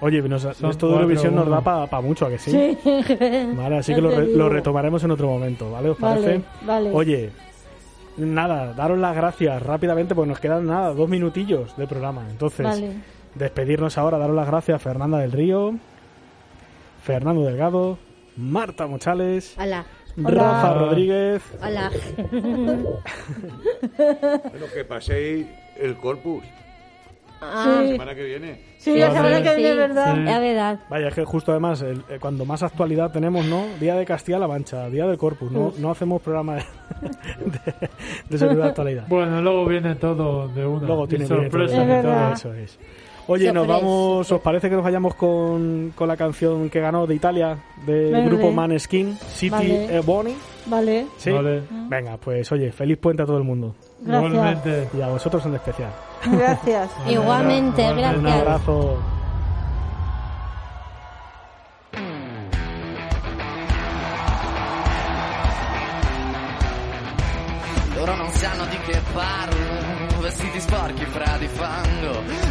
Oye, 0.00 0.20
nos- 0.22 0.44
esto 0.44 0.88
de 0.88 0.94
Eurovisión 0.94 1.34
nos 1.34 1.48
da 1.48 1.60
para 1.60 2.00
mucho, 2.02 2.26
¿a 2.26 2.28
que 2.30 2.38
sí? 2.38 2.50
Sí. 2.50 2.78
Vale, 3.56 3.78
así 3.78 3.94
que 3.94 4.00
lo, 4.00 4.10
re- 4.10 4.26
retomaremos 4.48 5.02
en 5.04 5.10
otro 5.12 5.28
momento, 5.28 5.70
¿vale? 5.70 5.90
¿Os 5.90 5.96
parece? 5.98 6.42
Vale, 6.62 6.88
vale. 6.88 6.90
Oye, 6.92 7.30
nada, 8.16 8.72
daros 8.74 8.98
las 8.98 9.14
gracias 9.14 9.62
rápidamente, 9.62 10.14
porque 10.14 10.28
nos 10.30 10.40
quedan 10.40 10.66
nada, 10.66 10.92
dos 10.92 11.08
minutillos 11.08 11.76
de 11.76 11.86
programa. 11.86 12.26
Entonces, 12.30 12.64
Vale. 12.66 12.92
despedirnos 13.36 13.96
ahora, 13.98 14.18
daros 14.18 14.36
las 14.36 14.46
gracias 14.46 14.76
a 14.76 14.78
Fernanda 14.80 15.18
del 15.18 15.32
Río, 15.32 15.74
Fernando 17.02 17.42
Delgado, 17.44 17.98
Marta 18.36 18.86
Mochales, 18.86 19.54
Hola. 19.58 19.84
Rafa 20.16 20.74
Rodríguez. 20.74 21.42
Hola. 21.62 21.90
Bueno, 23.98 24.66
que 24.72 24.84
paséis 24.84 25.46
el 25.78 25.96
corpus. 25.96 26.42
Ah, 27.40 27.64
La 27.78 27.82
Sí. 27.82 27.88
semana 27.92 28.14
que 28.14 28.22
viene. 28.24 28.60
Sí, 28.78 28.96
la 28.96 29.08
Sí, 29.10 29.16
semana 29.16 29.42
que 29.42 29.56
viene, 29.56 29.74
¿verdad? 29.74 30.14
sí. 30.14 30.20
Es 30.20 30.40
verdad. 30.40 30.80
Vaya, 30.88 31.08
es 31.08 31.14
que 31.14 31.24
justo 31.24 31.50
además, 31.50 31.82
el- 31.82 32.04
eh, 32.08 32.18
cuando 32.20 32.44
más 32.44 32.62
actualidad 32.62 33.10
tenemos, 33.10 33.44
¿no? 33.46 33.64
Día 33.80 33.96
de 33.96 34.04
Castilla-La 34.04 34.46
Mancha, 34.46 34.88
Día 34.88 35.06
del 35.08 35.18
Corpus, 35.18 35.50
no, 35.50 35.72
no 35.78 35.90
hacemos 35.90 36.22
programa 36.22 36.54
de, 36.56 36.62
de, 37.44 37.88
de 38.28 38.38
seguridad 38.38 38.68
actualidad. 38.68 39.04
Bueno, 39.08 39.42
luego 39.42 39.66
viene 39.66 39.96
todo 39.96 40.46
de 40.48 40.64
una. 40.64 40.86
Luego 40.86 41.08
tiene 41.08 41.24
viene 41.24 41.48
todo 41.48 41.50
sorpresa. 41.68 41.84
Verdad. 41.84 42.32
eso 42.34 42.54
es. 42.54 42.78
Oye, 43.28 43.52
nos 43.52 43.66
vamos, 43.66 44.30
¿os 44.30 44.40
parece 44.40 44.68
que 44.68 44.74
nos 44.74 44.84
vayamos 44.84 45.14
con, 45.14 45.92
con 45.94 46.08
la 46.08 46.16
canción 46.16 46.68
que 46.68 46.80
ganó 46.80 47.06
de 47.06 47.14
Italia 47.14 47.56
del 47.86 48.12
Vale. 48.12 48.24
grupo 48.26 48.50
Maneskin, 48.50 49.16
City 49.16 49.50
Vale. 49.50 49.96
Ebony? 49.96 50.34
Vale. 50.66 51.06
¿Sí? 51.18 51.30
Vale. 51.30 51.62
Venga, 51.88 52.16
pues 52.16 52.50
oye, 52.52 52.72
feliz 52.72 52.98
puente 52.98 53.22
a 53.22 53.26
todo 53.26 53.38
el 53.38 53.44
mundo. 53.44 53.74
Gracias. 54.00 54.32
Igualmente. 54.32 54.88
Y 54.96 55.00
a 55.00 55.08
vosotros 55.08 55.46
en 55.46 55.54
especial. 55.54 55.90
Gracias. 56.32 56.90
Igualmente, 57.08 57.82
Igualmente. 57.82 58.16
Un 58.18 58.22
gracias. 58.24 58.40
abrazo. 58.42 58.98
Loro 67.94 68.16
non 68.16 68.30
sanno 68.30 68.64
di 68.66 68.76
che 68.86 69.00
parlo, 69.12 70.20
vestiti 70.20 70.60
sporchi 70.60 71.04
fra 71.04 71.36
di 71.38 71.46
fango, 71.46 71.81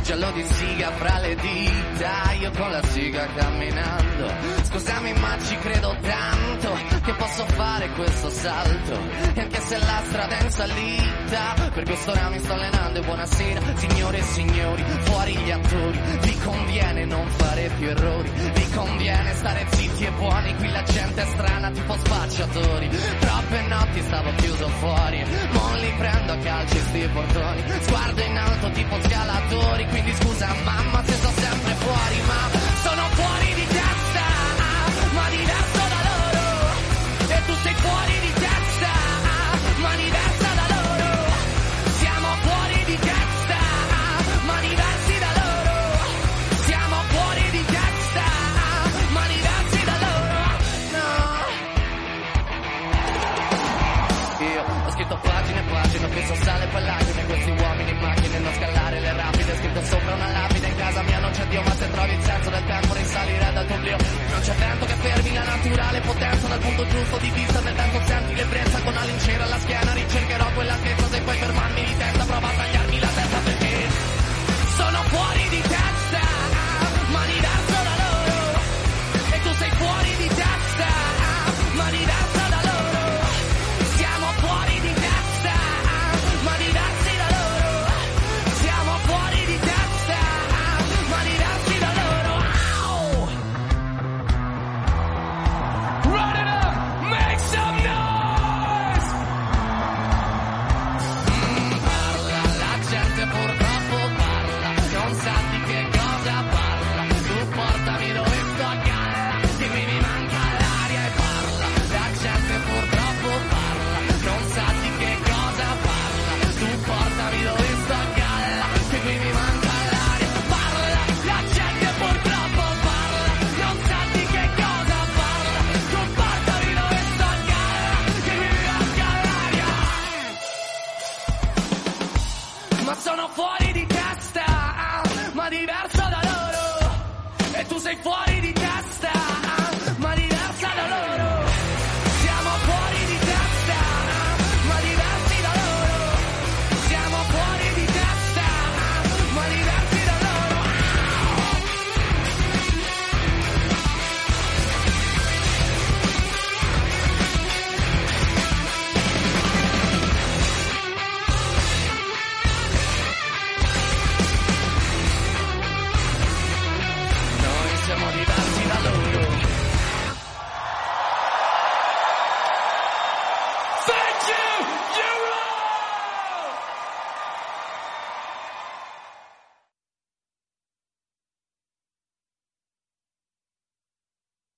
giallo 0.02 0.32
di 0.32 0.44
siga 0.44 0.92
fra 0.92 1.20
le 1.20 1.36
dita, 1.36 2.32
io 2.40 2.52
con 2.52 2.72
la 2.72 2.82
siga 2.88 3.28
camminando. 3.36 4.34
Scusami 4.64 5.14
ma 5.14 5.38
ci 5.46 5.56
credo 5.58 5.96
tanto 6.02 6.78
che 7.04 7.14
posso 7.14 7.46
fare 7.46 7.90
questo 7.90 8.30
salto, 8.30 9.00
e 9.34 9.42
anche 9.42 9.62
se 9.62 9.78
la 9.78 10.02
strada 10.06 10.38
è 10.38 10.44
in 10.44 10.52
salita, 10.52 11.70
per 11.74 11.84
quest'ora 11.84 12.30
mi 12.30 12.40
sto 12.40 12.54
allenando 12.54 13.00
e 13.00 13.02
buonasera, 13.04 13.62
signore 13.76 14.18
e 14.18 14.22
signori, 14.22 14.84
fuori 15.02 15.36
gli 15.38 15.52
attori, 15.52 16.00
vi 16.22 16.38
conviene 16.40 17.06
non 17.06 17.28
fare 17.28 17.70
più 17.78 17.88
errori, 17.88 18.30
vi 18.54 18.70
conviene 18.70 19.34
stare 19.34 19.66
zitti 19.72 20.06
e 20.06 20.12
buoni, 20.12 20.56
qui 20.56 20.70
la 20.70 20.84
gente 20.84 21.22
è 21.22 21.26
strana 21.26 21.72
tipo 21.72 21.96
spacciatori, 21.98 22.90
troppe 23.20 23.62
notti 23.68 24.02
stavo 24.02 24.32
chiuso 24.36 24.68
fuori, 24.68 25.26
non 25.52 25.78
li 25.78 25.94
prendo 25.98 26.32
a 26.34 26.38
calci 26.38 26.78
sti 26.78 27.10
portoni, 27.14 27.64
sguardo 27.82 28.22
in 28.22 28.38
alto 28.38 28.72
tipo 28.72 29.02
scalatori, 29.02 29.86
quindi 29.92 30.14
scusa 30.16 30.48
mamma 30.64 31.04
se 31.06 31.14
sto 31.14 31.30
sempre 31.36 31.74
fuori, 31.84 32.22
ma 32.26 32.50
sono 32.82 33.04
fuori 33.12 33.54
di 33.54 33.68
testa, 33.68 34.26
ma 35.12 35.30
diverso 35.30 35.84
da 35.94 36.00
loro, 36.10 36.46
e 37.28 37.38
tu 37.46 37.54
sei 37.64 37.74
fuori 37.76 38.20
di 38.26 38.34
testa, 38.34 38.92
ma 39.84 39.96
diversa 39.96 40.50
da 40.60 40.66
loro, 40.76 41.12
siamo 42.00 42.28
fuori 42.42 42.84
di 42.86 42.98
testa, 43.10 43.60
ma 44.48 44.60
diversi 44.62 45.20
da 45.20 45.32
loro, 45.40 45.76
siamo 46.66 46.96
fuori 47.14 47.50
di 47.52 47.64
testa, 47.66 48.26
ma 49.12 49.24
diversi 49.28 49.84
da 49.90 49.96
loro, 50.06 50.40
no. 50.96 51.10
Io 54.40 54.62
ho 54.86 54.92
scritto 54.92 55.18
pagine 55.22 55.60
e 55.60 55.64
pagine, 55.70 56.08
penso 56.08 56.36
sale 56.44 56.66
per 56.68 56.82
Dio 61.52 61.62
Ma 61.64 61.76
se 61.76 61.92
trovi 61.92 62.14
il 62.14 62.24
senso 62.24 62.50
del 62.50 62.66
tempo 62.66 62.94
risalire 62.94 63.52
dal 63.52 63.66
tuo 63.68 63.76
oblio 63.76 63.98
Non 64.32 64.40
c'è 64.40 64.56
vento 64.56 64.86
che 64.86 64.96
fermi 64.96 65.34
la 65.34 65.44
naturale 65.44 66.00
potenza 66.00 66.48
Dal 66.48 66.60
punto 66.60 66.88
giusto 66.88 67.18
di 67.18 67.30
vista 67.30 67.60
del 67.60 67.74
vento. 67.74 68.02
Senti 68.06 68.36
l'ebbrezza 68.36 68.80
Con 68.80 68.94
la 68.94 69.04
lincera 69.04 69.44
alla 69.44 69.60
schiena 69.60 69.94
ricercherò 69.94 70.46
quell'altezza 70.54 71.08
Se 71.10 71.22
puoi 71.22 71.38
fermarmi 71.38 71.76
di 71.76 71.76
testa 71.76 71.81